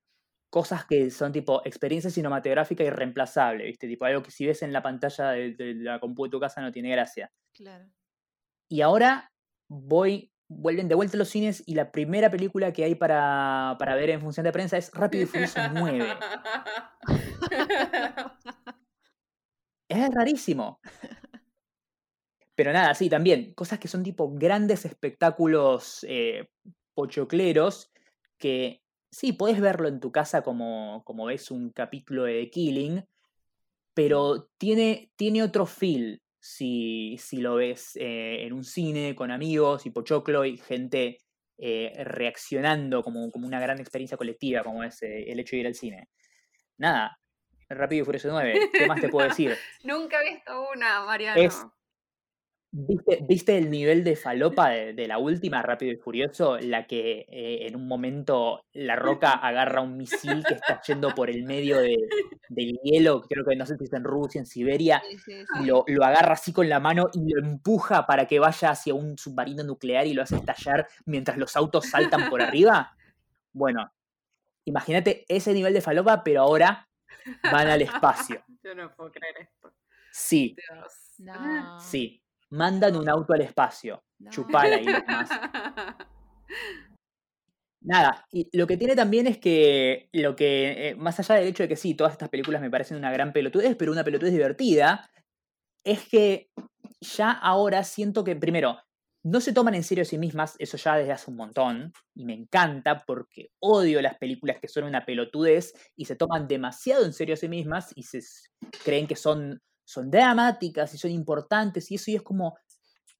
cosas 0.50 0.84
que 0.86 1.10
son 1.10 1.32
tipo 1.32 1.62
experiencia 1.64 2.10
cinematográfica 2.10 2.82
irreemplazable, 2.82 3.64
¿viste? 3.66 3.86
Tipo, 3.86 4.04
algo 4.06 4.22
que 4.22 4.30
si 4.30 4.46
ves 4.46 4.62
en 4.62 4.72
la 4.72 4.82
pantalla 4.82 5.30
de, 5.30 5.54
de 5.54 5.74
la 5.74 6.00
compu 6.00 6.24
de 6.24 6.30
tu 6.30 6.40
casa 6.40 6.60
no 6.60 6.72
tiene 6.72 6.90
gracia. 6.90 7.30
Claro. 7.52 7.86
Y 8.68 8.80
ahora 8.80 9.30
voy, 9.68 10.32
vuelven 10.50 10.88
de 10.88 10.96
vuelta 10.96 11.16
a 11.16 11.18
los 11.18 11.28
cines 11.28 11.62
y 11.64 11.74
la 11.74 11.92
primera 11.92 12.28
película 12.28 12.72
que 12.72 12.82
hay 12.82 12.96
para, 12.96 13.76
para 13.78 13.94
ver 13.94 14.10
en 14.10 14.20
función 14.20 14.44
de 14.44 14.52
prensa 14.52 14.76
es 14.76 14.90
Rápido 14.92 15.22
y 15.22 15.26
Furioso 15.26 15.60
9. 15.72 16.08
Es 19.88 20.08
rarísimo. 20.14 20.78
Pero 22.54 22.72
nada, 22.72 22.94
sí, 22.94 23.10
también, 23.10 23.54
cosas 23.54 23.80
que 23.80 23.88
son 23.88 24.04
tipo 24.04 24.32
grandes 24.32 24.84
espectáculos 24.84 26.06
eh, 26.08 26.48
pochocleros 26.94 27.90
que 28.38 28.84
sí, 29.10 29.32
podés 29.32 29.60
verlo 29.60 29.88
en 29.88 29.98
tu 29.98 30.12
casa 30.12 30.42
como, 30.42 31.02
como 31.04 31.26
ves 31.26 31.50
un 31.50 31.70
capítulo 31.70 32.22
de 32.22 32.44
The 32.44 32.50
Killing, 32.50 33.04
pero 33.94 34.48
tiene, 34.58 35.10
tiene 35.16 35.42
otro 35.42 35.66
feel 35.66 36.22
si, 36.40 37.16
si 37.18 37.36
lo 37.38 37.56
ves 37.56 37.96
eh, 37.96 38.44
en 38.46 38.52
un 38.52 38.64
cine 38.64 39.14
con 39.14 39.30
amigos 39.30 39.86
y 39.86 39.90
pochoclo 39.90 40.44
y 40.44 40.56
gente 40.56 41.18
eh, 41.58 41.92
reaccionando 42.04 43.02
como, 43.02 43.30
como 43.30 43.46
una 43.46 43.60
gran 43.60 43.78
experiencia 43.78 44.16
colectiva, 44.16 44.64
como 44.64 44.82
es 44.82 45.02
eh, 45.02 45.30
el 45.30 45.38
hecho 45.40 45.56
de 45.56 45.60
ir 45.60 45.66
al 45.66 45.74
cine. 45.74 46.08
Nada, 46.78 47.18
Rápido 47.68 48.02
y 48.02 48.04
Furioso 48.04 48.28
9, 48.30 48.70
¿qué 48.72 48.86
más 48.86 49.00
te 49.00 49.08
puedo 49.08 49.28
decir? 49.28 49.56
Nunca 49.84 50.20
he 50.22 50.34
visto 50.34 50.68
una, 50.74 51.04
Mariano. 51.04 51.40
Es- 51.40 51.64
¿Viste, 52.72 53.18
viste 53.28 53.58
el 53.58 53.68
nivel 53.68 54.04
de 54.04 54.14
falopa 54.14 54.68
de, 54.70 54.92
de 54.94 55.08
la 55.08 55.18
última, 55.18 55.60
Rápido 55.60 55.92
y 55.92 55.96
Furioso? 55.96 56.56
La 56.58 56.86
que 56.86 57.26
eh, 57.28 57.66
en 57.66 57.74
un 57.74 57.88
momento 57.88 58.64
la 58.74 58.94
roca 58.94 59.32
agarra 59.32 59.80
un 59.80 59.96
misil 59.96 60.44
que 60.46 60.54
está 60.54 60.80
yendo 60.86 61.12
por 61.12 61.30
el 61.30 61.42
medio 61.44 61.78
de- 61.80 61.96
del 62.48 62.78
hielo, 62.84 63.22
creo 63.22 63.44
que 63.44 63.56
no 63.56 63.66
sé 63.66 63.76
si 63.76 63.84
es 63.84 63.92
en 63.92 64.04
Rusia, 64.04 64.38
en 64.38 64.46
Siberia, 64.46 65.02
Sí, 65.08 65.18
sí, 65.18 65.32
y 65.56 65.58
sí. 65.60 65.66
lo, 65.66 65.84
lo 65.88 66.04
agarra 66.04 66.34
así 66.34 66.52
con 66.52 66.68
la 66.68 66.78
mano 66.78 67.08
y 67.12 67.32
lo 67.32 67.40
empuja 67.44 68.06
para 68.06 68.26
que 68.26 68.38
vaya 68.38 68.70
hacia 68.70 68.94
un 68.94 69.18
submarino 69.18 69.64
nuclear 69.64 70.06
y 70.06 70.14
lo 70.14 70.22
hace 70.22 70.36
estallar 70.36 70.86
mientras 71.06 71.38
los 71.38 71.56
autos 71.56 71.86
saltan 71.90 72.30
por 72.30 72.40
arriba. 72.40 72.96
Bueno, 73.52 73.90
imagínate 74.64 75.24
ese 75.28 75.52
nivel 75.52 75.74
de 75.74 75.80
falopa, 75.80 76.22
pero 76.22 76.42
ahora 76.42 76.88
van 77.50 77.66
al 77.66 77.82
espacio. 77.82 78.44
Yo 78.62 78.74
no 78.76 78.94
puedo 78.94 79.10
creer 79.10 79.34
esto. 79.40 79.72
Sí, 80.12 80.54
Dios. 80.56 80.92
No. 81.18 81.80
sí. 81.80 82.22
Mandan 82.50 82.96
un 82.96 83.08
auto 83.08 83.32
al 83.32 83.42
espacio. 83.42 84.02
no. 84.18 84.30
Chupala 84.30 84.80
y 84.80 84.86
más. 84.86 85.30
Nada, 87.82 88.26
y 88.30 88.46
lo 88.52 88.66
que 88.66 88.76
tiene 88.76 88.94
también 88.94 89.26
es 89.26 89.38
que 89.38 90.10
lo 90.12 90.36
que, 90.36 90.90
eh, 90.90 90.94
más 90.96 91.18
allá 91.18 91.36
del 91.36 91.48
hecho 91.48 91.62
de 91.62 91.68
que 91.68 91.76
sí, 91.76 91.94
todas 91.94 92.12
estas 92.12 92.28
películas 92.28 92.60
me 92.60 92.70
parecen 92.70 92.98
una 92.98 93.10
gran 93.10 93.32
pelotudez, 93.32 93.74
pero 93.76 93.90
una 93.90 94.04
pelotudez 94.04 94.34
divertida, 94.34 95.08
es 95.84 96.06
que 96.08 96.50
ya 97.00 97.30
ahora 97.30 97.84
siento 97.84 98.22
que, 98.24 98.36
primero, 98.36 98.78
no 99.24 99.40
se 99.40 99.52
toman 99.52 99.74
en 99.74 99.84
serio 99.84 100.02
a 100.02 100.04
sí 100.06 100.18
mismas, 100.18 100.56
eso 100.58 100.76
ya 100.76 100.96
desde 100.96 101.12
hace 101.12 101.30
un 101.30 101.36
montón, 101.36 101.92
y 102.14 102.24
me 102.26 102.34
encanta 102.34 103.04
porque 103.06 103.50
odio 103.60 104.02
las 104.02 104.18
películas 104.18 104.58
que 104.60 104.68
son 104.68 104.84
una 104.84 105.06
pelotudez 105.06 105.74
y 105.96 106.06
se 106.06 106.16
toman 106.16 106.48
demasiado 106.48 107.04
en 107.06 107.12
serio 107.14 107.34
a 107.34 107.36
sí 107.38 107.48
mismas 107.48 107.92
y 107.96 108.02
se 108.02 108.20
creen 108.84 109.06
que 109.06 109.16
son, 109.16 109.60
son 109.90 110.08
dramáticas 110.08 110.94
y 110.94 110.98
son 110.98 111.10
importantes 111.10 111.90
y 111.90 111.96
eso 111.96 112.12
y 112.12 112.14
es 112.14 112.22
como, 112.22 112.56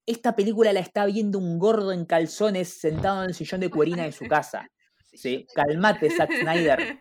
esta 0.07 0.37
película 0.37 0.73
la 0.73 0.79
está 0.79 1.05
viendo 1.05 1.39
un 1.39 1.59
gordo 1.59 1.91
en 1.91 2.05
calzones 2.05 2.81
sentado 2.81 3.25
en 3.25 3.31
el 3.31 3.35
sillón 3.35 3.61
de 3.61 3.71
cuerina 3.71 4.05
de 4.05 4.12
su 4.12 4.27
casa. 4.27 4.66
Sí, 5.12 5.45
Calmate, 5.53 6.09
Zack 6.09 6.31
Snyder. 6.41 7.01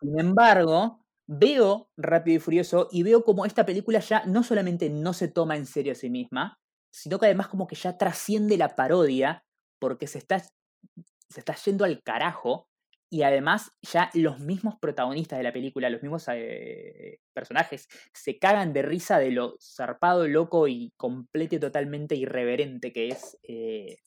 Sin 0.00 0.20
embargo, 0.20 1.04
veo 1.26 1.90
Rápido 1.96 2.36
y 2.36 2.38
Furioso 2.38 2.88
y 2.92 3.02
veo 3.02 3.24
como 3.24 3.44
esta 3.44 3.66
película 3.66 3.98
ya 3.98 4.24
no 4.26 4.44
solamente 4.44 4.88
no 4.88 5.12
se 5.12 5.26
toma 5.26 5.56
en 5.56 5.66
serio 5.66 5.90
a 5.90 5.96
sí 5.96 6.10
misma, 6.10 6.60
sino 6.88 7.18
que 7.18 7.26
además 7.26 7.48
como 7.48 7.66
que 7.66 7.74
ya 7.74 7.98
trasciende 7.98 8.56
la 8.56 8.76
parodia 8.76 9.44
porque 9.80 10.06
se 10.06 10.18
está, 10.18 10.38
se 10.38 11.40
está 11.40 11.56
yendo 11.56 11.84
al 11.84 12.00
carajo 12.04 12.69
y 13.10 13.22
además 13.22 13.72
ya 13.82 14.08
los 14.14 14.38
mismos 14.38 14.76
protagonistas 14.80 15.38
de 15.38 15.42
la 15.42 15.52
película, 15.52 15.90
los 15.90 16.00
mismos 16.02 16.24
eh, 16.32 17.18
personajes, 17.32 17.88
se 18.14 18.38
cagan 18.38 18.72
de 18.72 18.82
risa 18.82 19.18
de 19.18 19.32
lo 19.32 19.56
zarpado, 19.60 20.28
loco 20.28 20.68
y 20.68 20.92
completo 20.96 21.56
y 21.56 21.58
totalmente 21.60 22.14
irreverente 22.14 22.92
que 22.92 23.08
es 23.08 23.36
eh, 23.42 23.98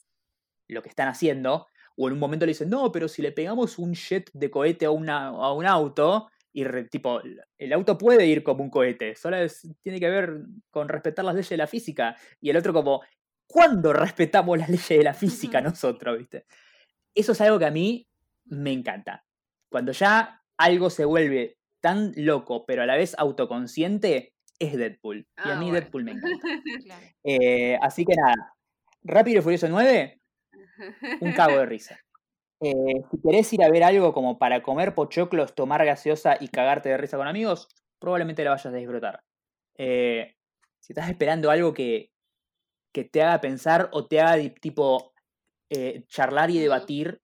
lo 0.69 0.81
que 0.81 0.89
están 0.89 1.09
haciendo. 1.09 1.67
O 1.95 2.07
en 2.07 2.13
un 2.13 2.19
momento 2.19 2.45
le 2.45 2.51
dicen, 2.51 2.69
no, 2.69 2.91
pero 2.91 3.07
si 3.07 3.21
le 3.21 3.31
pegamos 3.31 3.77
un 3.77 3.93
jet 3.93 4.29
de 4.33 4.49
cohete 4.49 4.85
a, 4.85 4.91
una, 4.91 5.27
a 5.27 5.53
un 5.53 5.65
auto, 5.65 6.29
y 6.51 6.63
re- 6.63 6.85
tipo, 6.85 7.21
el 7.57 7.73
auto 7.73 7.97
puede 7.97 8.25
ir 8.25 8.43
como 8.43 8.63
un 8.63 8.69
cohete, 8.69 9.15
solo 9.15 9.37
es- 9.37 9.67
tiene 9.81 9.99
que 9.99 10.09
ver 10.09 10.39
con 10.71 10.87
respetar 10.89 11.25
las 11.25 11.35
leyes 11.35 11.49
de 11.49 11.57
la 11.57 11.67
física. 11.67 12.15
Y 12.41 12.49
el 12.49 12.57
otro 12.57 12.73
como, 12.73 13.01
¿cuándo 13.47 13.93
respetamos 13.93 14.57
las 14.57 14.69
leyes 14.69 14.87
de 14.89 15.03
la 15.03 15.13
física 15.13 15.61
nosotros, 15.61 16.17
viste? 16.17 16.45
Eso 17.15 17.33
es 17.33 17.41
algo 17.41 17.59
que 17.59 17.65
a 17.65 17.71
mí 17.71 18.07
me 18.53 18.71
encanta. 18.71 19.23
Cuando 19.71 19.91
ya 19.91 20.41
algo 20.57 20.89
se 20.89 21.05
vuelve 21.05 21.57
tan 21.81 22.13
loco, 22.15 22.65
pero 22.65 22.83
a 22.83 22.85
la 22.85 22.95
vez 22.95 23.15
autoconsciente, 23.17 24.33
es 24.59 24.77
Deadpool. 24.77 25.27
Y 25.45 25.49
a 25.49 25.53
Ah, 25.53 25.55
mí 25.55 25.65
bueno. 25.65 25.73
Deadpool 25.73 26.03
me 26.03 26.11
encanta. 26.13 26.47
Claro. 26.85 27.07
Eh, 27.23 27.77
así 27.81 28.05
que 28.05 28.15
nada, 28.15 28.35
Rápido 29.03 29.39
y 29.39 29.41
Furioso 29.43 29.67
9, 29.69 30.21
un 31.21 31.33
cago 31.33 31.59
de 31.59 31.65
risa. 31.65 31.99
Eh, 32.61 32.73
si 33.11 33.21
querés 33.21 33.51
ir 33.53 33.63
a 33.63 33.69
ver 33.69 33.83
algo 33.83 34.13
como 34.13 34.37
para 34.39 34.63
comer 34.63 34.95
pochoclos, 34.95 35.55
tomar 35.55 35.85
gaseosa 35.85 36.37
y 36.39 36.47
cagarte 36.47 36.89
de 36.89 36.97
risa 36.97 37.17
con 37.17 37.27
amigos, 37.27 37.67
probablemente 37.99 38.43
la 38.43 38.51
vayas 38.51 38.67
a 38.67 38.77
disfrutar. 38.77 39.21
Eh, 39.77 40.35
si 40.79 40.93
estás 40.93 41.09
esperando 41.09 41.51
algo 41.51 41.73
que, 41.73 42.11
que 42.93 43.03
te 43.05 43.21
haga 43.23 43.41
pensar 43.41 43.89
o 43.93 44.07
te 44.07 44.21
haga 44.21 44.37
tipo 44.61 45.13
charlar 46.07 46.51
y 46.51 46.59
debatir 46.59 47.22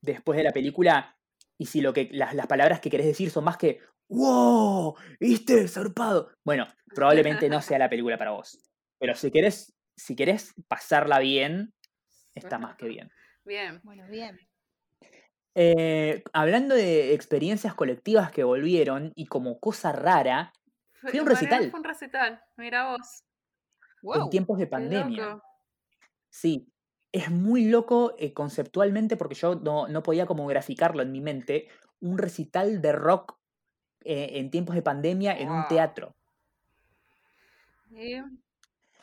después 0.00 0.36
de 0.36 0.44
la 0.44 0.52
película, 0.52 1.16
Y 1.58 1.66
si 1.66 1.80
lo 1.80 1.92
que, 1.92 2.08
las, 2.12 2.34
las 2.34 2.46
palabras 2.46 2.80
que 2.80 2.90
querés 2.90 3.06
decir 3.06 3.30
son 3.30 3.44
más 3.44 3.56
que 3.56 3.80
¡Wow! 4.10 4.96
¿Viste? 5.20 5.68
Zarpado. 5.68 6.32
Bueno, 6.44 6.66
probablemente 6.94 7.48
no 7.48 7.62
sea 7.62 7.78
la 7.78 7.88
película 7.88 8.18
para 8.18 8.32
vos. 8.32 8.58
Pero 8.98 9.14
si 9.14 9.30
querés, 9.30 9.72
si 9.96 10.16
querés 10.16 10.52
pasarla 10.66 11.20
bien, 11.20 11.72
está 12.34 12.58
más 12.58 12.76
que 12.76 12.88
bien. 12.88 13.10
Bien. 13.44 13.80
Bueno, 13.84 14.04
bien. 14.10 14.38
Eh, 15.54 16.24
hablando 16.32 16.74
de 16.74 17.14
experiencias 17.14 17.74
colectivas 17.74 18.32
que 18.32 18.42
volvieron 18.42 19.12
y 19.14 19.26
como 19.26 19.60
cosa 19.60 19.92
rara, 19.92 20.52
Fue, 20.94 21.20
un 21.20 21.26
recital. 21.26 21.70
Fue 21.70 21.78
un 21.78 21.84
recital, 21.84 22.42
mira 22.56 22.90
vos. 22.90 23.24
Wow. 24.02 24.24
en 24.24 24.30
tiempos 24.30 24.58
de 24.58 24.66
pandemia. 24.66 25.40
Sí, 26.30 26.69
es 27.12 27.30
muy 27.30 27.66
loco 27.66 28.14
eh, 28.18 28.32
conceptualmente 28.32 29.16
porque 29.16 29.34
yo 29.34 29.56
no, 29.56 29.88
no 29.88 30.02
podía 30.02 30.26
como 30.26 30.46
graficarlo 30.46 31.02
en 31.02 31.12
mi 31.12 31.20
mente. 31.20 31.68
Un 32.00 32.18
recital 32.18 32.80
de 32.80 32.92
rock 32.92 33.36
eh, 34.04 34.30
en 34.34 34.50
tiempos 34.50 34.74
de 34.74 34.82
pandemia 34.82 35.36
en 35.38 35.50
un 35.50 35.66
teatro. 35.68 36.14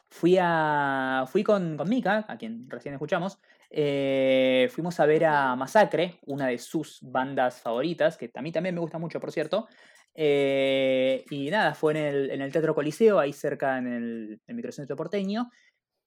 Fui, 0.09 0.37
a, 0.39 1.25
fui 1.27 1.43
con, 1.43 1.75
con 1.75 1.89
Mika, 1.89 2.25
a 2.27 2.37
quien 2.37 2.69
recién 2.69 2.93
escuchamos. 2.93 3.39
eh, 3.69 4.69
fuimos 4.71 4.99
a 4.99 5.05
ver 5.05 5.25
a. 5.25 5.55
Masacre, 5.55 6.19
una 6.25 6.47
de 6.47 6.57
sus 6.57 6.99
bandas 7.01 7.61
favoritas, 7.61 8.17
que 8.17 8.31
a 8.33 8.41
mí 8.41 8.51
también 8.51 8.73
me 8.73 8.81
gusta 8.81 8.97
mucho, 8.97 9.19
por 9.19 9.31
cierto. 9.31 9.67
y 10.15 11.49
nada, 11.51 11.75
fue 11.75 11.91
en 11.91 11.97
el, 11.97 12.31
en 12.31 12.41
el 12.41 12.51
Teatro 12.51 12.73
Coliseo, 12.73 13.19
ahí 13.19 13.33
cerca 13.33 13.77
en 13.77 13.87
el, 13.87 14.41
el 14.47 14.55
microcentro 14.55 14.95
porteño. 14.95 15.51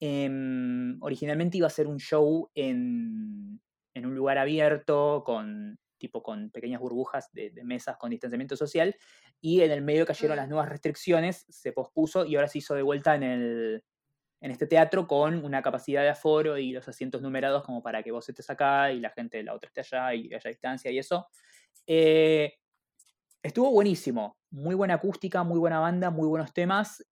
Em, 0.00 0.96
originalmente 1.02 1.58
iba 1.58 1.66
a 1.66 1.70
ser 1.70 1.86
un 1.86 1.98
show 1.98 2.50
en, 2.54 3.60
en 3.94 4.06
un 4.06 4.14
lugar 4.14 4.38
abierto, 4.38 5.22
con 5.24 5.78
tipo 5.98 6.22
con 6.22 6.50
pequeñas 6.50 6.80
burbujas 6.80 7.30
de, 7.32 7.50
de 7.50 7.62
mesas 7.62 7.98
con 7.98 8.10
distanciamiento 8.10 8.56
social, 8.56 8.96
y 9.40 9.60
en 9.60 9.70
el 9.70 9.82
medio 9.82 10.06
cayeron 10.06 10.36
las 10.38 10.48
nuevas 10.48 10.68
restricciones, 10.70 11.44
se 11.50 11.72
pospuso 11.72 12.24
y 12.24 12.36
ahora 12.36 12.48
se 12.48 12.58
hizo 12.58 12.74
de 12.74 12.82
vuelta 12.82 13.14
en, 13.14 13.22
el, 13.22 13.84
en 14.40 14.50
este 14.50 14.66
teatro 14.66 15.06
con 15.06 15.44
una 15.44 15.60
capacidad 15.62 16.02
de 16.02 16.08
aforo 16.08 16.56
y 16.56 16.72
los 16.72 16.88
asientos 16.88 17.20
numerados 17.22 17.62
como 17.64 17.82
para 17.82 18.02
que 18.02 18.10
vos 18.10 18.26
estés 18.28 18.48
acá 18.48 18.92
y 18.92 19.00
la 19.00 19.10
gente 19.10 19.36
de 19.38 19.44
la 19.44 19.54
otra 19.54 19.68
esté 19.68 19.80
allá 19.80 20.14
y 20.14 20.32
haya 20.32 20.48
distancia 20.48 20.90
y 20.90 20.98
eso. 20.98 21.28
Eh, 21.86 22.54
estuvo 23.42 23.70
buenísimo, 23.70 24.38
muy 24.50 24.74
buena 24.74 24.94
acústica, 24.94 25.42
muy 25.44 25.58
buena 25.58 25.80
banda, 25.80 26.10
muy 26.10 26.28
buenos 26.28 26.54
temas. 26.54 27.04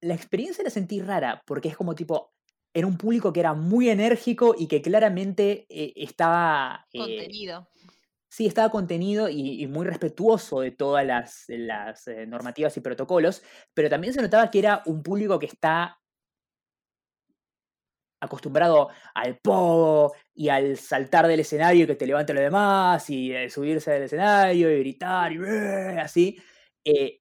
La 0.00 0.14
experiencia 0.14 0.64
la 0.64 0.70
sentí 0.70 1.00
rara, 1.00 1.42
porque 1.46 1.68
es 1.68 1.76
como 1.76 1.94
tipo, 1.94 2.32
era 2.72 2.86
un 2.86 2.96
público 2.96 3.32
que 3.32 3.40
era 3.40 3.54
muy 3.54 3.88
enérgico 3.88 4.54
y 4.56 4.66
que 4.66 4.80
claramente 4.82 5.66
eh, 5.68 5.92
estaba... 5.96 6.86
eh, 6.92 6.98
Contenido. 6.98 7.68
Sí, 8.28 8.46
estaba 8.46 8.70
contenido 8.70 9.28
y, 9.28 9.60
y 9.60 9.66
muy 9.66 9.84
respetuoso 9.84 10.60
de 10.60 10.70
todas 10.70 11.04
las, 11.04 11.44
las, 11.48 12.06
eh, 12.06 12.26
normativas 12.26 12.76
y 12.76 12.80
protocolos, 12.80 13.42
pero 13.74 13.90
también 13.90 14.14
se 14.14 14.22
notaba 14.22 14.50
que 14.52 14.60
era 14.60 14.82
un 14.86 15.02
público 15.02 15.36
que 15.38 15.46
está 15.46 16.00
acostumbrado 18.22 18.90
al 19.14 19.38
pogo 19.38 20.14
y 20.32 20.48
al 20.48 20.76
saltar 20.76 21.26
del 21.26 21.40
escenario 21.40 21.84
y 21.84 21.86
que 21.88 21.96
te 21.96 22.06
levante 22.06 22.32
lo 22.34 22.40
demás 22.40 23.08
y 23.10 23.32
subirse 23.50 23.90
del 23.90 24.02
escenario 24.04 24.70
y 24.70 24.78
gritar 24.78 25.32
y 25.32 25.38
así. 25.98 26.38
y, 26.84 27.20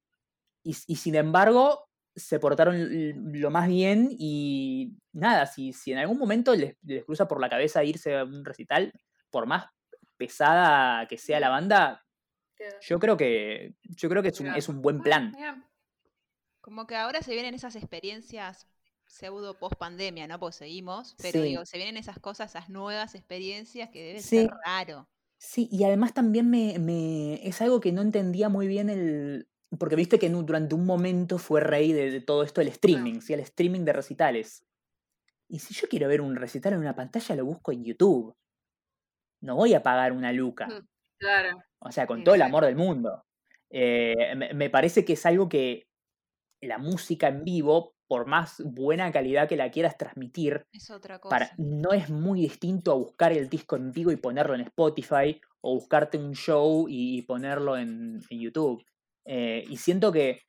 y 0.63 0.95
sin 0.95 1.15
embargo, 1.15 1.88
se 2.19 2.39
portaron 2.39 2.75
lo 3.39 3.49
más 3.49 3.67
bien 3.67 4.09
y 4.11 4.93
nada, 5.13 5.45
si, 5.45 5.73
si 5.73 5.91
en 5.91 5.97
algún 5.99 6.17
momento 6.17 6.53
les, 6.55 6.75
les 6.83 7.03
cruza 7.05 7.27
por 7.27 7.41
la 7.41 7.49
cabeza 7.49 7.83
irse 7.83 8.17
a 8.17 8.23
un 8.23 8.45
recital, 8.45 8.93
por 9.29 9.45
más 9.47 9.67
pesada 10.17 11.07
que 11.07 11.17
sea 11.17 11.39
la 11.39 11.49
banda, 11.49 12.05
yo 12.81 12.99
creo 12.99 13.15
que, 13.17 13.73
yo 13.83 14.09
creo 14.09 14.21
que 14.21 14.29
es 14.29 14.39
un, 14.39 14.47
es 14.47 14.67
un 14.69 14.81
buen 14.81 15.01
plan. 15.01 15.33
Como 16.61 16.85
que 16.85 16.95
ahora 16.95 17.21
se 17.21 17.33
vienen 17.33 17.53
esas 17.55 17.75
experiencias 17.75 18.67
pseudo 19.05 19.57
post 19.57 19.75
pandemia, 19.75 20.27
¿no? 20.27 20.39
Pues 20.39 20.55
seguimos, 20.55 21.15
pero 21.19 21.41
Sí. 21.41 21.47
digo, 21.47 21.65
se 21.65 21.77
vienen 21.77 21.97
esas 21.97 22.19
cosas, 22.19 22.51
esas 22.51 22.69
nuevas 22.69 23.15
experiencias 23.15 23.89
que 23.89 24.03
debe 24.03 24.19
Sí. 24.19 24.41
ser 24.41 24.51
raro. 24.65 25.09
Sí, 25.37 25.69
y 25.71 25.83
además 25.85 26.13
también 26.13 26.49
me, 26.49 26.77
me- 26.79 27.47
es 27.47 27.61
algo 27.61 27.79
que 27.79 27.91
no 27.91 28.01
entendía 28.01 28.49
muy 28.49 28.67
bien 28.67 28.89
el... 28.89 29.47
Porque 29.77 29.95
viste 29.95 30.17
que 30.17 30.25
en 30.27 30.45
durante 30.45 30.75
un 30.75 30.85
momento 30.85 31.37
fue 31.37 31.61
rey 31.61 31.93
de, 31.93 32.09
de 32.11 32.21
todo 32.21 32.43
esto 32.43 32.61
el 32.61 32.69
streaming, 32.69 33.21
¿sí? 33.21 33.33
el 33.33 33.39
streaming 33.41 33.81
de 33.85 33.93
recitales. 33.93 34.65
Y 35.47 35.59
si 35.59 35.73
yo 35.73 35.87
quiero 35.89 36.07
ver 36.07 36.21
un 36.21 36.35
recital 36.35 36.73
en 36.73 36.79
una 36.79 36.95
pantalla, 36.95 37.35
lo 37.35 37.45
busco 37.45 37.71
en 37.71 37.83
YouTube. 37.83 38.35
No 39.41 39.55
voy 39.55 39.73
a 39.73 39.83
pagar 39.83 40.11
una 40.11 40.31
luca. 40.31 40.67
Mm, 40.67 40.87
Claro. 41.19 41.63
O 41.79 41.91
sea, 41.91 42.07
con 42.07 42.23
todo 42.23 42.35
el 42.35 42.41
amor 42.41 42.63
del 42.65 42.77
mundo. 42.77 43.25
Eh, 43.69 44.35
me, 44.37 44.53
me 44.53 44.69
parece 44.69 45.03
que 45.03 45.13
es 45.13 45.25
algo 45.25 45.49
que 45.49 45.87
la 46.61 46.77
música 46.77 47.27
en 47.27 47.43
vivo, 47.43 47.95
por 48.07 48.25
más 48.25 48.61
buena 48.65 49.11
calidad 49.11 49.47
que 49.49 49.57
la 49.57 49.69
quieras 49.69 49.97
transmitir, 49.97 50.65
Es 50.71 50.89
otra 50.89 51.19
cosa. 51.19 51.29
para, 51.35 51.51
no 51.57 51.91
es 51.91 52.09
muy 52.09 52.41
distinto 52.41 52.91
a 52.91 52.95
buscar 52.95 53.33
el 53.33 53.49
disco 53.49 53.75
en 53.75 53.91
vivo 53.91 54.11
y 54.11 54.15
ponerlo 54.17 54.55
en 54.55 54.61
Spotify 54.61 55.39
o 55.61 55.75
buscarte 55.75 56.17
un 56.17 56.33
show 56.33 56.85
y 56.89 57.21
ponerlo 57.23 57.77
en, 57.77 58.21
en 58.29 58.39
YouTube. 58.39 58.83
Eh, 59.31 59.63
y 59.69 59.77
siento 59.77 60.11
que 60.11 60.41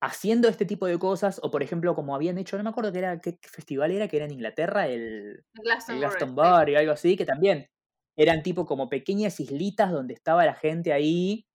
haciendo 0.00 0.48
este 0.48 0.64
tipo 0.64 0.86
de 0.86 0.98
cosas, 0.98 1.38
o 1.42 1.50
por 1.50 1.62
ejemplo, 1.62 1.94
como 1.94 2.14
habían 2.14 2.38
hecho, 2.38 2.56
no 2.56 2.64
me 2.64 2.70
acuerdo 2.70 2.90
qué, 2.90 2.98
era, 2.98 3.20
qué, 3.20 3.38
festival 3.42 3.92
era, 3.92 4.08
que 4.08 4.16
era 4.16 4.24
en 4.24 4.32
Inglaterra, 4.32 4.88
el, 4.88 5.44
el 5.54 5.62
Glastonbury, 5.62 5.98
sí. 5.98 6.00
Glastonbury 6.00 6.74
o 6.74 6.78
algo 6.78 6.92
así, 6.92 7.14
que 7.14 7.26
también 7.26 7.68
eran 8.16 8.42
tipo 8.42 8.64
como 8.64 8.88
pequeñas 8.88 9.38
islitas 9.38 9.92
donde 9.92 10.14
estaba 10.14 10.46
la 10.46 10.54
gente 10.54 10.94
ahí 10.94 11.46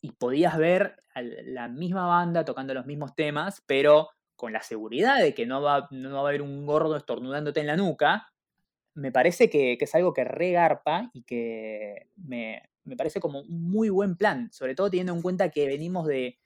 y 0.00 0.12
podías 0.12 0.56
ver 0.56 0.96
a 1.14 1.20
la 1.20 1.68
misma 1.68 2.06
banda 2.06 2.46
tocando 2.46 2.72
los 2.72 2.86
mismos 2.86 3.14
temas, 3.14 3.62
pero 3.66 4.08
con 4.34 4.54
la 4.54 4.62
seguridad 4.62 5.20
de 5.20 5.34
que 5.34 5.44
no 5.44 5.60
va, 5.60 5.86
no 5.90 6.12
va 6.14 6.18
a 6.20 6.28
haber 6.30 6.40
un 6.40 6.64
gordo 6.64 6.96
estornudándote 6.96 7.60
en 7.60 7.66
la 7.66 7.76
nuca, 7.76 8.32
me 8.94 9.12
parece 9.12 9.50
que, 9.50 9.76
que 9.78 9.84
es 9.84 9.94
algo 9.94 10.14
que 10.14 10.24
regarpa 10.24 11.10
y 11.12 11.24
que 11.24 12.08
me, 12.16 12.62
me 12.84 12.96
parece 12.96 13.20
como 13.20 13.40
un 13.40 13.70
muy 13.70 13.88
buen 13.88 14.16
plan, 14.16 14.50
sobre 14.52 14.74
todo 14.74 14.90
teniendo 14.90 15.14
en 15.14 15.22
cuenta 15.22 15.50
que 15.50 15.66
venimos 15.66 16.06
de 16.06 16.38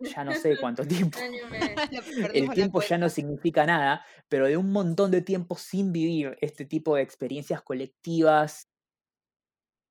ya 0.00 0.24
no 0.24 0.32
sé 0.34 0.56
cuánto 0.60 0.84
tiempo. 0.86 1.18
El 2.34 2.50
tiempo 2.50 2.80
ya 2.80 2.98
no 2.98 3.08
significa 3.08 3.66
nada, 3.66 4.04
pero 4.28 4.46
de 4.46 4.56
un 4.56 4.72
montón 4.72 5.10
de 5.10 5.22
tiempo 5.22 5.56
sin 5.56 5.92
vivir 5.92 6.36
este 6.40 6.64
tipo 6.64 6.96
de 6.96 7.02
experiencias 7.02 7.62
colectivas 7.62 8.68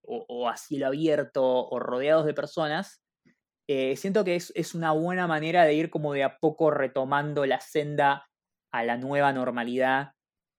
o, 0.02 0.26
o 0.28 0.50
a 0.50 0.58
cielo 0.58 0.88
abierto 0.88 1.68
o 1.68 1.80
rodeados 1.80 2.26
de 2.26 2.34
personas, 2.34 3.02
eh, 3.68 3.96
siento 3.98 4.24
que 4.24 4.36
es, 4.36 4.52
es 4.56 4.74
una 4.74 4.94
buena 4.94 5.28
manera 5.28 5.64
de 5.64 5.76
ir 5.76 5.92
como 5.92 6.14
de 6.14 6.24
a 6.24 6.40
poco 6.40 6.72
retomando 6.72 7.46
la 7.46 7.62
senda 7.62 8.28
a 8.72 8.84
la 8.84 8.98
nueva 8.98 9.32
normalidad 9.32 10.14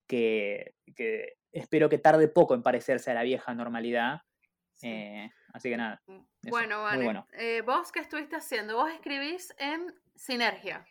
que, 0.07 0.74
que 0.95 1.34
espero 1.53 1.88
que 1.88 1.99
tarde 1.99 2.28
poco 2.28 2.55
en 2.55 2.62
parecerse 2.62 3.11
a 3.11 3.14
la 3.14 3.24
vieja 3.24 3.53
normalidad. 3.53 4.20
Sí. 4.81 4.89
eh, 4.89 5.31
así 5.53 5.68
que 5.68 5.76
nada, 5.76 6.01
eso, 6.07 6.24
Bueno, 6.51 6.81
bueno. 6.83 7.26
eh, 7.33 7.61
¿vos 7.62 7.93
qué 7.93 8.01
estuviste 8.01 8.37
haciendo? 8.37 8.76
Vos 8.76 8.91
escribís 8.91 9.53
en 9.59 9.95
Sinergia. 10.14 10.87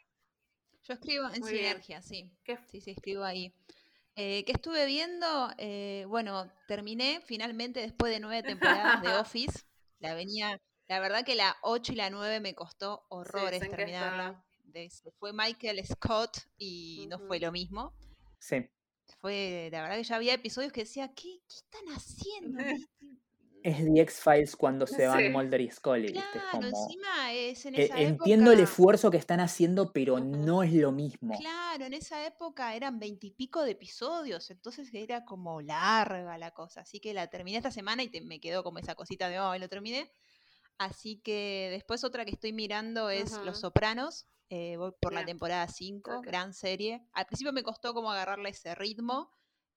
Yo 0.84 0.94
escribo 0.94 1.26
en 1.34 1.40
Muy 1.42 1.52
bien. 1.54 1.66
Sinergia, 1.66 2.02
sí. 2.02 2.32
¿Qué? 2.44 2.58
Sí, 2.68 2.82
sí, 2.82 2.92
escribo 2.92 3.24
ahí. 3.24 3.54
Eh, 4.16 4.44
¿Qué 4.46 4.52
estuve 4.52 4.86
viendo? 4.86 5.50
Eh, 5.58 6.06
bueno, 6.08 6.52
terminé 6.68 7.22
finalmente 7.26 7.80
después 7.80 8.12
de 8.12 8.20
nueve 8.20 8.44
temporadas 8.44 9.02
de 9.02 9.08
Office. 9.20 9.64
La 10.00 10.14
venía, 10.14 10.60
la 10.88 11.00
verdad 11.00 11.26
que 11.26 11.36
la 11.36 11.58
8 11.64 11.94
y 11.94 11.96
la 11.96 12.10
9 12.10 12.40
me 12.42 12.54
costó 12.54 13.06
horrores 13.10 13.60
terminarla. 13.60 14.44
De- 14.66 14.92
fue 15.18 15.34
Michael 15.34 15.84
Scott 15.86 16.38
y 16.58 17.08
no 17.10 17.18
fue 17.20 17.40
lo 17.40 17.52
mismo. 17.52 17.94
Sí. 18.38 18.70
Fue, 19.20 19.70
la 19.72 19.82
verdad 19.82 19.96
que 19.98 20.04
ya 20.04 20.16
había 20.16 20.34
episodios 20.36 20.72
que 20.72 20.82
decía, 20.82 21.08
¿qué, 21.16 21.40
qué 21.48 21.56
están 21.56 21.86
haciendo? 21.96 22.60
Es 23.64 23.78
The 23.84 24.02
X-Files 24.02 24.56
cuando 24.56 24.88
se 24.88 25.06
van 25.08 25.20
Sí. 25.20 25.30
Mulder 25.30 25.60
y 25.62 25.70
Scully, 25.70 26.14
¿viste? 26.14 26.20
Es 26.20 26.26
Claro, 26.32 26.50
como... 26.52 26.68
encima 26.68 27.34
es 27.34 27.66
en 27.66 27.76
E- 27.76 27.84
esa 27.86 28.00
Entiendo 28.02 28.52
el 28.52 28.60
época- 28.60 28.72
esfuerzo 28.72 29.12
que 29.12 29.18
están 29.18 29.40
haciendo, 29.42 29.92
pero 29.92 30.20
no 30.20 30.64
es 30.64 30.72
lo 30.74 30.92
mismo. 30.92 31.38
Claro, 31.38 31.84
en 31.86 31.94
esa 31.94 32.26
época 32.26 32.74
eran 32.76 33.00
veintipico 33.00 33.64
de 33.64 33.72
episodios, 33.72 34.50
entonces 34.50 34.90
era 34.94 35.26
como 35.26 35.62
larga 35.62 36.38
la 36.38 36.52
cosa. 36.52 36.82
Así 36.82 37.00
que 37.00 37.14
la 37.14 37.28
terminé 37.28 37.58
esta 37.58 37.72
semana 37.72 38.02
y 38.04 38.10
te- 38.10 38.22
me 38.22 38.40
quedó 38.40 38.64
como 38.64 38.80
esa 38.80 38.96
cosita 38.96 39.28
de, 39.28 39.40
oh, 39.40 39.58
lo 39.58 39.68
terminé. 39.68 40.10
Así 40.78 41.20
que 41.22 41.68
después 41.72 42.04
otra 42.06 42.24
que 42.24 42.32
estoy 42.32 42.54
mirando 42.54 43.10
es. 43.10 43.32
Los 43.44 43.60
Sopranos. 43.60 44.28
eh, 44.52 44.78
voy 44.78 44.92
por 45.00 45.14
la 45.14 45.24
temporada 45.26 45.68
5, 45.68 46.20
Ok. 46.20 46.26
gran 46.26 46.54
serie. 46.56 47.06
Al 47.14 47.26
principio 47.28 47.54
me 47.54 47.62
costó 47.62 47.94
como 47.94 48.10
agarrarle 48.12 48.50
ese 48.50 48.74
ritmo. 48.74 49.30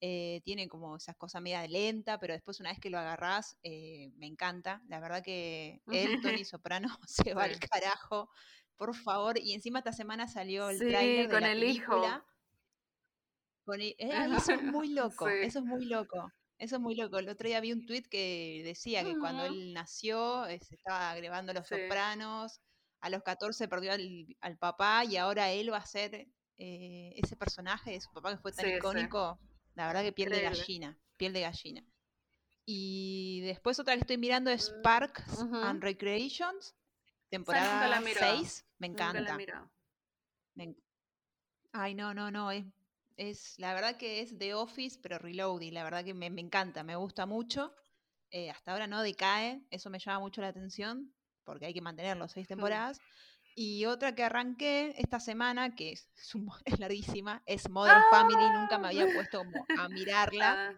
Eh, 0.05 0.41
tiene 0.45 0.69
como 0.69 0.97
esas 0.97 1.17
cosas 1.17 1.41
media 1.41 1.65
lenta, 1.69 2.19
pero 2.19 2.35
después 2.35 2.59
una 2.59 2.71
vez 2.71 2.81
que 2.81 2.91
lo 2.91 2.99
agarrás, 2.99 3.57
eh, 3.63 4.11
me 4.17 4.27
encanta. 4.27 4.83
La 4.89 4.99
verdad 4.99 5.23
que 5.23 5.81
él, 6.19 6.21
Tony 6.21 6.45
Soprano, 6.45 6.89
se 7.07 7.33
va 7.35 7.45
al 7.45 7.59
carajo. 7.61 8.29
Por 8.77 8.97
favor, 8.97 9.39
y 9.39 9.53
encima 9.55 9.79
esta 9.79 9.93
semana 9.93 10.27
salió 10.27 10.69
el 10.71 10.79
Sí, 10.81 10.89
tráiler 10.89 11.29
de 11.29 11.33
con 11.33 11.41
la 11.43 11.53
el 11.53 11.63
hijo. 11.63 11.93
película. 11.93 12.27
Con 13.65 13.81
el- 13.81 13.95
eh, 13.99 14.11
ay, 14.13 14.33
eso 14.51 14.53
es 14.55 14.63
muy 14.63 14.89
loco, 14.89 15.27
Sí. 15.29 15.35
eso 15.43 15.59
es 15.61 15.65
muy 15.65 15.85
loco. 15.85 16.33
Eso 16.59 16.77
es 16.77 16.83
muy 16.83 16.95
loco. 16.95 17.19
El 17.19 17.29
otro 17.29 17.47
día 17.49 17.61
vi 17.61 17.73
un 17.73 17.87
tweet 17.87 18.03
que 18.03 18.63
decía 18.65 19.03
que 19.05 19.17
cuando 19.19 19.45
él 19.47 19.73
nació 19.73 20.47
eh, 20.47 20.61
se 20.61 20.75
estaba 20.77 21.15
grabando 21.17 21.53
Los. 21.53 21.67
Sopranos, 21.69 22.61
a 23.01 23.09
los 23.11 23.23
14 23.23 23.67
perdió 23.69 23.93
al, 23.93 24.37
al 24.41 24.59
papá 24.59 25.05
y 25.05 25.17
ahora 25.17 25.51
él 25.51 25.73
va 25.73 25.79
a 25.79 25.87
ser 25.87 26.29
eh, 26.59 27.15
ese 27.17 27.37
personaje 27.37 27.91
de 27.93 28.01
su 28.01 28.13
papá 28.13 28.31
que 28.33 28.39
fue 28.43 28.53
tan 28.53 28.69
icónico. 28.69 29.41
La 29.75 29.87
verdad 29.87 30.03
que 30.03 30.13
piel 30.13 30.31
de 30.31 30.43
gallina, 30.43 30.99
piel 31.17 31.33
de 31.33 31.41
gallina. 31.41 31.85
Y 32.65 33.41
después 33.43 33.79
otra 33.81 33.95
que 33.95 34.01
estoy 34.01 34.19
mirando 34.19 34.51
es 34.51 34.71
Mm, 34.71 34.83
Parks 34.83 35.39
and 35.41 35.83
Recreations, 35.83 36.75
temporada 37.29 37.99
he 37.99 38.01
mirado. 38.05 38.37
6. 38.37 38.67
Me 38.79 38.87
encanta. 38.89 39.37
Me 40.55 40.65
en- 40.65 40.77
Ay, 41.73 41.95
no, 41.95 42.13
no, 42.13 42.31
no, 42.31 42.51
es, 42.51 42.67
es, 43.17 43.59
la 43.59 43.73
verdad 43.73 43.97
que 43.97 44.21
es 44.21 44.37
The 44.39 44.55
Office, 44.55 44.99
pero 45.03 45.19
Reloading, 45.19 45.73
la 45.73 45.85
verdad 45.85 46.05
que 46.05 46.13
me, 46.13 46.29
me 46.29 46.43
encanta, 46.43 46.83
me 46.83 46.97
gusta 46.97 47.25
mucho. 47.25 47.75
Eh, 48.31 48.51
hasta 48.51 48.73
ahora 48.73 48.87
no 48.87 49.03
decae, 49.03 49.63
eso 49.71 49.89
me 49.91 49.99
llama 49.99 50.21
mucho 50.21 50.41
la 50.43 50.49
atención, 50.49 51.15
porque 51.45 51.67
hay 51.67 51.75
que 51.75 51.81
mantenerlo 51.81 52.29
seis 52.29 52.47
temporadas. 52.47 53.01
Y 53.55 53.85
otra 53.87 54.15
que 54.15 54.25
arranqué 54.25 54.95
esta 54.99 55.21
semana, 55.21 55.75
que 55.75 55.93
es, 55.93 56.09
es 56.65 56.79
larguísima, 56.81 57.43
es 57.47 57.69
Modern 57.69 58.03
Family, 58.11 58.51
nunca 58.55 58.79
me 58.79 58.89
había 58.89 59.07
puesto 59.13 59.39
como 59.39 59.67
a 59.77 59.89
mirarla, 59.89 60.71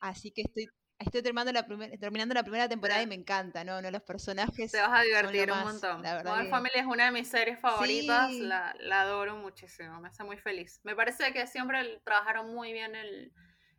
Ah, 0.00 0.10
así 0.10 0.30
que 0.32 0.42
estoy, 0.42 0.68
estoy 0.98 1.22
terminando 1.22 1.52
la, 1.52 1.66
primer- 1.66 1.98
terminando 1.98 2.34
la 2.34 2.42
primera 2.42 2.68
temporada 2.68 3.00
y 3.00 3.04
Sí. 3.04 3.08
me 3.08 3.14
encanta, 3.14 3.64
¿no? 3.64 3.80
no 3.80 3.90
Los 3.90 4.02
personajes 4.02 4.70
te 4.70 4.80
vas 4.80 5.00
a 5.00 5.02
divertir 5.02 5.50
un 5.50 5.56
más, 5.56 5.64
montón. 5.64 6.02
Modern 6.02 6.44
que- 6.44 6.50
Family 6.50 6.72
es 6.74 6.86
una 6.86 7.06
de 7.06 7.10
mis 7.12 7.28
series 7.28 7.58
favoritas, 7.60 8.28
Sí. 8.30 8.40
la, 8.40 8.74
la 8.80 9.00
adoro 9.02 9.36
muchísimo, 9.36 10.00
me 10.00 10.08
hace 10.08 10.24
muy 10.24 10.36
feliz. 10.36 10.80
Me 10.84 10.94
parece 10.94 11.32
que 11.32 11.46
siempre 11.46 12.00
trabajaron 12.04 12.52
muy 12.54 12.72
bien 12.74 12.94
el, 12.94 13.32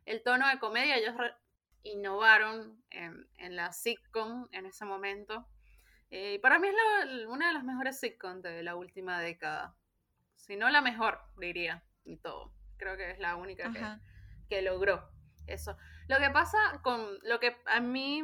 el 0.04 0.22
tono 0.24 0.48
de 0.48 0.58
comedia, 0.58 0.96
ellos 0.96 1.14
innovaron 1.84 2.82
en, 2.90 3.28
en 3.36 3.54
la 3.56 3.72
sitcom 3.72 4.48
en 4.50 4.66
ese 4.66 4.84
momento. 4.84 5.46
Eh, 6.10 6.34
y 6.34 6.38
para 6.38 6.58
mí 6.58 6.68
es 6.68 6.74
la- 6.74 7.28
una 7.28 7.48
de 7.48 7.54
las 7.54 7.64
mejores 7.64 7.98
sitcoms 7.98 8.42
de 8.42 8.62
la 8.62 8.76
última 8.76 9.20
década. 9.20 9.74
Si 10.36 10.56
no 10.56 10.68
la 10.70 10.80
mejor, 10.80 11.20
diría, 11.38 11.82
y 12.04 12.16
todo. 12.18 12.52
Creo 12.76 12.96
que 12.96 13.10
es 13.10 13.18
la 13.18 13.36
única 13.36 13.72
que, 13.72 13.80
que 14.48 14.62
logró 14.62 15.10
eso. 15.46 15.76
Lo 16.08 16.18
que 16.18 16.30
pasa 16.30 16.58
con 16.82 17.18
lo 17.22 17.40
que 17.40 17.56
a 17.66 17.80
mí 17.80 18.22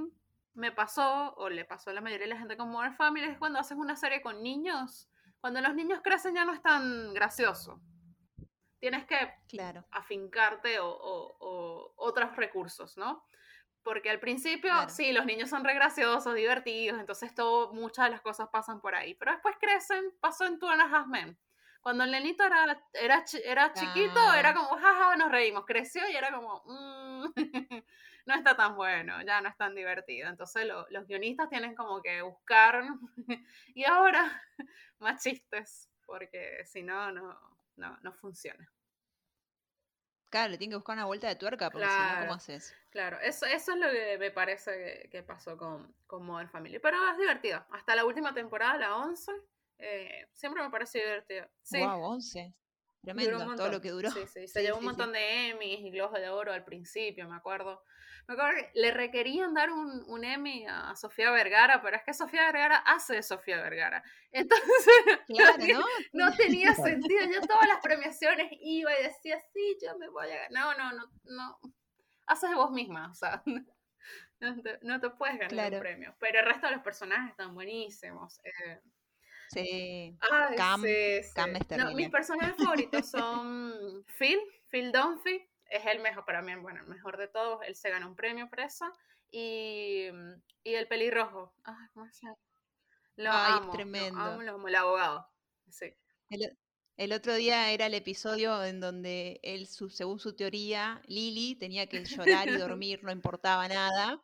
me 0.54 0.70
pasó, 0.70 1.34
o 1.36 1.48
le 1.48 1.64
pasó 1.64 1.90
a 1.90 1.92
la 1.94 2.00
mayoría 2.00 2.26
de 2.26 2.34
la 2.34 2.38
gente 2.38 2.56
con 2.56 2.70
Modern 2.70 2.94
Family, 2.94 3.26
es 3.26 3.38
cuando 3.38 3.58
haces 3.58 3.76
una 3.78 3.96
serie 3.96 4.20
con 4.22 4.42
niños. 4.42 5.08
Cuando 5.40 5.60
los 5.60 5.74
niños 5.74 6.00
crecen 6.04 6.34
ya 6.34 6.44
no 6.44 6.52
es 6.52 6.62
tan 6.62 7.12
gracioso. 7.14 7.80
Tienes 8.78 9.04
que 9.06 9.16
Claro. 9.48 9.84
afincarte 9.90 10.78
o, 10.80 10.88
o- 10.88 11.36
o 11.40 11.94
otros 11.96 12.36
recursos, 12.36 12.96
¿no? 12.96 13.26
Porque 13.82 14.10
al 14.10 14.20
principio, 14.20 14.70
Claro. 14.70 14.88
sí, 14.90 15.12
los 15.12 15.26
niños 15.26 15.50
son 15.50 15.64
re 15.64 15.74
graciosos, 15.74 16.34
divertidos, 16.34 17.00
entonces 17.00 17.34
todo, 17.34 17.72
muchas 17.72 18.04
de 18.06 18.10
las 18.12 18.20
cosas 18.20 18.48
pasan 18.50 18.80
por 18.80 18.94
ahí. 18.94 19.14
Pero 19.14 19.32
después 19.32 19.56
crecen, 19.60 20.04
pasó 20.20 20.44
en 20.44 20.58
Two 20.58 20.68
and 20.70 20.82
a 20.82 20.84
Half 20.84 21.06
Men. 21.08 21.36
Cuando 21.80 22.04
el 22.04 22.12
nenito 22.12 22.44
era, 22.44 22.80
era, 22.94 23.24
era 23.44 23.72
chiquito, 23.72 24.32
era 24.34 24.52
Claro. 24.52 24.68
como, 24.68 24.80
jaja, 24.80 25.16
nos 25.16 25.32
reímos. 25.32 25.64
Creció 25.66 26.08
y 26.08 26.14
era 26.14 26.30
como, 26.32 26.62
"Mm, 26.64 27.24
no 28.26 28.34
está 28.36 28.56
tan 28.56 28.76
bueno, 28.76 29.20
ya 29.22 29.40
no 29.40 29.48
es 29.48 29.56
tan 29.56 29.74
divertido. 29.74 30.28
Entonces 30.28 30.64
lo- 30.64 30.86
los 30.90 31.08
guionistas 31.08 31.48
tienen 31.50 31.74
como 31.74 32.00
que 32.00 32.22
buscar, 32.22 32.84
y 33.74 33.82
ahora, 33.84 34.40
más 35.00 35.20
chistes, 35.24 35.90
porque 36.06 36.64
si 36.66 36.84
no, 36.84 37.10
no, 37.10 37.36
no, 37.74 37.98
no 38.00 38.12
funciona. 38.12 38.70
Claro, 40.32 40.50
le 40.50 40.56
tienen 40.56 40.70
que 40.72 40.76
buscar 40.76 40.96
una 40.96 41.04
vuelta 41.04 41.28
de 41.28 41.36
tuerca, 41.36 41.70
porque 41.70 41.90
si 41.90 42.06
no, 42.06 42.06
Claro. 42.06 42.20
¿cómo 42.20 42.32
haces? 42.32 42.74
Claro, 42.88 43.20
eso, 43.20 43.44
eso 43.44 43.72
es 43.72 43.78
lo 43.78 43.90
que 43.90 44.16
me 44.18 44.30
parece 44.30 44.70
que, 45.02 45.10
que 45.10 45.22
pasó 45.22 45.58
con, 45.58 45.94
con 46.06 46.24
Modern 46.24 46.48
Family. 46.48 46.78
Pero 46.78 46.96
es 47.10 47.18
divertido. 47.18 47.62
Hasta 47.70 47.94
la 47.94 48.06
última 48.06 48.32
temporada, 48.32 48.78
la 48.78 48.96
11, 48.96 49.30
eh, 49.78 50.26
siempre 50.32 50.62
me 50.62 50.70
pareció 50.70 51.02
divertido. 51.02 51.50
Sí, 51.62 51.78
Wow, 51.80 52.02
11. 52.02 52.54
duró 53.02 53.12
Tremendo, 53.14 53.56
todo 53.56 53.68
lo 53.68 53.80
que 53.82 53.90
duró. 53.90 54.10
Sí, 54.10 54.20
sí, 54.26 54.48
se 54.48 54.60
Sí, 54.60 54.60
llevó 54.60 54.78
un 54.78 54.86
montón 54.86 55.12
de 55.12 55.50
Emmys 55.50 55.80
y 55.80 55.90
Globos 55.90 56.18
de 56.18 56.30
Oro 56.30 56.50
al 56.54 56.64
principio, 56.64 57.28
me 57.28 57.36
acuerdo. 57.36 57.84
Me 58.28 58.34
acuerdo 58.34 58.56
que 58.56 58.70
le 58.80 58.90
requerían 58.92 59.52
dar 59.52 59.70
un, 59.70 60.04
un 60.06 60.24
Emmy 60.24 60.64
a 60.68 60.94
Sofía 60.96 61.30
Vergara, 61.32 61.82
pero 61.82 61.96
es 61.96 62.02
que 62.04 62.14
Sofía 62.14 62.46
Vergara 62.46 62.76
hace 62.78 63.14
de 63.14 63.22
Sofía 63.22 63.60
Vergara. 63.60 64.02
Entonces, 64.32 64.94
Claro, 65.26 65.56
¿no? 65.72 65.84
no 66.28 66.36
tenía 66.36 66.72
sentido. 66.74 67.24
Yo 67.32 67.40
todas 67.42 67.66
las 67.68 67.80
premiaciones 67.82 68.46
iba 68.60 68.92
y 68.98 69.02
decía, 69.02 69.38
sí, 69.52 69.76
yo 69.84 69.98
me 69.98 70.08
voy 70.08 70.26
a 70.30 70.48
ganar. 70.48 70.50
No, 70.52 70.74
no, 70.78 70.92
no, 70.92 71.12
no. 71.24 71.58
Haces 72.26 72.50
de 72.50 72.56
vos 72.56 72.70
misma, 72.70 73.10
o 73.10 73.14
sea, 73.14 73.42
no 74.40 74.62
te, 74.62 74.78
no 74.82 75.00
te 75.00 75.10
puedes 75.10 75.34
ganar 75.36 75.50
Claro. 75.50 75.76
un 75.76 75.82
premio. 75.82 76.14
Pero 76.20 76.38
el 76.40 76.46
resto 76.46 76.66
de 76.68 76.74
los 76.74 76.82
personajes 76.82 77.30
están 77.30 77.54
buenísimos. 77.54 78.40
eh, 78.44 78.80
Sí. 79.48 80.16
ay, 80.30 80.56
Cam- 80.56 80.82
sí, 80.82 81.22
sí. 81.28 81.34
Cam 81.34 81.52
No, 81.78 81.92
mis 81.94 82.08
personajes 82.08 82.56
favoritos 82.56 83.10
son 83.10 84.02
Phil, 84.18 84.40
Phil 84.70 84.90
Dunphy, 84.92 85.46
es 85.72 85.86
el 85.86 86.00
mejor 86.00 86.24
para 86.24 86.42
mí, 86.42 86.54
bueno, 86.56 86.80
el 86.80 86.86
mejor 86.86 87.16
de 87.16 87.28
todos. 87.28 87.60
Él 87.66 87.74
se 87.74 87.90
ganó 87.90 88.08
un 88.08 88.16
premio 88.16 88.48
por 88.48 88.60
eso. 88.60 88.84
Y, 89.30 90.08
y 90.62 90.74
el 90.74 90.86
pelirrojo. 90.88 91.54
Ay, 91.64 91.86
¿cómo 91.94 92.10
se 92.12 92.26
llama? 92.26 92.38
Lo 93.16 93.30
Ay, 93.32 93.52
amo, 93.56 93.72
tremendo. 93.72 94.18
Lo 94.18 94.24
amo, 94.24 94.42
lo 94.42 94.52
amo, 94.54 94.68
el 94.68 94.74
abogado. 94.74 95.28
Sí. 95.70 95.94
El, 96.28 96.58
el 96.96 97.12
otro 97.12 97.34
día 97.34 97.70
era 97.72 97.86
el 97.86 97.94
episodio 97.94 98.62
en 98.64 98.80
donde 98.80 99.40
él, 99.42 99.66
su- 99.66 99.90
según 99.90 100.18
su 100.18 100.34
teoría, 100.36 101.00
Lily 101.06 101.56
tenía 101.56 101.86
que 101.86 102.04
llorar 102.04 102.48
y 102.48 102.56
dormir, 102.56 103.02
no 103.02 103.10
importaba 103.12 103.66
nada. 103.68 104.22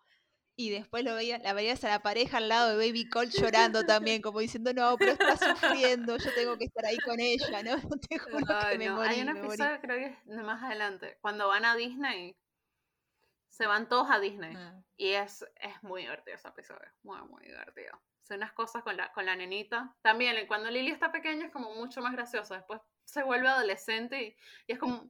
Y 0.60 0.70
después 0.70 1.04
lo 1.04 1.14
veía, 1.14 1.38
la 1.38 1.52
veías 1.52 1.84
a 1.84 1.88
la 1.88 2.00
pareja 2.00 2.38
al 2.38 2.48
lado 2.48 2.76
de 2.76 2.88
Baby 2.88 3.08
Cole 3.08 3.30
llorando 3.30 3.84
también, 3.84 4.20
como 4.20 4.40
diciendo, 4.40 4.74
no, 4.74 4.96
pero 4.98 5.12
está 5.12 5.36
sufriendo, 5.36 6.16
yo 6.16 6.34
tengo 6.34 6.58
que 6.58 6.64
estar 6.64 6.84
ahí 6.84 6.98
con 6.98 7.20
ella, 7.20 7.62
¿no? 7.62 7.76
Te 8.10 8.18
juro 8.18 8.44
Ay, 8.48 8.72
que 8.72 8.78
me 8.78 8.86
no, 8.86 8.96
morí, 8.96 9.14
Hay 9.14 9.20
un 9.20 9.28
episodio, 9.36 9.80
creo 9.80 9.98
que 9.98 10.18
es 10.28 10.42
más 10.42 10.60
adelante, 10.64 11.16
cuando 11.20 11.46
van 11.46 11.64
a 11.64 11.76
Disney, 11.76 12.36
se 13.48 13.68
van 13.68 13.88
todos 13.88 14.10
a 14.10 14.18
Disney. 14.18 14.52
Ah, 14.56 14.82
Y 14.96 15.10
es, 15.10 15.46
es 15.60 15.80
muy 15.82 16.02
divertido 16.02 16.34
ese 16.34 16.48
episodio, 16.48 16.90
muy, 17.04 17.20
muy 17.28 17.44
divertido. 17.44 17.92
Son 18.24 18.38
unas 18.38 18.52
cosas 18.52 18.82
con 18.82 18.96
la, 18.96 19.12
con 19.12 19.26
la 19.26 19.36
nenita. 19.36 19.94
También, 20.02 20.44
cuando 20.48 20.72
Lily 20.72 20.90
está 20.90 21.12
pequeña 21.12 21.46
es 21.46 21.52
como 21.52 21.72
mucho 21.72 22.02
más 22.02 22.14
graciosa. 22.14 22.56
Después 22.56 22.80
se 23.04 23.22
vuelve 23.22 23.46
adolescente 23.46 24.22
y, 24.22 24.36
y 24.66 24.72
es 24.72 24.78
como... 24.80 25.08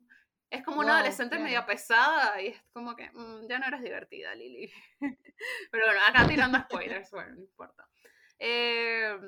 Es 0.51 0.65
como 0.65 0.81
una 0.81 0.97
adolescente 0.97 1.37
claro. 1.37 1.45
media 1.45 1.67
pesada 1.67 2.41
y 2.41 2.49
es 2.49 2.63
como 2.73 2.97
que 2.97 3.11
"Mm, 3.13 3.47
ya 3.49 3.59
no 3.59 3.67
eres 3.67 3.83
divertida, 3.83 4.35
Lily. 4.35 4.73
Pero 5.71 5.87
bueno, 5.87 6.01
acá 6.07 6.27
tirando 6.27 6.59
spoilers, 6.61 7.11
bueno, 7.11 7.35
no 7.35 7.41
importa. 7.43 7.87
Eh, 8.39 9.19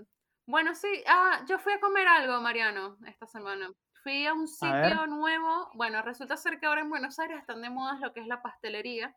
bueno, 0.47 0.75
sí, 0.75 1.05
ah, 1.07 1.45
yo 1.49 1.59
fui 1.59 1.73
a 1.75 1.81
comer 1.81 2.09
algo, 2.09 2.41
Mariano, 2.41 2.97
esta 3.07 3.27
semana. 3.27 3.71
Fui 4.03 4.27
a 4.27 4.33
un 4.33 4.45
A 4.45 4.47
sitio 4.47 5.07
nuevo. 5.07 5.71
Bueno, 5.75 6.01
resulta 6.03 6.37
ser 6.37 6.59
que 6.59 6.67
ahora 6.67 6.81
en 6.81 6.89
Buenos 6.91 7.19
Aires 7.19 7.39
están 7.39 7.61
de 7.61 7.69
moda 7.71 7.99
lo 8.01 8.13
que 8.15 8.21
es 8.21 8.27
la 8.27 8.41
pastelería. 8.41 9.15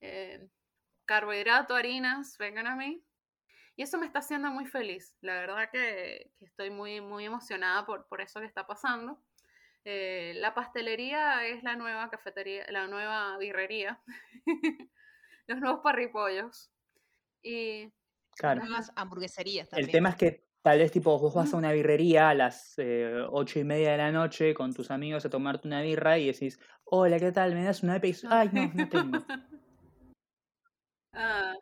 Eh, 0.00 0.48
carbohidrato, 1.04 1.74
harinas, 1.74 2.36
vengan 2.38 2.66
a 2.66 2.74
mí. 2.76 3.04
Y 3.76 3.82
eso 3.82 3.98
me 3.98 4.06
está 4.06 4.20
haciendo 4.20 4.50
muy 4.50 4.66
feliz. 4.66 5.14
La 5.20 5.34
verdad 5.34 5.70
que, 5.70 6.32
que 6.38 6.46
estoy 6.46 6.70
muy, 6.70 7.00
muy 7.00 7.26
emocionada 7.26 7.86
por, 7.86 8.08
por 8.08 8.20
eso 8.20 8.40
que 8.40 8.46
está 8.46 8.66
pasando. 8.66 9.22
Eh, 9.90 10.34
la 10.36 10.52
pastelería 10.52 11.46
es 11.46 11.62
la 11.62 11.74
nueva 11.74 12.10
cafetería, 12.10 12.66
la 12.68 12.86
nueva 12.88 13.38
birrería. 13.38 13.98
Los 15.46 15.60
nuevos 15.60 15.80
parripollos. 15.82 16.70
Y 17.42 17.90
Claro. 18.36 18.60
Nuevas 18.60 18.92
hamburgueserías 18.94 19.68
también. 19.68 19.88
El 19.88 19.92
tema 19.92 20.10
es 20.10 20.16
que 20.16 20.44
tal 20.62 20.78
vez 20.78 20.92
tipo 20.92 21.18
vos 21.18 21.34
vas 21.34 21.54
a 21.54 21.56
una 21.56 21.72
birrería 21.72 22.28
a 22.28 22.34
las 22.34 22.74
eh, 22.76 23.24
ocho 23.30 23.58
y 23.58 23.64
media 23.64 23.92
de 23.92 23.96
la 23.96 24.12
noche 24.12 24.54
con 24.54 24.72
tus 24.74 24.90
amigos 24.90 25.24
a 25.24 25.30
tomarte 25.30 25.66
una 25.66 25.80
birra 25.80 26.18
y 26.18 26.26
decís, 26.26 26.60
hola, 26.84 27.18
¿qué 27.18 27.32
tal? 27.32 27.54
¿Me 27.54 27.64
das 27.64 27.82
una 27.82 27.94
Apex? 27.94 28.24
Ay, 28.26 28.50
no, 28.52 28.70
no 28.74 28.88
tengo. 28.88 29.18
Ah, 31.14 31.54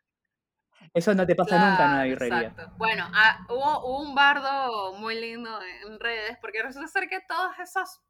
Eso 0.92 1.14
no 1.14 1.24
te 1.24 1.34
pasa 1.34 1.56
nunca 1.56 1.84
en 1.84 1.90
una 1.92 2.02
birrería. 2.04 2.48
exacto. 2.48 2.74
Bueno, 2.76 3.04
ah, 3.14 3.46
hubo, 3.48 3.86
hubo 3.86 4.02
un 4.02 4.14
bardo 4.14 4.92
muy 4.94 5.18
lindo 5.18 5.58
en 5.86 5.98
redes, 5.98 6.36
porque 6.42 6.62
resulta 6.62 6.88
ser 6.88 7.08
que 7.08 7.20
todas 7.26 7.58
esas, 7.60 8.02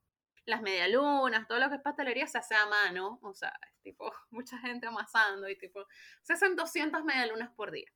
las 0.46 0.62
medialunas, 0.62 1.46
todo 1.46 1.58
lo 1.58 1.68
que 1.68 1.76
es 1.76 1.82
pastelería 1.82 2.26
se 2.26 2.38
hace 2.38 2.54
a 2.54 2.66
mano, 2.66 3.18
o 3.22 3.34
sea, 3.34 3.52
es 3.68 3.80
tipo, 3.82 4.10
mucha 4.30 4.58
gente 4.58 4.86
amasando 4.86 5.48
y 5.48 5.58
tipo, 5.58 5.86
se 6.22 6.32
hacen 6.32 6.56
200 6.56 7.04
medialunas 7.04 7.50
por 7.50 7.70
día. 7.70 7.90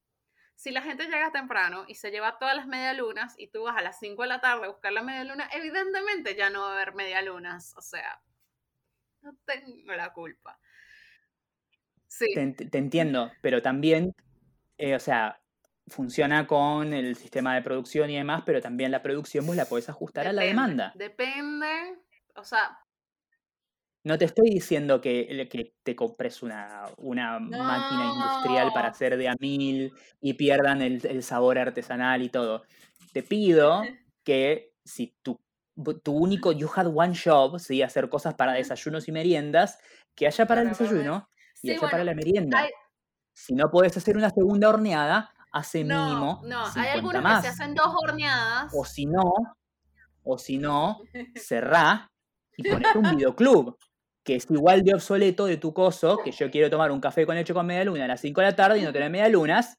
Si 0.57 0.73
la 0.73 0.83
gente 0.83 1.07
llega 1.07 1.33
temprano 1.33 1.85
y 1.89 1.95
se 1.95 2.11
lleva 2.11 2.37
todas 2.39 2.55
las 2.55 2.67
medialunas 2.67 3.35
y 3.39 3.49
tú 3.49 3.63
vas 3.63 3.79
a 3.79 3.83
las 3.83 3.99
5 3.99 4.21
de 4.23 4.29
la 4.29 4.41
tarde 4.43 4.67
a 4.67 4.69
buscar 4.69 4.93
la 4.93 5.03
medialuna, 5.03 5.49
evidentemente 5.53 6.35
ya 6.35 6.51
no 6.51 6.61
va 6.61 6.71
a 6.71 6.75
haber 6.75 6.95
medialunas, 6.95 7.75
o 7.79 7.81
sea, 7.81 8.23
no 9.23 9.35
tengo 9.47 9.93
la 9.95 10.13
culpa. 10.13 10.61
Sí. 12.07 12.27
Te, 12.35 12.67
te 12.67 12.79
entiendo, 12.79 13.33
pero 13.41 13.63
también, 13.63 14.15
eh, 14.77 14.97
o 14.97 15.01
sea, 15.01 15.41
funciona 15.87 16.47
con 16.47 16.93
el 16.93 17.17
sistema 17.17 17.55
de 17.55 17.63
producción 17.63 18.11
y 18.11 18.17
demás, 18.17 18.43
pero 18.45 18.61
también 18.61 18.91
la 18.91 19.03
producción 19.03 19.47
vos 19.47 19.57
la 19.57 19.65
podés 19.65 19.89
ajustar 19.89 20.27
a 20.27 20.33
la 20.33 20.43
Depende, 20.43 20.63
demanda. 20.63 20.93
Depende, 20.95 21.99
o 22.41 22.45
sea, 22.45 22.79
No 24.03 24.17
te 24.17 24.25
estoy 24.25 24.49
diciendo 24.49 25.01
que, 25.01 25.47
que 25.51 25.75
te 25.83 25.95
compres 25.95 26.43
una, 26.43 26.85
una 26.99 27.39
máquina 27.39 28.07
industrial 28.07 28.73
para 28.73 28.89
hacer 28.89 29.19
de 29.19 29.29
a 29.29 29.35
mil 29.39 29.93
y 30.23 30.35
pierdan 30.35 30.81
el, 30.81 31.05
el 31.07 31.23
sabor 31.23 31.59
artesanal 31.59 32.23
y 32.23 32.31
todo. 32.31 32.63
Te 33.13 33.23
pido 33.23 33.83
que 34.25 34.73
si 34.85 35.15
tu, 35.23 35.39
tu 36.03 36.13
único 36.17 36.51
you 36.53 36.69
had 36.75 36.87
one 36.87 37.13
job, 37.15 37.59
¿sí? 37.59 37.83
hacer 37.83 38.09
cosas 38.09 38.35
para 38.35 38.55
desayunos 38.55 39.07
y 39.09 39.13
meriendas, 39.13 39.79
que 40.15 40.27
haya 40.27 40.47
para 40.47 40.63
el 40.63 40.71
desayuno 40.71 41.29
y 41.63 41.69
Sí, 41.69 41.73
haya 41.73 41.91
para 41.91 42.05
la 42.05 42.15
merienda. 42.15 42.59
hay- 42.59 42.71
Si 43.35 43.55
no 43.55 43.71
puedes 43.71 43.95
hacer 43.99 44.17
una 44.17 44.31
segunda 44.31 44.71
horneada, 44.71 45.31
hace 45.53 45.85
no, 45.85 46.07
mínimo 46.07 46.43
no, 46.45 46.65
hay 46.65 46.73
50 46.73 46.99
algunos 46.99 47.23
más. 47.23 47.43
que 47.43 47.49
se 47.49 47.63
hacen 47.63 47.75
dos 47.75 47.93
horneadas. 48.03 48.73
O 48.75 48.85
si 48.87 49.05
no, 49.05 49.33
o 50.25 50.39
si 50.39 50.59
no, 50.59 51.01
cerrá 51.37 52.10
y 52.61 52.71
ponete 52.71 52.99
un 52.99 53.17
videoclub, 53.17 53.79
que 54.25 54.37
es 54.37 54.51
igual 54.51 54.83
de 54.83 54.95
obsoleto 54.95 55.47
de 55.47 55.57
tu 55.57 55.73
coso, 55.73 56.19
que 56.23 56.33
yo 56.33 56.51
quiero 56.51 56.71
tomar 56.71 56.91
un 56.91 57.01
café 57.01 57.27
con 57.27 57.35
leche 57.35 57.55
con 57.55 57.67
media 57.67 57.85
luna 57.85 58.05
a 58.05 58.09
las 58.09 58.21
5 58.21 58.41
de 58.41 58.47
la 58.47 58.57
tarde 58.57 58.79
y 58.79 58.83
no 58.83 58.93
tener 58.93 59.11
media 59.11 59.29
lunas, 59.29 59.79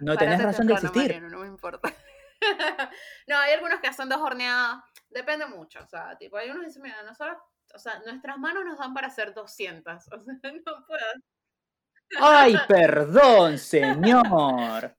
no 0.00 0.16
tenés 0.16 0.36
Parate 0.36 0.52
razón 0.52 0.66
de 0.66 0.72
existir. 0.74 1.02
Mariano, 1.02 1.28
no 1.28 1.38
me 1.40 1.46
importa. 1.46 1.94
no, 3.28 3.36
hay 3.36 3.52
algunos 3.52 3.80
que 3.80 3.88
hacen 3.88 4.08
dos 4.08 4.18
horneadas. 4.18 4.82
Depende 5.10 5.46
mucho. 5.46 5.80
O 5.82 5.86
sea, 5.86 6.16
tipo, 6.16 6.36
hay 6.36 6.48
unos 6.48 6.62
que 6.62 6.66
dicen, 6.68 6.82
mira, 6.82 7.02
nosotros, 7.02 7.36
o 7.74 7.78
sea, 7.78 8.00
nuestras 8.06 8.38
manos 8.38 8.64
nos 8.64 8.78
dan 8.78 8.94
para 8.94 9.08
hacer 9.08 9.34
200. 9.34 10.08
O 10.12 10.22
sea, 10.22 10.52
no 10.52 10.86
puedo. 10.86 11.04
¡Ay, 12.18 12.56
perdón, 12.68 13.58
señor! 13.58 14.96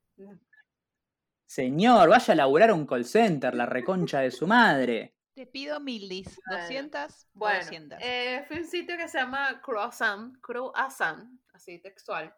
Señor, 1.46 2.10
vaya 2.10 2.34
a 2.34 2.38
laburar 2.38 2.72
un 2.72 2.86
call 2.86 3.04
center, 3.04 3.54
la 3.54 3.66
reconcha 3.66 4.20
de 4.20 4.32
su 4.32 4.48
madre. 4.48 5.16
Te 5.34 5.46
pido 5.48 5.80
milis, 5.80 6.40
Bueno, 6.46 6.62
200 6.62 7.24
o 7.36 7.40
Bueno, 7.40 7.60
200. 7.60 8.00
eh, 8.02 8.44
fui 8.48 8.58
a 8.58 8.60
un 8.60 8.66
sitio 8.68 8.98
que 8.98 9.08
se 9.08 9.18
llama 9.18 9.62
Croissant, 9.62 10.36
Croissant, 10.42 11.30
así 11.54 11.80
textual. 11.80 12.36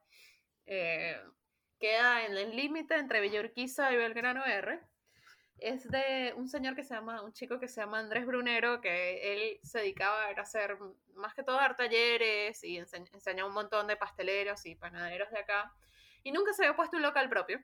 Eh, 0.66 1.20
queda 1.80 2.26
en 2.26 2.38
el 2.38 2.56
límite 2.56 2.96
entre 2.96 3.20
Villa 3.20 3.40
Urquiza 3.42 3.92
y 3.92 3.98
Belgrano 3.98 4.46
R. 4.46 4.80
Es 5.58 5.90
de 5.90 6.34
un 6.36 6.50
señor 6.50 6.76
que 6.76 6.84
se 6.84 6.94
llama, 6.94 7.22
un 7.22 7.34
chico 7.34 7.60
que 7.60 7.68
se 7.68 7.82
llama 7.82 8.00
Andrés 8.00 8.26
Brunero, 8.26 8.82
que 8.82 9.34
él 9.34 9.60
se 9.64 9.80
dedicaba 9.80 10.26
a 10.26 10.30
hacer 10.42 10.78
más 11.16 11.34
que 11.34 11.44
todo 11.44 11.56
dar 11.58 11.76
talleres 11.76 12.64
y 12.64 12.78
ense- 12.80 13.10
enseñó 13.14 13.46
a 13.46 13.48
un 13.48 13.54
montón 13.54 13.88
de 13.88 13.96
pasteleros 13.96 14.66
y 14.66 14.76
panaderos 14.76 15.30
de 15.32 15.40
acá. 15.40 15.74
Y 16.24 16.32
nunca 16.32 16.54
se 16.54 16.64
había 16.64 16.76
puesto 16.76 16.98
un 16.98 17.04
local 17.04 17.30
propio. 17.30 17.60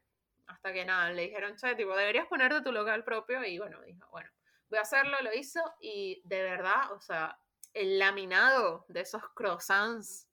Hasta 0.47 0.73
que 0.73 0.85
nada, 0.85 1.11
le 1.11 1.23
dijeron, 1.23 1.55
che, 1.57 1.75
tipo, 1.75 1.95
deberías 1.95 2.25
ponerte 2.27 2.61
tu 2.61 2.71
local 2.71 3.03
propio. 3.03 3.43
Y 3.43 3.59
bueno, 3.59 3.81
dijo, 3.81 4.07
bueno, 4.11 4.29
voy 4.69 4.79
a 4.79 4.83
hacerlo, 4.83 5.17
lo 5.21 5.33
hizo. 5.33 5.61
Y 5.79 6.21
de 6.25 6.43
verdad, 6.43 6.91
o 6.93 7.01
sea, 7.01 7.39
el 7.73 7.99
laminado 7.99 8.85
de 8.87 9.01
esos 9.01 9.21
croissants 9.35 10.29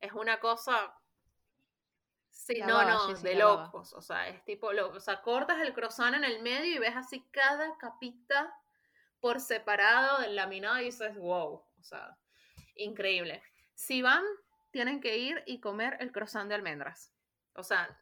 es 0.00 0.12
una 0.12 0.40
cosa. 0.40 0.94
Sí, 2.30 2.56
La 2.56 2.66
no, 2.66 2.74
baba, 2.74 2.92
no, 2.94 3.14
de 3.14 3.34
locos. 3.34 3.92
O 3.92 4.02
sea, 4.02 4.28
es 4.28 4.44
tipo, 4.44 4.72
lo, 4.72 4.90
o 4.90 5.00
sea, 5.00 5.22
cortas 5.22 5.60
el 5.60 5.74
croissant 5.74 6.14
en 6.14 6.24
el 6.24 6.42
medio 6.42 6.74
y 6.74 6.78
ves 6.78 6.96
así 6.96 7.28
cada 7.30 7.76
capita 7.78 8.52
por 9.20 9.40
separado 9.40 10.20
del 10.20 10.34
laminado 10.34 10.80
y 10.80 10.86
dices, 10.86 11.16
wow, 11.16 11.64
o 11.78 11.82
sea, 11.82 12.18
increíble. 12.74 13.42
Si 13.74 14.02
van, 14.02 14.24
tienen 14.72 15.00
que 15.00 15.18
ir 15.18 15.42
y 15.46 15.60
comer 15.60 15.96
el 16.00 16.10
croissant 16.10 16.48
de 16.48 16.56
almendras. 16.56 17.14
O 17.54 17.62
sea, 17.62 17.96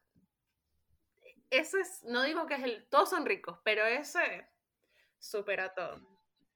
ese 1.51 1.81
es, 1.81 2.03
no 2.05 2.23
digo 2.23 2.47
que 2.47 2.55
es 2.55 2.63
el, 2.63 2.89
todos 2.89 3.11
son 3.11 3.27
ricos, 3.27 3.59
pero 3.65 3.85
ese 3.85 4.49
supera 5.21 5.73
todo. 5.75 6.01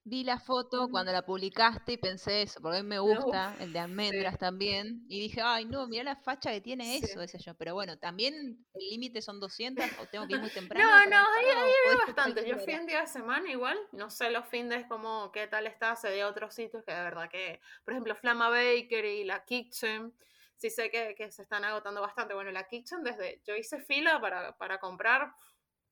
Vi 0.07 0.23
la 0.23 0.39
foto 0.39 0.91
cuando 0.91 1.13
la 1.13 1.23
publicaste 1.25 1.93
y 1.93 1.97
pensé 1.97 2.43
eso, 2.43 2.61
porque 2.61 2.77
a 2.77 2.83
mí 2.83 2.89
me 2.91 3.01
Uf, 3.01 3.21
gusta 3.25 3.57
el 3.59 3.73
de 3.73 3.79
almendras 3.79 4.37
también. 4.39 5.03
Y 5.09 5.19
dije, 5.19 5.41
ay, 5.43 5.65
no, 5.65 5.87
mira 5.87 6.05
la 6.05 6.17
facha 6.17 6.51
que 6.53 6.61
tiene 6.61 6.99
Sí. 6.99 7.07
eso, 7.07 7.21
decía 7.21 7.41
yo. 7.41 7.55
Pero 7.55 7.73
bueno, 7.73 7.99
también 7.99 8.35
el 8.75 8.89
límite 8.91 9.23
son 9.23 9.41
200 9.41 9.83
o 10.01 10.07
tengo 10.07 10.27
que 10.27 10.35
ir 10.35 10.41
muy 10.41 10.51
temprano. 10.69 10.85
No, 10.85 11.07
no, 11.07 11.17
ahí, 11.17 11.47
ahí 11.47 11.73
hay 11.91 11.97
bastante. 12.07 12.47
Yo 12.47 12.59
fui 12.59 12.75
en 12.75 12.87
día 12.87 13.01
de 13.01 13.07
semana 13.07 13.51
igual. 13.51 13.79
No 13.93 14.11
sé 14.11 14.31
los 14.31 14.47
fines 14.47 14.87
como 14.89 15.33
qué 15.33 15.47
tal 15.47 15.67
está. 15.67 15.97
Sé 15.97 16.11
de 16.11 16.23
otros 16.25 16.53
sitios 16.55 16.85
que 16.85 16.93
de 16.93 17.01
verdad 17.03 17.31
que, 17.31 17.61
por 17.87 17.95
ejemplo, 17.95 18.15
Flama 18.15 18.51
Bakery, 18.51 19.25
la 19.25 19.43
Kitchen. 19.47 20.13
Sí 20.59 20.69
sé 20.69 20.91
que, 20.91 21.15
que 21.15 21.33
se 21.33 21.41
están 21.41 21.65
agotando 21.65 22.03
bastante. 22.03 22.35
Bueno, 22.35 22.51
la 22.51 22.69
Kitchen 22.69 23.03
desde... 23.03 23.41
Yo 23.47 23.57
hice 23.57 23.81
fila 23.81 24.21
para, 24.21 24.55
para 24.59 24.79
comprar 24.81 25.33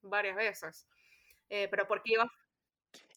varias 0.02 0.36
veces. 0.36 0.86
Eh, 1.48 1.68
pero 1.70 1.88
porque 1.88 2.12
iba... 2.12 2.30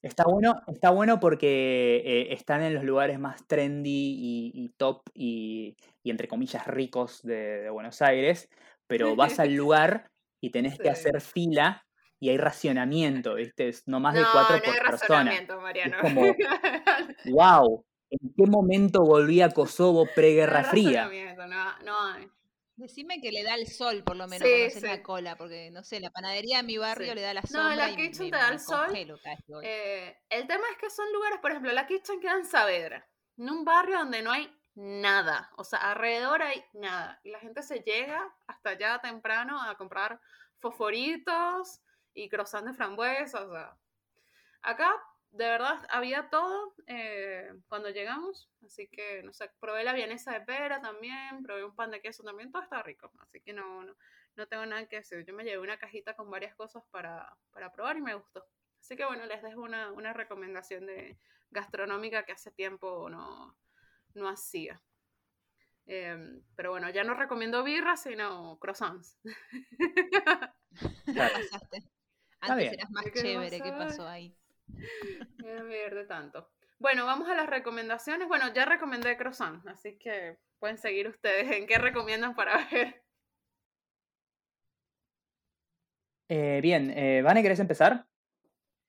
Está 0.05 0.23
bueno, 0.25 0.61
está 0.67 0.91
bueno 0.91 1.19
porque 1.19 1.97
eh, 2.05 2.33
están 2.33 2.61
en 2.61 2.75
los 2.75 2.83
lugares 2.83 3.17
más 3.19 3.43
trendy 3.47 3.89
y, 3.89 4.51
y 4.53 4.69
top 4.77 5.01
y, 5.15 5.75
y, 6.03 6.11
entre 6.11 6.27
comillas 6.27 6.67
ricos 6.67 7.23
de, 7.23 7.61
de 7.63 7.69
Buenos 7.71 8.03
Aires, 8.03 8.47
pero 8.85 9.15
vas 9.15 9.39
al 9.39 9.55
lugar 9.55 10.11
y 10.39 10.51
tenés 10.51 10.77
que 10.77 10.83
Sí. 10.83 10.89
hacer 10.89 11.21
fila 11.21 11.87
y 12.19 12.29
hay 12.29 12.37
racionamiento, 12.37 13.33
¿viste? 13.33 13.67
Es 13.67 13.87
no 13.87 13.99
más 13.99 14.13
de 14.13 14.21
no, 14.21 14.27
cuatro 14.31 14.57
no 14.57 14.61
por 14.63 14.73
hay 14.75 14.79
persona. 14.85 15.59
Mariano. 15.59 15.97
como- 15.99 16.35
¡Wow! 17.25 17.83
¿En 18.11 18.33
qué 18.37 18.45
momento 18.45 19.03
volví 19.03 19.41
a 19.41 19.49
Kosovo 19.49 20.05
No 20.05 20.11
preguerra 20.13 20.63
fría? 20.65 21.05
razonamiento, 21.05 21.47
no, 21.47 21.79
no 21.83 21.99
hay. 22.13 22.29
Decime 22.77 23.21
que 23.21 23.31
le 23.31 23.43
da 23.43 23.55
el 23.55 23.67
sol, 23.67 24.03
por 24.03 24.17
lo 24.17 24.27
menos, 24.27 24.45
Sí, 24.47 24.51
cuando 24.53 24.67
haces 24.67 24.81
sí. 24.81 24.87
la 24.87 25.01
cola, 25.03 25.37
porque 25.37 25.71
no 25.71 25.83
sé, 25.83 25.99
la 26.01 26.09
panadería 26.09 26.57
de 26.57 26.63
mi 26.63 26.77
barrio 26.77 27.07
Sí. 27.09 27.15
le 27.15 27.21
da 27.21 27.33
la 27.33 27.41
No, 27.41 27.47
sombra 27.47 27.75
la 27.75 27.89
y 27.89 27.95
kitchen 27.95 28.25
me- 28.25 28.31
te 28.31 28.37
da 28.37 28.49
el 28.49 28.59
sol. 28.59 28.93
Eh, 29.63 30.17
el 30.29 30.45
tema 30.47 30.63
es 30.71 30.77
que 30.77 30.89
son 30.89 31.05
lugares, 31.13 31.39
por 31.39 31.51
ejemplo, 31.51 31.71
la 31.71 31.87
Kitchen 31.87 32.19
queda 32.19 32.33
en 32.35 32.45
Saavedra, 32.45 33.07
en 33.37 33.49
un 33.49 33.63
barrio 33.63 33.99
donde 33.99 34.21
no 34.21 34.31
hay 34.31 34.53
nada, 34.75 35.49
o 35.55 35.63
sea, 35.63 35.79
alrededor 35.91 36.41
hay 36.41 36.65
nada, 36.73 37.21
y 37.23 37.29
la 37.31 37.39
gente 37.39 37.63
se 37.63 37.79
llega 37.79 38.35
hasta 38.45 38.71
allá 38.71 38.99
temprano 38.99 39.61
a 39.61 39.75
comprar 39.77 40.19
fosforitos 40.59 41.79
y 42.13 42.27
croissant 42.27 42.67
de 42.67 42.73
frambuesa, 42.73 43.45
o 43.45 43.51
sea, 43.53 43.77
acá 44.63 44.91
de 45.35 45.45
verdad 45.45 45.85
había 45.89 46.29
todo 46.29 46.73
eh, 46.87 47.51
cuando 47.67 47.89
llegamos, 47.89 48.49
así 48.65 48.87
que, 48.87 49.21
no 49.23 49.33
sé, 49.33 49.51
probé 49.59 49.83
la 49.83 49.93
vienesa 49.93 50.31
de 50.31 50.41
pera 50.41 50.81
también, 50.81 51.43
probé 51.43 51.65
un 51.65 51.75
pan 51.75 51.91
de 51.91 52.01
queso 52.01 52.23
también, 52.23 52.51
todo 52.51 52.63
está 52.63 52.81
rico, 52.81 53.11
así 53.19 53.41
que 53.41 53.51
no, 53.51 53.83
no, 53.83 53.95
no 54.37 54.47
tengo 54.47 54.65
nada 54.65 54.87
que 54.87 54.97
decir, 54.97 55.25
yo 55.25 55.33
me 55.33 55.43
llevé 55.43 55.59
una 55.59 55.77
cajita 55.77 56.15
con 56.15 56.29
varias 56.29 56.55
cosas 56.55 56.83
para, 56.89 57.37
para 57.51 57.71
probar 57.71 57.97
y 57.97 58.01
me 58.01 58.15
gustó. 58.15 58.45
Así 58.79 58.95
que 58.95 59.05
bueno, 59.05 59.25
les 59.25 59.41
dejo 59.41 59.61
una, 59.61 59.91
una 59.91 60.13
recomendación 60.13 60.85
de 60.85 61.17
gastronómica 61.49 62.23
que 62.23 62.31
hace 62.31 62.51
tiempo 62.51 63.09
no, 63.09 63.57
no 64.13 64.29
hacía. 64.29 64.81
Em, 65.85 66.41
pero 66.55 66.71
bueno, 66.71 66.89
ya 66.91 67.03
no 67.03 67.13
recomiendo 67.13 67.63
birras, 67.63 68.03
sino 68.03 68.57
croissants. 68.59 69.19
Claro. 71.05 71.33
Pasaste. 71.35 71.83
Antes 72.41 72.73
eras 72.73 72.91
más 72.91 73.05
¿Qué 73.05 73.11
chévere, 73.13 73.61
¿qué 73.61 73.71
pasó 73.71 74.05
ahí? 74.05 74.35
Me 75.37 76.05
tanto. 76.07 76.49
Bueno, 76.79 77.05
vamos 77.05 77.29
a 77.29 77.35
las 77.35 77.47
recomendaciones. 77.49 78.27
Bueno, 78.27 78.53
ya 78.53 78.65
recomendé 78.65 79.17
croissant, 79.17 79.65
así 79.67 79.97
que 79.97 80.37
pueden 80.59 80.77
seguir 80.77 81.07
ustedes 81.07 81.51
en 81.51 81.67
qué 81.67 81.77
recomiendan 81.77 82.35
para 82.35 82.57
ver. 82.71 83.03
Eh, 86.27 86.59
bien, 86.61 86.91
eh, 86.91 87.21
Vane, 87.21 87.43
¿querés 87.43 87.59
empezar? 87.59 88.07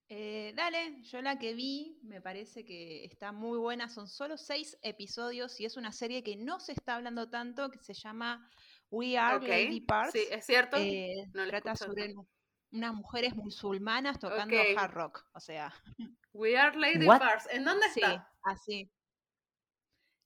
Eh, 0.09 0.53
dale, 0.55 1.03
yo 1.03 1.21
la 1.21 1.39
que 1.39 1.53
vi 1.53 1.99
me 2.05 2.21
parece 2.21 2.65
que 2.65 3.05
está 3.05 3.33
muy 3.33 3.59
buena. 3.59 3.89
Son 3.89 4.09
solo 4.09 4.37
seis 4.37 4.79
episodios 4.83 5.59
y 5.61 5.65
es 5.65 5.77
una 5.77 5.93
serie 5.93 6.23
que 6.23 6.37
no 6.37 6.61
se 6.61 6.73
está 6.73 6.97
hablando 6.97 7.29
tanto, 7.29 7.71
que 7.71 7.79
se 7.79 7.93
llama 7.93 8.49
We 8.91 9.19
Are 9.19 9.37
Ok, 9.37 9.49
Lady 9.49 9.81
Parts. 9.81 10.13
Sí, 10.13 10.27
es 10.31 10.47
cierto. 10.47 10.77
Eh, 10.79 11.27
No 11.35 11.47
trata 11.49 11.75
sobre. 11.75 12.15
Unas 12.77 12.95
mujeres 12.95 13.35
musulmanas 13.35 14.19
tocando 14.19 14.57
hard 14.77 14.93
rock. 14.93 15.25
O 15.33 15.41
sea, 15.41 15.73
We 16.33 16.57
are 16.57 16.77
Lady 16.79 17.07
What? 17.07 17.19
Parts. 17.19 17.49
¿En 17.51 17.65
dónde 17.65 17.89
sí, 17.91 18.01
está? 18.01 18.31
así. 18.43 18.91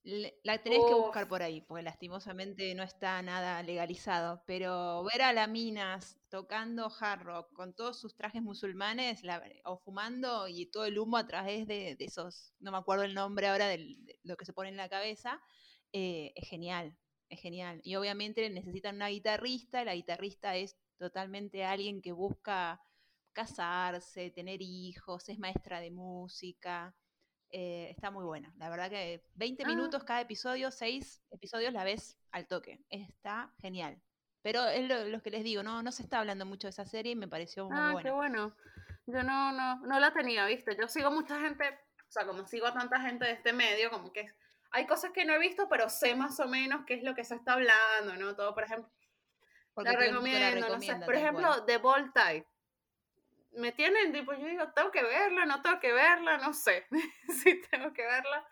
Le- 0.03 0.39
La 0.43 0.57
tenés 0.63 0.83
que 0.87 0.95
buscar 0.95 1.27
por 1.27 1.43
ahí, 1.43 1.61
porque 1.61 1.83
lastimosamente 1.83 2.73
no 2.73 2.81
está 2.81 3.21
nada 3.21 3.61
legalizado. 3.61 4.43
Pero 4.47 5.03
ver 5.03 5.21
a 5.21 5.31
las 5.31 5.47
minas 5.47 6.17
tocando 6.29 6.91
hard 6.99 7.21
rock 7.21 7.53
con 7.53 7.75
todos 7.75 7.99
sus 7.99 8.15
trajes 8.15 8.41
musulmanes 8.41 9.23
la- 9.23 9.43
o 9.65 9.77
fumando 9.77 10.47
y 10.47 10.65
todo 10.71 10.85
el 10.85 10.97
humo 10.97 11.17
a 11.17 11.27
través 11.27 11.67
de, 11.67 11.95
de 11.95 12.05
esos, 12.05 12.53
no 12.59 12.71
me 12.71 12.77
acuerdo 12.77 13.03
el 13.03 13.13
nombre 13.13 13.47
ahora 13.47 13.67
del- 13.67 14.03
de 14.05 14.19
lo 14.23 14.35
que 14.37 14.45
se 14.45 14.53
pone 14.53 14.69
en 14.69 14.77
la 14.77 14.89
cabeza, 14.89 15.39
eh, 15.93 16.31
es 16.35 16.49
genial, 16.49 16.97
es 17.29 17.39
genial. 17.39 17.79
Y 17.83 17.95
obviamente 17.95 18.49
necesitan 18.49 18.95
una 18.95 19.09
guitarrista, 19.09 19.83
y 19.83 19.85
la 19.85 19.93
guitarrista 19.95 20.55
es 20.55 20.75
totalmente 21.01 21.65
alguien 21.65 22.01
que 22.01 22.11
busca 22.13 22.79
casarse, 23.33 24.29
tener 24.31 24.61
hijos, 24.61 25.27
es 25.29 25.39
maestra 25.39 25.79
de 25.79 25.91
música. 25.91 26.93
eh, 27.53 27.89
está 27.91 28.11
muy 28.11 28.23
buena. 28.23 28.53
La 28.57 28.69
verdad 28.69 28.89
que 28.89 29.25
20 29.35 29.63
Ah. 29.65 29.67
minutos 29.67 30.05
cada 30.05 30.21
episodio, 30.21 30.71
6 30.71 31.21
episodios 31.31 31.73
la 31.73 31.83
ves 31.83 32.17
al 32.31 32.47
toque. 32.47 32.79
Está 32.89 33.51
genial. 33.59 34.01
Pero 34.41 34.65
es 34.67 34.87
lo, 34.87 35.03
lo 35.09 35.21
que 35.21 35.31
les 35.31 35.43
digo, 35.43 35.61
no, 35.61 35.83
no 35.83 35.91
se 35.91 36.01
está 36.03 36.19
hablando 36.19 36.45
mucho 36.45 36.67
de 36.67 36.69
esa 36.69 36.85
serie 36.85 37.11
y 37.11 37.15
me 37.17 37.27
pareció 37.27 37.65
muy 37.67 37.77
Ah, 37.77 37.91
buena. 37.91 38.09
qué 38.09 38.15
bueno. 38.15 38.55
Yo 39.05 39.21
no, 39.23 39.51
no, 39.51 39.81
no 39.85 39.99
la 39.99 40.13
tenía, 40.13 40.45
¿viste? 40.45 40.77
Yo 40.79 40.87
sigo 40.87 41.11
mucha 41.11 41.41
gente, 41.41 41.67
o 42.07 42.11
sea, 42.11 42.25
como 42.25 42.45
sigo 42.47 42.67
a 42.67 42.73
tanta 42.73 43.01
gente 43.01 43.25
de 43.25 43.31
este 43.33 43.51
medio, 43.51 43.91
como 43.91 44.13
que 44.13 44.31
hay 44.71 44.87
cosas 44.87 45.11
que 45.11 45.25
no 45.25 45.33
he 45.33 45.39
visto, 45.39 45.67
pero 45.67 45.89
sé 45.89 46.15
más 46.15 46.39
o 46.39 46.47
menos 46.47 46.85
qué 46.85 46.93
es 46.93 47.03
lo 47.03 47.13
que 47.15 47.25
se 47.25 47.35
está 47.35 47.53
hablando, 47.55 48.15
¿no? 48.17 48.33
Todo, 48.33 48.53
por 48.53 48.63
ejemplo, 48.63 48.89
Porque 49.73 49.91
la 49.91 49.99
recomiendo, 49.99 50.69
no 50.69 50.81
sé. 50.81 50.95
Por 51.05 51.15
ejemplo, 51.15 51.47
cual. 51.47 51.65
The 51.65 51.77
Bold 51.77 52.13
Type. 52.13 52.47
Me 53.53 53.71
tienen, 53.71 54.13
tipo, 54.13 54.33
yo 54.33 54.45
digo, 54.45 54.71
tengo 54.73 54.91
que 54.91 55.03
verla, 55.03 55.45
no 55.45 55.61
tengo 55.61 55.79
que 55.79 55.91
verla, 55.91 56.37
no 56.37 56.53
sé 56.53 56.85
si 57.43 57.61
tengo 57.69 57.91
que 57.93 58.05
verla. 58.05 58.47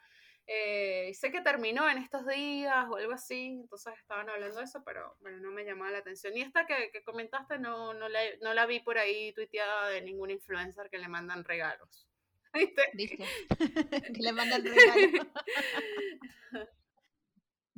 Eh, 0.51 1.13
sé 1.13 1.31
que 1.31 1.41
terminó 1.41 1.87
en 1.87 1.99
estos 1.99 2.25
días 2.25 2.87
o 2.89 2.95
algo 2.95 3.13
así, 3.13 3.59
entonces 3.61 3.93
estaban 3.99 4.27
hablando 4.29 4.57
de 4.57 4.63
eso, 4.63 4.83
pero 4.83 5.15
bueno, 5.21 5.37
no 5.41 5.51
me 5.51 5.63
llamaba 5.63 5.91
la 5.91 5.99
atención. 5.99 6.35
Y 6.35 6.41
esta 6.41 6.65
que, 6.65 6.89
que 6.91 7.03
comentaste 7.03 7.59
no, 7.59 7.93
no, 7.93 8.09
la, 8.09 8.19
no 8.41 8.55
la 8.55 8.65
vi 8.65 8.79
por 8.79 8.97
ahí 8.97 9.31
tuiteada 9.33 9.89
de 9.89 10.01
ningún 10.01 10.31
influencer 10.31 10.89
que 10.89 10.97
le 10.97 11.07
mandan 11.07 11.43
regalos. 11.43 12.07
¿Viste? 12.53 12.81
¿Viste? 12.93 13.25
que 14.13 14.21
le 14.21 14.31
mandan 14.31 14.63
regalo. 14.63 15.31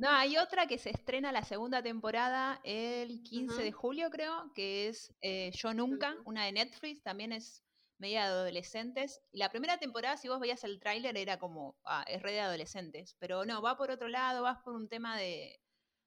No, 0.02 0.10
hay 0.10 0.36
otra 0.36 0.66
que 0.66 0.78
se 0.78 0.90
estrena 0.90 1.30
la 1.30 1.44
segunda 1.44 1.80
temporada 1.80 2.60
el 2.64 3.22
15 3.22 3.62
de 3.62 3.70
julio, 3.70 4.10
creo, 4.10 4.50
que 4.52 4.88
es 4.88 5.14
eh, 5.20 5.52
Yo 5.54 5.72
Nunca, 5.74 6.16
una 6.24 6.44
de 6.44 6.50
Netflix, 6.50 7.04
también 7.04 7.30
es 7.30 7.62
media 7.98 8.24
de 8.24 8.30
adolescentes. 8.32 9.22
Y 9.30 9.38
la 9.38 9.48
primera 9.48 9.78
temporada, 9.78 10.16
si 10.16 10.26
vos 10.26 10.40
veías 10.40 10.64
el 10.64 10.80
tráiler, 10.80 11.16
era 11.16 11.38
como, 11.38 11.76
ah, 11.84 12.04
es 12.08 12.20
re 12.20 12.32
de 12.32 12.40
adolescentes. 12.40 13.14
Pero 13.20 13.44
no, 13.44 13.62
va 13.62 13.76
por 13.76 13.92
otro 13.92 14.08
lado, 14.08 14.42
vas 14.42 14.58
por 14.64 14.74
un 14.74 14.88
tema 14.88 15.16
de, 15.16 15.60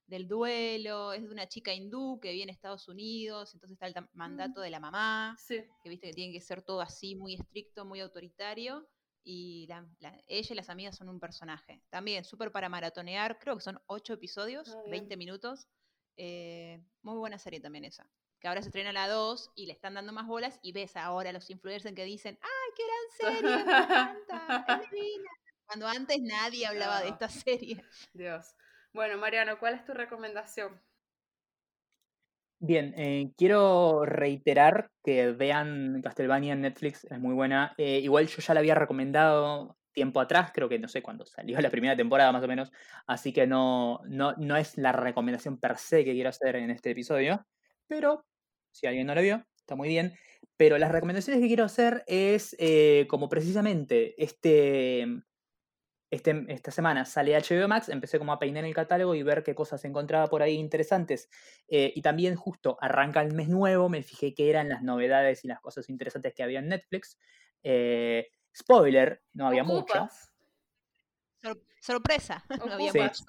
del 0.08 0.28
duelo, 0.28 1.14
es 1.14 1.22
de 1.24 1.30
una 1.30 1.48
chica 1.48 1.74
hindú 1.74 2.20
que 2.20 2.34
viene 2.34 2.52
a 2.52 2.56
Estados 2.56 2.89
Unidos, 2.89 3.54
entonces 3.54 3.80
está 3.82 3.88
el 3.88 4.10
mandato 4.12 4.60
de 4.60 4.72
la 4.72 4.82
mamá 4.82 5.38
Sí. 5.39 5.64
que 5.82 5.89
viste 5.89 6.08
que 6.08 6.14
tiene 6.14 6.34
que 6.34 6.41
ser 6.41 6.64
todo 6.64 6.82
así, 6.82 7.16
muy 7.16 7.36
estricto, 7.36 7.86
muy 7.86 8.02
autoritario. 8.02 8.86
Y 9.28 9.65
la- 9.67 9.86
la- 9.99 10.15
ella 10.28 10.53
y 10.53 10.55
las 10.55 10.69
amigas 10.69 10.95
son 10.95 11.09
un 11.09 11.19
personaje. 11.19 11.82
También 11.89 12.23
súper 12.23 12.51
para 12.51 12.69
maratonear, 12.69 13.39
creo 13.39 13.55
que 13.57 13.63
son 13.63 13.82
ocho 13.88 14.13
episodios, 14.13 14.69
Ah, 14.69 14.80
bien. 14.82 14.91
20 14.91 15.17
minutos. 15.17 15.67
Eh, 16.15 16.80
muy 17.01 17.17
buena 17.17 17.39
serie 17.39 17.59
también 17.59 17.86
esa. 17.86 18.07
Que 18.39 18.47
ahora 18.47 18.61
se 18.61 18.69
estrena 18.69 18.93
la 18.93 19.07
2 19.07 19.51
y 19.55 19.65
le 19.65 19.73
están 19.73 19.95
dando 19.95 20.13
más 20.13 20.28
bolas 20.28 20.59
y 20.61 20.71
ves 20.73 20.95
ahora 20.95 21.32
a 21.32 21.34
los 21.34 21.49
influencers 21.49 21.95
que 21.95 22.05
dicen, 22.05 22.38
¡ay, 22.41 22.73
qué 22.78 22.84
gran 22.86 23.34
serie! 23.34 23.55
Me 23.65 23.84
encanta, 23.84 24.65
es 24.84 24.91
divina". 24.91 25.32
Cuando 25.65 25.88
antes 25.88 26.21
nadie 26.21 26.67
hablaba 26.67 27.01
de 27.01 27.09
esta 27.09 27.28
serie. 27.49 27.84
Dios. 28.13 28.53
Bueno, 28.93 29.17
Mariano, 29.17 29.57
¿cuál 29.57 29.73
es 29.73 29.84
tu 29.84 29.93
recomendación? 29.95 30.80
Bien, 32.60 32.93
eh, 32.97 33.32
quiero 33.38 34.06
reiterar 34.06 34.89
que 35.03 35.32
vean 35.32 36.01
Castlevania 36.01 36.53
en 36.53 36.62
Netflix, 36.62 37.06
es 37.06 37.20
muy 37.20 37.34
buena. 37.34 37.74
Eh, 37.78 37.99
igual 37.99 38.28
yo 38.28 38.41
ya 38.41 38.53
la 38.53 38.62
había 38.62 38.76
recomendado 38.76 39.78
tiempo 39.91 40.20
atrás, 40.20 40.51
creo 40.53 40.70
que 40.70 40.80
no 40.80 40.88
sé 40.88 41.01
cuándo 41.01 41.26
salió 41.26 41.58
la 41.62 41.70
primera 41.70 41.95
temporada 41.95 42.32
más 42.32 42.43
o 42.43 42.47
menos, 42.47 42.72
así 43.08 43.34
que 43.34 43.45
no, 43.47 43.99
no, 44.08 44.34
no 44.38 44.58
es 44.58 44.78
la 44.78 44.91
recomendación 44.93 45.60
per 45.60 45.78
se 45.78 46.03
que 46.06 46.14
quiero 46.14 46.30
hacer 46.30 46.56
en 46.56 46.72
este 46.72 46.91
episodio, 46.91 47.45
pero 47.88 48.26
si 48.72 48.88
alguien 48.88 49.08
no 49.08 49.16
la 49.16 49.22
vio, 49.22 49.45
está 49.58 49.76
muy 49.76 49.89
bien. 49.89 50.14
Pero 50.58 50.78
las 50.78 50.91
recomendaciones 50.91 51.41
que 51.41 51.47
quiero 51.47 51.66
hacer 51.66 52.03
es 52.08 52.56
eh, 52.60 53.08
como 53.10 53.28
precisamente 53.30 54.22
este, 54.24 55.06
este, 56.16 56.45
esta 56.49 56.72
semana 56.72 57.05
sale 57.05 57.36
HBO 57.36 57.68
Max, 57.68 57.89
empecé 57.89 58.18
como 58.18 58.32
a 58.34 58.39
peinar 58.39 58.66
el 58.66 58.74
catálogo 58.74 59.13
y 59.16 59.24
ver 59.24 59.43
qué 59.43 59.53
cosas 59.55 59.84
encontraba 59.86 60.28
por 60.28 60.41
ahí 60.41 60.55
interesantes. 60.55 61.30
Eh, 61.68 61.91
y 61.95 62.01
también 62.01 62.36
justo 62.36 62.78
arranca 62.82 63.22
el 63.22 63.34
mes 63.34 63.49
nuevo, 63.49 63.89
me 63.89 64.01
fijé 64.03 64.34
qué 64.34 64.49
eran 64.49 64.70
las 64.70 64.82
novedades 64.82 65.45
y 65.45 65.47
las 65.47 65.59
cosas 65.61 65.89
interesantes 65.89 66.34
que 66.34 66.43
había 66.43 66.59
en 66.59 66.70
Netflix. 66.70 67.20
Eh, 67.63 68.28
spoiler, 68.55 69.22
no 69.34 69.47
había. 69.47 69.63
Sor- 71.43 71.61
sorpresa, 71.80 72.43
no 72.66 72.74
había 72.74 72.91
Sí. 72.91 72.99
mucho. 72.99 73.24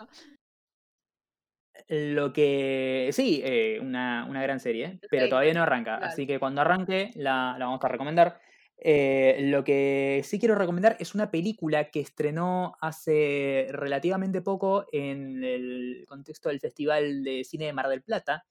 Lo 1.89 2.33
que 2.33 3.11
sí, 3.13 3.43
eh, 3.45 3.79
una, 3.81 4.25
una 4.29 4.43
gran 4.43 4.61
serie, 4.61 4.99
pero 5.11 5.29
todavía 5.29 5.53
no 5.55 5.63
arranca. 5.63 5.97
Así 5.97 6.27
que 6.27 6.39
cuando 6.41 6.63
arranque 6.63 7.11
la, 7.15 7.55
la 7.59 7.67
vamos 7.67 7.85
a 7.85 7.89
recomendar. 7.89 8.41
Eh, 8.79 9.39
lo 9.41 9.65
que 9.65 10.21
sí 10.25 10.39
quiero 10.39 10.55
recomendar 10.55 10.97
es 11.01 11.15
una 11.15 11.31
película 11.31 11.91
que 11.91 12.01
estrenó 12.01 12.77
hace 12.81 13.69
relativamente 13.71 14.43
poco 14.43 14.87
en 14.93 15.43
el 15.43 16.05
contexto 16.07 16.51
del 16.51 16.61
Festival 16.61 17.25
de 17.25 17.45
Cine 17.45 17.67
de 17.67 17.73
Mar 17.73 17.89
del 17.89 18.03
Plata, 18.03 18.45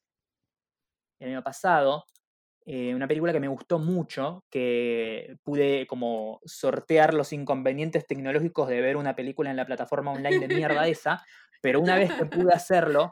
el 1.19 1.30
año 1.30 1.43
pasado. 1.43 2.05
Eh, 2.67 2.95
una 2.95 3.07
película 3.07 3.32
que 3.32 3.39
me 3.39 3.47
gustó 3.47 3.78
mucho, 3.78 4.43
que 4.49 5.38
pude 5.43 5.86
como 5.86 6.41
sortear 6.45 7.13
los 7.13 7.32
inconvenientes 7.32 8.07
tecnológicos 8.07 8.67
de 8.67 8.82
ver 8.82 8.97
una 8.97 9.15
película 9.15 9.51
en 9.51 9.57
la 9.57 9.67
plataforma 9.67 10.11
online 10.11 10.47
de 10.47 10.55
mierda 10.55 10.88
esa, 10.88 11.23
pero 11.61 11.80
una 11.80 11.95
vez 11.95 12.11
que 12.13 12.26
pude 12.26 12.51
hacerlo, 12.51 13.11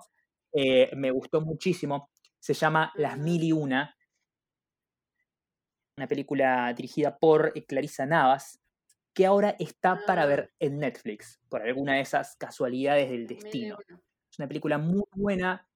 eh, 0.53 0.89
me 0.95 1.11
gustó 1.11 1.41
muchísimo. 1.41 2.09
Se 2.39 2.53
llama 2.55 2.91
Las. 2.95 3.17
Mil 3.19 3.43
y 3.43 3.51
Una, 3.51 3.95
una 5.97 6.07
película 6.07 6.73
dirigida 6.73 7.17
por 7.17 7.51
eh, 7.55 7.65
Clarisa 7.65 8.05
Navas, 8.05 8.59
que 9.13 9.25
ahora 9.25 9.55
está 9.59 9.99
para 10.07 10.23
Ah. 10.23 10.25
ver 10.25 10.53
en 10.59 10.79
Netflix, 10.79 11.39
por 11.49 11.61
alguna 11.61 11.95
de 11.95 12.01
esas 12.01 12.35
casualidades 12.35 13.09
del 13.09 13.23
y 13.23 13.27
destino. 13.27 13.77
Es 14.31 14.39
una 14.39 14.47
película 14.47 14.77
muy 14.79 15.03
buena. 15.15 15.67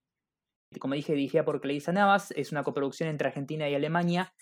Como 0.79 0.95
dije, 0.95 1.13
dirigida 1.13 1.45
por 1.45 1.61
Clarisa 1.61 1.91
Navas. 1.91 2.31
Es 2.31 2.51
una 2.51 2.63
coproducción 2.63 3.09
entre 3.09 3.27
Argentina 3.27 3.69
y 3.69 3.75
Alemania. 3.75 4.33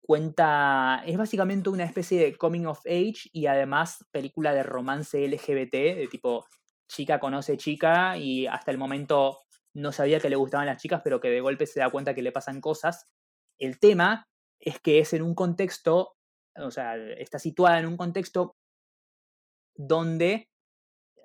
Cuenta. 0.00 1.02
Es 1.06 1.18
básicamente 1.18 1.68
una 1.68 1.84
especie 1.84 2.18
de 2.20 2.36
coming 2.36 2.64
of 2.64 2.80
age 2.86 3.28
y 3.32 3.46
además 3.46 4.04
película 4.10 4.54
de 4.54 4.62
romance 4.62 5.22
LGBT, 5.22 5.94
de 5.94 6.08
tipo 6.10 6.46
chica 6.88 7.20
conoce 7.20 7.58
chica 7.58 8.16
y 8.16 8.46
hasta 8.46 8.70
el 8.70 8.78
momento 8.78 9.40
no 9.74 9.92
sabía 9.92 10.20
que 10.20 10.30
le 10.30 10.36
gustaban 10.36 10.66
las 10.66 10.80
chicas, 10.80 11.02
pero 11.04 11.20
que 11.20 11.28
de 11.28 11.42
golpe 11.42 11.66
se 11.66 11.80
da 11.80 11.90
cuenta 11.90 12.14
que 12.14 12.22
le 12.22 12.32
pasan 12.32 12.62
cosas. 12.62 13.04
El 13.58 13.78
tema 13.78 14.26
es 14.60 14.80
que 14.80 14.98
es 14.98 15.12
en 15.12 15.22
un 15.22 15.34
contexto, 15.34 16.16
o 16.56 16.70
sea, 16.70 16.96
está 16.96 17.38
situada 17.38 17.78
en 17.78 17.86
un 17.86 17.96
contexto 17.96 18.56
donde 19.76 20.48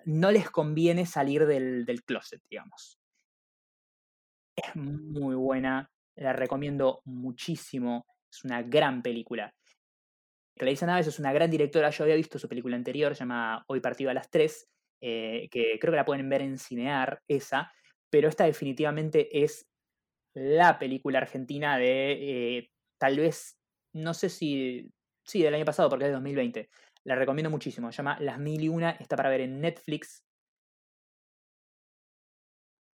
no 0.05 0.31
les 0.31 0.49
conviene 0.49 1.05
salir 1.05 1.45
del, 1.45 1.85
del 1.85 2.03
closet, 2.03 2.41
digamos. 2.49 2.99
Es 4.55 4.75
muy 4.75 5.35
buena, 5.35 5.89
la 6.15 6.33
recomiendo 6.33 7.01
muchísimo, 7.05 8.05
es 8.31 8.43
una 8.43 8.61
gran 8.61 9.01
película. 9.01 9.53
Clarissa 10.55 10.85
Naves 10.85 11.07
es 11.07 11.19
una 11.19 11.33
gran 11.33 11.49
directora, 11.49 11.89
yo 11.89 12.03
había 12.03 12.15
visto 12.15 12.37
su 12.37 12.47
película 12.47 12.75
anterior, 12.75 13.15
se 13.15 13.21
llama 13.21 13.63
Hoy 13.67 13.79
partido 13.79 14.11
a 14.11 14.13
las 14.13 14.29
3, 14.29 14.69
eh, 15.01 15.47
que 15.49 15.79
creo 15.79 15.91
que 15.91 15.97
la 15.97 16.05
pueden 16.05 16.29
ver 16.29 16.41
en 16.41 16.59
Cinear, 16.59 17.21
esa, 17.27 17.71
pero 18.11 18.29
esta 18.29 18.45
definitivamente 18.45 19.43
es 19.43 19.67
la 20.35 20.77
película 20.77 21.19
argentina 21.19 21.77
de 21.77 22.57
eh, 22.57 22.71
tal 22.97 23.17
vez, 23.17 23.59
no 23.93 24.13
sé 24.13 24.29
si, 24.29 24.91
sí, 25.25 25.41
del 25.43 25.53
año 25.55 25.65
pasado, 25.65 25.89
porque 25.89 26.05
es 26.05 26.09
de 26.09 26.13
2020. 26.15 26.69
La 27.03 27.15
recomiendo 27.15 27.49
muchísimo, 27.49 27.91
se 27.91 27.97
llama 27.97 28.17
Las 28.19 28.39
Mil 28.39 28.61
y 28.63 28.69
Una, 28.69 28.91
está 28.91 29.15
para 29.15 29.29
ver 29.29 29.41
en 29.41 29.59
Netflix. 29.59 30.23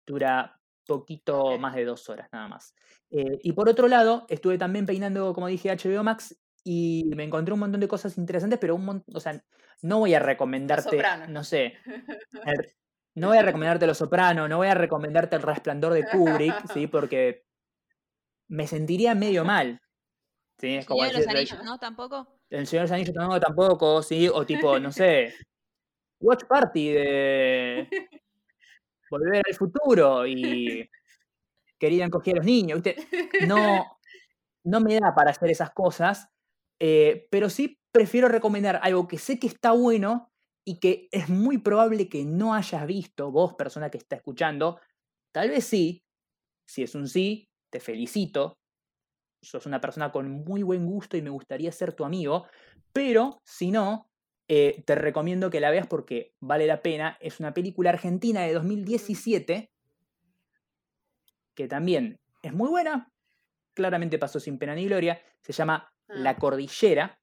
Dura 0.05 0.59
poquito 0.85 1.57
más 1.57 1.75
de 1.75 1.85
dos 1.85 2.07
horas 2.09 2.29
nada 2.31 2.47
más. 2.47 2.75
Eh, 3.09 3.39
y 3.41 3.53
por 3.53 3.67
otro 3.69 3.87
lado, 3.87 4.25
estuve 4.29 4.57
también 4.57 4.85
peinando, 4.85 5.33
como 5.33 5.47
dije, 5.47 5.71
HBO 5.71 6.03
Max 6.03 6.39
y 6.63 7.05
me 7.15 7.23
encontré 7.23 7.53
un 7.53 7.59
montón 7.59 7.81
de 7.81 7.87
cosas 7.87 8.17
interesantes, 8.17 8.59
pero 8.59 8.75
un 8.75 8.85
montón, 8.85 9.15
o 9.15 9.19
sea, 9.19 9.43
no 9.81 9.99
voy 9.99 10.13
a 10.13 10.19
recomendarte, 10.19 11.01
no 11.29 11.43
sé, 11.43 11.73
el- 12.45 12.71
no 13.15 13.29
voy 13.29 13.37
a 13.37 13.43
recomendarte 13.43 13.87
Los 13.87 13.97
Soprano, 13.99 14.47
no 14.47 14.57
voy 14.57 14.67
a 14.67 14.73
recomendarte 14.75 15.37
El 15.37 15.41
Resplandor 15.41 15.93
de 15.93 16.05
Kubrick, 16.05 16.67
¿sí? 16.73 16.85
Porque 16.87 17.45
me 18.47 18.67
sentiría 18.67 19.15
medio 19.15 19.43
mal. 19.45 19.79
¿Sí? 20.59 20.75
Es 20.75 20.87
El 20.89 20.97
Señor 20.97 21.11
de 21.11 21.19
los 21.19 21.27
Anillos, 21.27 21.63
¿no? 21.63 21.79
Tampoco. 21.79 22.39
El 22.49 22.67
Señor 22.67 22.87
de 22.87 22.89
los 22.89 22.91
Anillos 22.91 23.15
no, 23.15 23.39
tampoco, 23.39 24.01
¿sí? 24.01 24.27
O 24.27 24.45
tipo, 24.45 24.79
no 24.79 24.91
sé, 24.91 25.33
Watch 26.19 26.45
Party 26.45 26.91
de 26.91 27.89
Volver 29.09 29.43
al 29.47 29.55
Futuro 29.55 30.25
y 30.25 30.89
querían 31.79 32.09
coger 32.09 32.35
a 32.35 32.37
los 32.37 32.45
niños, 32.45 32.81
¿viste? 32.81 33.07
No, 33.47 33.99
no 34.63 34.81
me 34.81 34.99
da 34.99 35.13
para 35.13 35.31
hacer 35.31 35.51
esas 35.51 35.71
cosas, 35.71 36.29
eh, 36.79 37.27
pero 37.29 37.49
sí 37.49 37.79
prefiero 37.91 38.27
recomendar 38.27 38.79
algo 38.81 39.07
que 39.07 39.17
sé 39.17 39.39
que 39.39 39.47
está 39.47 39.71
bueno 39.71 40.31
y 40.65 40.79
que 40.79 41.07
es 41.11 41.29
muy 41.29 41.59
probable 41.59 42.09
que 42.09 42.25
no 42.25 42.53
hayas 42.53 42.85
visto, 42.87 43.31
vos, 43.31 43.53
persona 43.53 43.89
que 43.89 43.99
está 43.99 44.15
escuchando. 44.15 44.79
Tal 45.31 45.49
vez 45.49 45.65
sí, 45.65 46.03
si 46.67 46.83
es 46.83 46.95
un 46.95 47.07
sí, 47.07 47.47
te 47.71 47.79
felicito. 47.79 48.57
Sos 49.45 49.65
una 49.65 49.79
persona 49.81 50.11
con 50.11 50.29
muy 50.29 50.63
buen 50.63 50.85
gusto 50.85 51.17
y 51.17 51.21
me 51.21 51.29
gustaría 51.29 51.71
ser 51.71 51.93
tu 51.93 52.03
amigo, 52.05 52.45
pero 52.93 53.41
si 53.45 53.71
no, 53.71 54.09
eh, 54.47 54.83
te 54.85 54.95
recomiendo 54.95 55.49
que 55.49 55.59
la 55.59 55.71
veas 55.71 55.87
porque 55.87 56.33
vale 56.39 56.67
la 56.67 56.81
pena. 56.81 57.17
Es 57.19 57.39
una 57.39 57.53
película 57.53 57.89
argentina 57.91 58.41
de 58.41 58.53
2017 58.53 59.71
que 61.53 61.67
también 61.67 62.19
es 62.41 62.53
muy 62.53 62.69
buena. 62.69 63.11
Claramente 63.73 64.17
pasó 64.19 64.39
sin 64.39 64.57
pena 64.57 64.75
ni 64.75 64.85
gloria. 64.85 65.21
Se 65.41 65.53
llama 65.53 65.91
La 66.07 66.31
Ah. 66.31 66.35
Cordillera. 66.37 67.19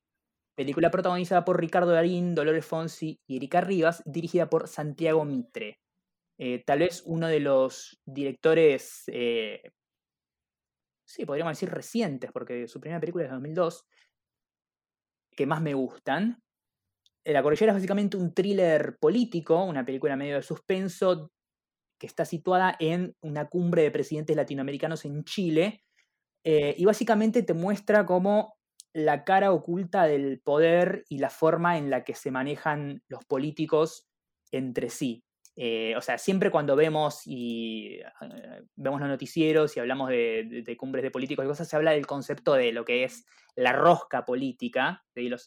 película 0.54 0.90
protagonizada 0.90 1.46
por 1.46 1.58
Ricardo 1.58 1.92
Darín, 1.92 2.34
Dolores 2.34 2.66
Fonsi 2.66 3.18
y 3.26 3.36
Erika 3.36 3.62
Rivas, 3.62 4.02
dirigida 4.04 4.50
por 4.50 4.68
Santiago 4.68 5.24
Mitre. 5.24 5.80
Eh, 6.36 6.62
tal 6.66 6.80
vez 6.80 7.02
uno 7.06 7.26
de 7.26 7.40
los 7.40 7.98
directores, 8.04 9.04
eh, 9.06 9.72
sí, 11.04 11.24
podríamos 11.24 11.52
decir 11.52 11.70
recientes, 11.70 12.32
porque 12.32 12.66
su 12.68 12.80
primera 12.80 13.00
película 13.00 13.24
es 13.24 13.30
de 13.30 13.34
2002, 13.34 13.86
que 15.36 15.46
más 15.46 15.62
me 15.62 15.74
gustan. 15.74 16.42
La 17.24 17.42
Cordillera 17.42 17.72
es 17.72 17.76
básicamente 17.76 18.16
un 18.16 18.34
thriller 18.34 18.98
político, 18.98 19.62
una 19.64 19.84
película 19.84 20.16
medio 20.16 20.36
de 20.36 20.42
suspenso, 20.42 21.30
que 21.98 22.06
está 22.06 22.24
situada 22.24 22.74
en 22.80 23.14
una 23.20 23.48
cumbre 23.48 23.82
de 23.82 23.90
presidentes 23.90 24.36
latinoamericanos 24.36 25.04
en 25.04 25.24
Chile, 25.24 25.84
eh, 26.44 26.74
y 26.76 26.84
básicamente 26.84 27.42
te 27.42 27.54
muestra 27.54 28.04
cómo 28.04 28.56
la 28.92 29.24
cara 29.24 29.52
oculta 29.52 30.04
del 30.04 30.40
poder 30.40 31.04
y 31.08 31.18
la 31.18 31.30
forma 31.30 31.78
en 31.78 31.90
la 31.90 32.04
que 32.04 32.14
se 32.14 32.30
manejan 32.30 33.02
los 33.08 33.24
políticos 33.24 34.08
entre 34.50 34.90
sí. 34.90 35.24
Eh, 35.54 35.94
o 35.96 36.00
sea, 36.00 36.16
siempre 36.16 36.50
cuando 36.50 36.76
vemos 36.76 37.22
y 37.26 37.98
eh, 38.00 38.64
vemos 38.74 39.00
los 39.00 39.08
noticieros 39.08 39.76
y 39.76 39.80
hablamos 39.80 40.08
de, 40.08 40.76
cumbres 40.78 41.02
de 41.02 41.10
políticos 41.10 41.44
y 41.44 41.48
cosas, 41.48 41.68
se 41.68 41.76
habla 41.76 41.90
del 41.90 42.06
concepto 42.06 42.54
de 42.54 42.72
lo 42.72 42.84
que 42.84 43.04
es 43.04 43.26
la 43.54 43.72
rosca 43.72 44.24
política, 44.24 45.04
de 45.14 45.24
los, 45.24 45.46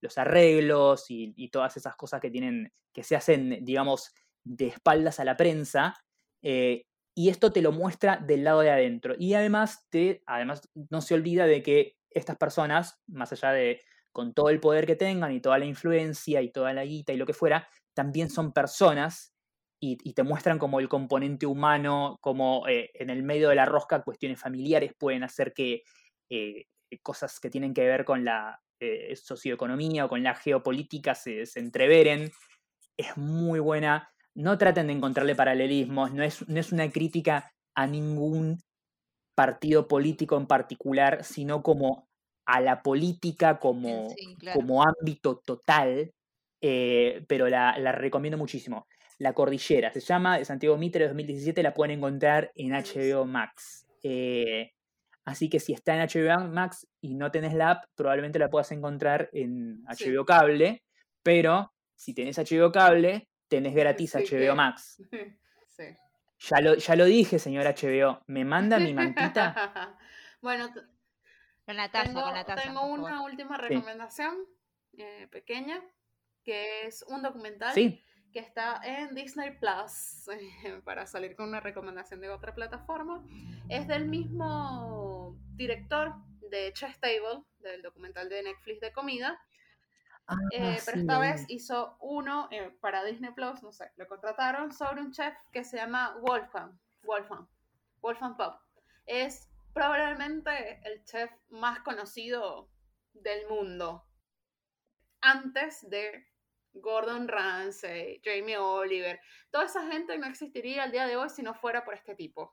los, 0.00 0.18
arreglos 0.18 1.06
y, 1.08 1.48
todas 1.48 1.76
esas 1.76 1.96
cosas 1.96 2.20
que 2.20 2.30
tienen, 2.30 2.72
que 2.92 3.02
se 3.02 3.16
hacen, 3.16 3.64
digamos, 3.64 4.12
de 4.44 4.68
espaldas 4.68 5.20
a 5.20 5.24
la 5.24 5.36
prensa. 5.36 5.96
Eh, 6.42 6.84
y 7.14 7.30
esto 7.30 7.50
te 7.50 7.62
lo 7.62 7.72
muestra 7.72 8.18
del 8.18 8.44
lado 8.44 8.60
de 8.60 8.70
adentro. 8.70 9.14
Y 9.18 9.32
además, 9.34 9.86
te, 9.88 10.22
además 10.26 10.68
no 10.90 11.00
se 11.00 11.14
olvida 11.14 11.46
de 11.46 11.62
que 11.62 11.96
estas 12.10 12.36
personas, 12.36 13.00
más 13.06 13.32
allá 13.32 13.52
de 13.52 13.80
con 14.12 14.32
todo 14.32 14.50
el 14.50 14.60
poder 14.60 14.86
que 14.86 14.96
tengan 14.96 15.32
y 15.32 15.40
toda 15.40 15.58
la 15.58 15.66
influencia 15.66 16.40
y 16.40 16.50
toda 16.50 16.72
la 16.72 16.84
guita 16.84 17.12
y 17.12 17.16
lo 17.16 17.26
que 17.26 17.34
fuera, 17.34 17.68
también 17.94 18.30
son 18.30 18.52
personas 18.52 19.35
y, 19.80 20.12
te 20.14 20.22
muestran 20.22 20.58
como 20.58 20.80
el 20.80 20.88
componente 20.88 21.46
humano, 21.46 22.18
como 22.20 22.66
eh, 22.66 22.90
en 22.94 23.10
el 23.10 23.22
medio 23.22 23.50
de 23.50 23.56
la 23.56 23.66
rosca 23.66 24.02
cuestiones 24.02 24.40
familiares 24.40 24.92
pueden 24.98 25.22
hacer 25.22 25.52
que 25.52 25.82
eh, 26.30 26.66
cosas 27.02 27.38
que 27.40 27.50
tienen 27.50 27.74
que 27.74 27.86
ver 27.86 28.04
con 28.04 28.24
la 28.24 28.60
eh, 28.80 29.14
socioeconomía 29.16 30.06
o 30.06 30.08
con 30.08 30.22
la 30.22 30.34
geopolítica 30.34 31.14
se, 31.14 31.44
entreveren. 31.56 32.30
Es 32.96 33.16
muy 33.16 33.60
buena. 33.60 34.10
No 34.34 34.56
traten 34.56 34.86
de 34.86 34.94
encontrarle 34.94 35.34
paralelismos, 35.34 36.12
no 36.12 36.22
es, 36.22 36.46
no 36.48 36.58
es 36.58 36.72
una 36.72 36.90
crítica 36.90 37.52
a 37.74 37.86
ningún 37.86 38.58
partido 39.34 39.86
político 39.86 40.36
en 40.36 40.46
particular, 40.46 41.22
sino 41.24 41.62
como 41.62 42.08
a 42.46 42.60
la 42.60 42.82
política 42.82 43.58
como, 43.58 44.08
como 44.54 44.82
ámbito 44.82 45.42
total, 45.44 46.12
pero 46.60 47.48
la, 47.48 47.78
la, 47.78 47.92
recomiendo 47.92 48.38
muchísimo. 48.38 48.86
La 49.18 49.32
Cordillera. 49.32 49.92
Se 49.92 50.00
llama 50.00 50.38
de 50.38 50.44
Santiago 50.44 50.76
Mitre 50.76 51.06
2017, 51.06 51.62
la 51.62 51.72
pueden 51.72 51.98
encontrar 51.98 52.52
en 52.54 52.72
HBO 52.72 53.24
Max. 53.24 53.86
Eh, 54.02 54.74
así 55.24 55.48
que 55.48 55.58
si 55.58 55.72
está 55.72 55.94
en 55.94 56.06
HBO 56.06 56.48
Max 56.48 56.86
y 57.00 57.14
no 57.14 57.30
tenés 57.30 57.54
la 57.54 57.70
app, 57.70 57.84
probablemente 57.94 58.38
la 58.38 58.50
puedas 58.50 58.70
encontrar 58.72 59.30
en 59.32 59.82
HBO 59.84 60.24
Cable, 60.26 60.84
pero 61.22 61.72
si 61.94 62.14
tenés 62.14 62.38
HBO 62.38 62.70
Cable, 62.70 63.28
tenés 63.48 63.74
gratis 63.74 64.14
HBO 64.14 64.54
Max. 64.54 65.02
Sí. 65.68 65.84
Ya 66.38 66.62
lo, 66.62 66.74
ya 66.76 66.96
lo 66.96 67.04
dije, 67.04 67.38
señor 67.38 67.66
HBO. 67.66 68.22
¿Me 68.28 68.46
manda 68.46 68.78
mi 68.78 68.94
mantita? 68.94 69.98
bueno, 70.40 70.70
con 71.66 71.76
la 71.76 71.90
taza, 71.90 72.06
tengo, 72.06 72.22
con 72.22 72.32
la 72.32 72.46
taza, 72.46 72.62
tengo 72.62 72.86
una 72.86 73.22
última 73.22 73.58
recomendación 73.58 74.34
eh, 74.96 75.28
pequeña, 75.30 75.84
que 76.44 76.86
es 76.86 77.04
un 77.10 77.20
documental 77.20 77.74
sí 77.74 78.02
que 78.36 78.42
está 78.42 78.82
en 78.84 79.14
Disney 79.14 79.52
Plus, 79.52 80.26
para 80.84 81.06
salir 81.06 81.34
con 81.34 81.48
una 81.48 81.60
recomendación 81.60 82.20
de 82.20 82.28
otra 82.28 82.54
plataforma. 82.54 83.24
Es 83.70 83.88
del 83.88 84.08
mismo 84.08 85.34
director 85.54 86.16
de 86.50 86.70
Chess 86.74 87.00
Table, 87.00 87.44
del 87.60 87.80
documental 87.80 88.28
de 88.28 88.42
Netflix 88.42 88.80
de 88.82 88.92
comida. 88.92 89.40
Ah, 90.26 90.36
eh, 90.52 90.76
pero 90.84 90.98
esta 90.98 91.18
vez 91.18 91.46
hizo 91.48 91.96
uno 91.98 92.48
eh, 92.50 92.76
para 92.82 93.02
Disney 93.04 93.32
Plus, 93.32 93.62
no 93.62 93.72
sé, 93.72 93.90
lo 93.96 94.06
contrataron 94.06 94.70
sobre 94.70 95.00
un 95.00 95.12
chef 95.12 95.34
que 95.50 95.64
se 95.64 95.78
llama 95.78 96.18
Wolfgang, 96.20 96.78
Wolfgang, 97.04 97.48
Wolfgang 98.02 98.36
Pop. 98.36 98.60
Es 99.06 99.50
probablemente 99.72 100.78
el 100.84 101.02
chef 101.06 101.30
más 101.48 101.78
conocido 101.78 102.68
del 103.14 103.48
mundo 103.48 104.04
antes 105.22 105.88
de 105.88 106.26
Gordon 106.80 107.28
Ramsay, 107.28 108.20
Jamie 108.24 108.58
Oliver, 108.58 109.20
toda 109.50 109.64
esa 109.64 109.86
gente 109.90 110.16
no 110.18 110.26
existiría 110.26 110.84
al 110.84 110.92
día 110.92 111.06
de 111.06 111.16
hoy 111.16 111.28
si 111.30 111.42
no 111.42 111.54
fuera 111.54 111.84
por 111.84 111.94
este 111.94 112.14
tipo. 112.14 112.52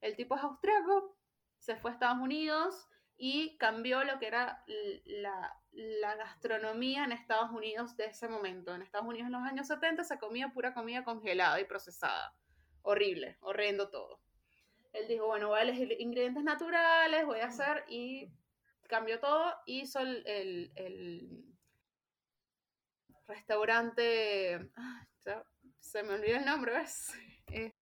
El 0.00 0.16
tipo 0.16 0.34
es 0.36 0.42
austriaco, 0.42 1.16
se 1.58 1.76
fue 1.76 1.90
a 1.90 1.94
Estados 1.94 2.18
Unidos 2.18 2.88
y 3.16 3.58
cambió 3.58 4.02
lo 4.04 4.18
que 4.18 4.26
era 4.26 4.64
la, 5.04 5.54
gastronomía 6.16 7.04
en 7.04 7.12
Estados 7.12 7.50
Unidos 7.50 7.96
de 7.96 8.06
ese 8.06 8.28
momento. 8.28 8.74
En 8.74 8.82
Estados 8.82 9.06
Unidos 9.06 9.26
en 9.26 9.32
los 9.32 9.42
años 9.42 9.66
70 9.66 10.04
se 10.04 10.18
comía 10.18 10.52
pura 10.52 10.72
comida 10.72 11.04
congelada 11.04 11.60
y 11.60 11.64
procesada. 11.64 12.34
Horrible, 12.82 13.36
horrendo 13.40 13.90
todo. 13.90 14.20
Él 14.92 15.06
dijo, 15.06 15.26
bueno, 15.26 15.48
voy 15.48 15.60
a 15.60 15.62
elegir 15.62 15.94
ingredientes 16.00 16.42
naturales, 16.42 17.26
voy 17.26 17.40
a 17.40 17.46
hacer 17.46 17.84
y 17.88 18.32
cambió 18.88 19.20
todo, 19.20 19.54
hizo 19.66 20.00
el 20.00 20.72
restaurante. 23.30 24.70
Ah, 24.76 25.06
se 25.78 26.02
me 26.02 26.14
olvidó 26.14 26.36
el 26.36 26.44
nombre, 26.44 26.72
¿ves? 26.78 27.12
Eh, 27.46 27.72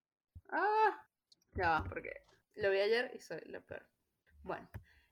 ah, 0.50 1.04
ya 1.52 1.84
porque 1.88 2.22
lo 2.54 2.70
vi 2.70 2.78
ayer 2.78 3.10
y 3.14 3.20
soy 3.20 3.40
lo 3.46 3.60
peor. 3.62 3.86
Bueno, 4.42 4.68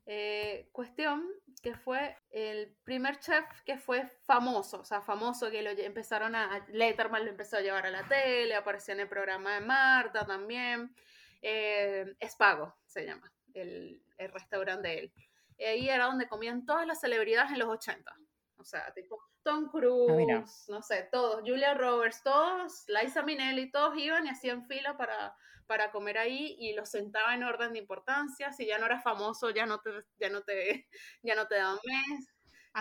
eh, 0.07 0.69
cuestión 0.73 1.29
que 1.63 1.75
fue 1.75 2.17
el 2.31 2.77
primer 2.85 3.19
chef 3.19 3.45
que 3.65 3.77
fue 3.77 4.07
famoso, 4.25 4.81
o 4.81 4.85
sea, 4.85 5.03
famoso 5.03 5.51
que 5.51 5.63
lo 5.63 5.71
empezaron 5.71 6.35
a. 6.35 6.65
Letterman 6.69 7.25
lo 7.25 7.31
empezó 7.31 7.57
a 7.57 7.61
llevar 7.61 7.87
a 7.87 7.91
la 7.91 8.07
tele, 8.07 8.55
apareció 8.55 8.95
en 8.95 9.01
el 9.01 9.09
programa 9.09 9.55
de 9.55 9.61
Marta 9.61 10.25
también. 10.25 10.95
Eh, 11.43 12.15
Espago 12.21 12.77
se 12.87 13.05
llama, 13.05 13.33
el, 13.53 14.03
restaurante 14.33 14.89
de 14.89 14.99
él. 14.99 15.13
ahí 15.59 15.89
era 15.89 16.07
donde 16.07 16.29
comían 16.29 16.65
todas 16.65 16.87
las 16.87 17.01
celebridades 17.01 17.53
en 17.53 17.59
los 17.59 17.69
80. 17.69 18.11
O 18.57 18.65
sea, 18.65 18.93
tipo 18.95 19.21
Tom 19.47 19.67
ah, 19.67 19.71
Cruise, 19.71 20.65
no 20.69 20.83
sé, 20.83 21.09
todos, 21.13 21.41
Julia 21.47 21.73
Roberts, 21.75 22.21
todos, 22.25 22.85
Liza 22.89 23.23
Minnelli, 23.23 23.71
todos 23.71 23.97
iban 23.97 24.27
y 24.27 24.31
hacían 24.31 24.67
fila 24.67 24.97
para, 24.97 25.37
para 25.69 25.93
comer 25.93 26.19
ahí 26.19 26.57
y 26.59 26.73
los 26.73 26.91
sentaba 26.91 27.33
en 27.33 27.45
orden 27.45 27.73
de 27.73 27.79
importancia. 27.79 28.53
Si 28.53 28.67
ya 28.67 28.79
no 28.79 28.87
eras 28.87 29.05
famoso, 29.05 29.51
ya 29.51 29.65
no 29.65 29.81
te, 29.81 29.91
ya 30.19 30.31
no 30.31 30.43
te, 30.43 30.89
ya 31.23 31.37
no 31.37 31.47
te 31.47 31.55
daban 31.55 31.79
mesa. 31.85 32.33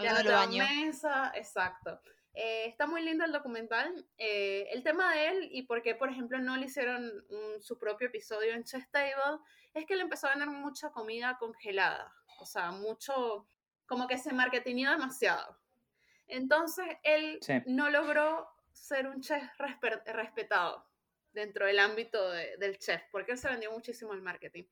Ya 0.01 0.13
no 0.13 0.23
te 0.23 0.29
daban 0.29 0.57
mesa, 0.57 1.31
exacto. 1.35 2.01
Eh, 2.33 2.65
está 2.65 2.87
muy 2.87 3.03
lindo 3.03 3.23
el 3.25 3.31
documental. 3.31 4.07
Eh, 4.17 4.67
el 4.71 4.81
tema 4.81 5.13
de 5.13 5.27
él 5.27 5.49
y 5.51 5.67
por 5.67 5.83
qué, 5.83 5.93
por 5.93 6.09
ejemplo, 6.09 6.39
no 6.39 6.57
le 6.57 6.65
hicieron 6.65 7.11
su 7.61 7.77
propio 7.77 8.07
episodio 8.07 8.53
en 8.53 8.63
Chess 8.63 8.89
Table 8.89 9.39
es 9.75 9.85
que 9.85 9.93
él 9.93 10.01
empezó 10.01 10.25
a 10.25 10.31
vender 10.31 10.49
mucha 10.49 10.89
comida 10.89 11.37
congelada. 11.37 12.11
O 12.39 12.45
sea, 12.47 12.71
mucho, 12.71 13.45
como 13.85 14.07
que 14.07 14.17
se 14.17 14.33
marketingó 14.33 14.89
demasiado. 14.89 15.63
Entonces 16.27 16.85
él 17.03 17.39
no 17.65 17.89
logró 17.89 18.47
ser 18.71 19.07
un 19.07 19.21
chef 19.21 19.43
respetado 20.05 20.85
dentro 21.35 21.65
del 21.65 21.79
ámbito 21.79 22.31
del 22.31 22.77
chef, 22.79 23.03
porque 23.11 23.33
él 23.33 23.37
se 23.37 23.49
vendió 23.49 23.71
muchísimo 23.71 24.13
el 24.13 24.21
marketing. 24.21 24.63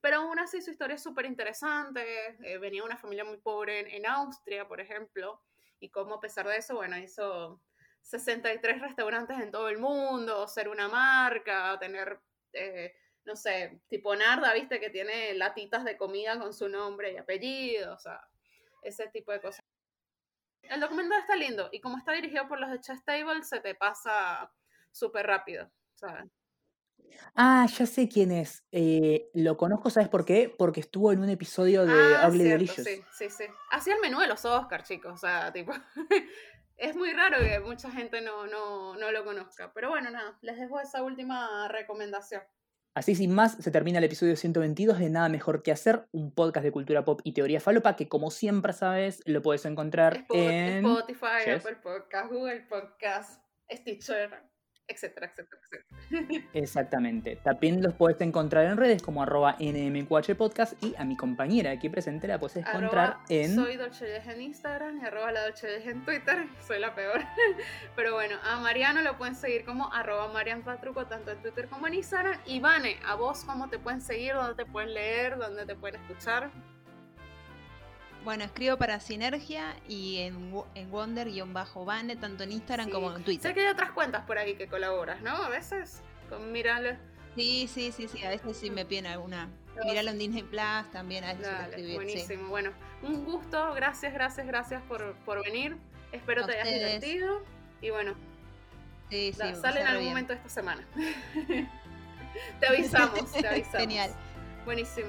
Pero 0.00 0.18
aún 0.18 0.38
así 0.38 0.62
su 0.62 0.70
historia 0.70 0.94
es 0.94 1.02
súper 1.02 1.26
interesante, 1.26 2.02
eh, 2.44 2.58
venía 2.58 2.80
de 2.82 2.86
una 2.86 2.96
familia 2.96 3.24
muy 3.24 3.38
pobre 3.38 3.94
en, 3.94 4.06
Austria, 4.06 4.66
por 4.66 4.80
ejemplo, 4.80 5.42
y 5.80 5.90
cómo 5.90 6.14
a 6.14 6.20
pesar 6.20 6.46
de 6.46 6.56
eso, 6.56 6.76
bueno, 6.76 6.96
hizo 6.96 7.60
63 8.02 8.80
restaurantes 8.80 9.38
en 9.40 9.50
todo 9.50 9.68
el 9.68 9.78
mundo, 9.78 10.46
ser 10.46 10.68
una 10.68 10.88
marca, 10.88 11.76
tener, 11.80 12.20
eh, 12.52 12.94
no 13.24 13.34
sé, 13.34 13.80
tipo 13.88 14.14
Narda, 14.14 14.54
viste, 14.54 14.78
que 14.78 14.90
tiene 14.90 15.34
latitas 15.34 15.84
de 15.84 15.96
comida 15.96 16.38
con 16.38 16.54
su 16.54 16.68
nombre 16.68 17.12
y 17.12 17.16
apellido, 17.16 17.94
o 17.94 17.98
sea, 17.98 18.20
ese 18.82 19.08
tipo 19.08 19.32
de 19.32 19.40
cosas 19.40 19.64
el 20.62 20.80
documental 20.80 21.20
está 21.20 21.36
lindo 21.36 21.68
y 21.72 21.80
como 21.80 21.98
está 21.98 22.12
dirigido 22.12 22.48
por 22.48 22.60
los 22.60 22.70
de 22.70 22.80
Chess 22.80 23.04
Table, 23.04 23.42
se 23.42 23.60
te 23.60 23.74
pasa 23.74 24.50
súper 24.90 25.26
rápido, 25.26 25.70
¿sabes? 25.94 26.30
Ah, 27.34 27.66
ya 27.66 27.86
sé 27.86 28.08
quién 28.08 28.30
es. 28.30 28.64
Eh, 28.72 29.30
lo 29.34 29.56
conozco, 29.56 29.90
¿sabes 29.90 30.08
por 30.08 30.24
qué? 30.24 30.54
Porque 30.56 30.80
estuvo 30.80 31.12
en 31.12 31.20
un 31.20 31.28
episodio 31.28 31.86
de 31.86 32.16
ah, 32.16 32.28
Ugly 32.28 32.44
Delicious. 32.44 32.86
Sí, 32.86 33.02
sí, 33.12 33.30
sí. 33.30 33.44
Hacía 33.70 33.94
el 33.94 34.00
menú 34.00 34.20
de 34.20 34.28
los 34.28 34.44
Oscars, 34.44 34.86
chicos. 34.86 35.12
O 35.12 35.16
sea, 35.16 35.52
tipo. 35.52 35.72
es 36.76 36.96
muy 36.96 37.12
raro 37.12 37.38
que 37.38 37.60
mucha 37.60 37.90
gente 37.90 38.20
no, 38.20 38.46
no, 38.46 38.96
no 38.96 39.12
lo 39.12 39.24
conozca. 39.24 39.72
Pero 39.72 39.90
bueno, 39.90 40.10
nada, 40.10 40.38
les 40.42 40.58
dejo 40.58 40.80
esa 40.80 41.02
última 41.02 41.68
recomendación. 41.68 42.42
Así 42.94 43.14
sin 43.14 43.34
más, 43.34 43.56
se 43.58 43.70
termina 43.70 43.98
el 43.98 44.04
episodio 44.04 44.36
122 44.36 44.98
de 44.98 45.08
Nada 45.08 45.30
Mejor 45.30 45.62
que 45.62 45.72
Hacer, 45.72 46.08
un 46.12 46.30
podcast 46.30 46.62
de 46.62 46.72
cultura 46.72 47.06
pop 47.06 47.22
y 47.24 47.32
teoría 47.32 47.58
falopa 47.58 47.96
que 47.96 48.06
como 48.06 48.30
siempre 48.30 48.74
sabes 48.74 49.22
lo 49.24 49.40
puedes 49.40 49.64
encontrar 49.64 50.26
en 50.28 50.84
Spotify, 50.84 51.46
Yes. 51.46 51.64
Apple 51.64 51.76
Podcast, 51.82 52.30
Google 52.30 52.60
Podcast, 52.68 53.42
Stitcher, 53.70 54.30
etcétera, 54.92 55.26
etcétera, 55.26 55.60
etcétera. 55.62 56.48
Exactamente. 56.54 57.36
También 57.36 57.82
los 57.82 57.94
puedes 57.94 58.20
encontrar 58.20 58.66
en 58.66 58.76
redes 58.76 59.02
como 59.02 59.22
arroba 59.22 59.56
NMQH 59.58 60.34
Podcast 60.36 60.82
y 60.82 60.94
a 60.96 61.04
mi 61.04 61.16
compañera 61.16 61.70
aquí 61.70 61.88
presente 61.88 62.28
la 62.28 62.38
puedes 62.38 62.56
encontrar 62.56 63.10
Arroba 63.10 63.24
en... 63.28 63.54
Soy 63.54 63.76
Dolce 63.76 64.16
en 64.16 64.40
Instagram 64.42 65.00
y 65.02 65.06
arroba 65.06 65.32
la 65.32 65.44
Dolce 65.44 65.88
en 65.88 66.04
Twitter. 66.04 66.46
Soy 66.66 66.78
la 66.78 66.94
peor. 66.94 67.20
Pero 67.96 68.14
bueno, 68.14 68.36
a 68.44 68.60
Mariano 68.60 69.02
lo 69.02 69.16
pueden 69.18 69.34
seguir 69.34 69.64
como 69.64 69.92
arroba 69.92 70.32
Marian 70.32 70.62
Patruco, 70.62 71.06
tanto 71.06 71.30
en 71.30 71.42
Twitter 71.42 71.68
como 71.68 71.86
en 71.86 71.94
Instagram. 71.94 72.38
Y 72.46 72.60
Vane, 72.60 72.96
a 73.06 73.14
vos 73.14 73.44
cómo 73.44 73.68
te 73.68 73.78
pueden 73.78 74.00
seguir, 74.00 74.34
dónde 74.34 74.54
te 74.54 74.70
pueden 74.70 74.94
leer, 74.94 75.38
dónde 75.38 75.66
te 75.66 75.74
pueden 75.74 76.00
escuchar. 76.00 76.50
Bueno, 78.24 78.44
escribo 78.44 78.76
para 78.76 79.00
Sinergia 79.00 79.74
y 79.88 80.18
en, 80.18 80.52
en 80.76 80.90
Wonder-Bane, 80.90 82.16
tanto 82.16 82.44
en 82.44 82.52
Instagram 82.52 82.86
Sí. 82.86 82.92
como 82.92 83.10
en 83.10 83.18
Sé 83.18 83.24
Twitter. 83.24 83.54
que 83.54 83.60
hay 83.60 83.66
otras 83.72 83.90
cuentas 83.90 84.24
por 84.26 84.38
ahí 84.38 84.54
que 84.54 84.68
colaboras, 84.68 85.20
¿no? 85.22 85.30
A 85.30 85.48
veces 85.48 86.02
con 86.28 86.52
Mirale. 86.52 86.98
Sí, 87.34 87.68
sí, 87.72 87.90
sí, 87.90 88.06
sí, 88.08 88.22
a 88.24 88.28
veces 88.30 88.56
sí 88.56 88.70
me 88.70 88.84
piden 88.84 89.06
alguna. 89.06 89.48
Pero- 89.74 89.86
Miralo 89.86 90.10
en 90.10 90.18
Disney 90.18 90.42
Plus 90.44 90.90
también, 90.92 91.24
a 91.24 91.28
veces 91.34 91.46
Dale, 91.46 91.68
escribir, 91.70 91.90
sí. 91.90 91.94
buenísimo. 91.96 92.48
Bueno, 92.48 92.70
un 93.02 93.24
gusto, 93.24 93.74
gracias, 93.74 94.12
gracias, 94.12 94.46
gracias 94.46 94.82
por, 94.82 95.14
por 95.24 95.42
venir. 95.42 95.76
Espero 96.12 96.44
A 96.44 96.46
te 96.46 96.52
hayas 96.52 96.66
ustedes. 96.68 97.00
divertido. 97.00 97.42
Y 97.80 97.90
bueno, 97.90 98.14
Sí, 99.10 99.32
sí, 99.32 99.38
la- 99.38 99.54
sale 99.56 99.80
en 99.80 99.86
algún 99.88 100.00
bien. 100.02 100.10
momento 100.12 100.32
esta 100.34 100.48
semana. 100.48 100.86
te 102.60 102.66
avisamos, 102.68 103.32
te 103.32 103.48
avisamos. 103.48 103.80
Genial. 103.80 104.14
Buenísimo. 104.64 105.08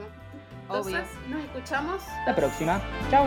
Obvio. 0.67 0.97
Entonces, 0.97 1.17
nos 1.29 1.43
escuchamos. 1.43 2.01
la 2.25 2.35
próxima. 2.35 2.81
¡Chao! 3.09 3.25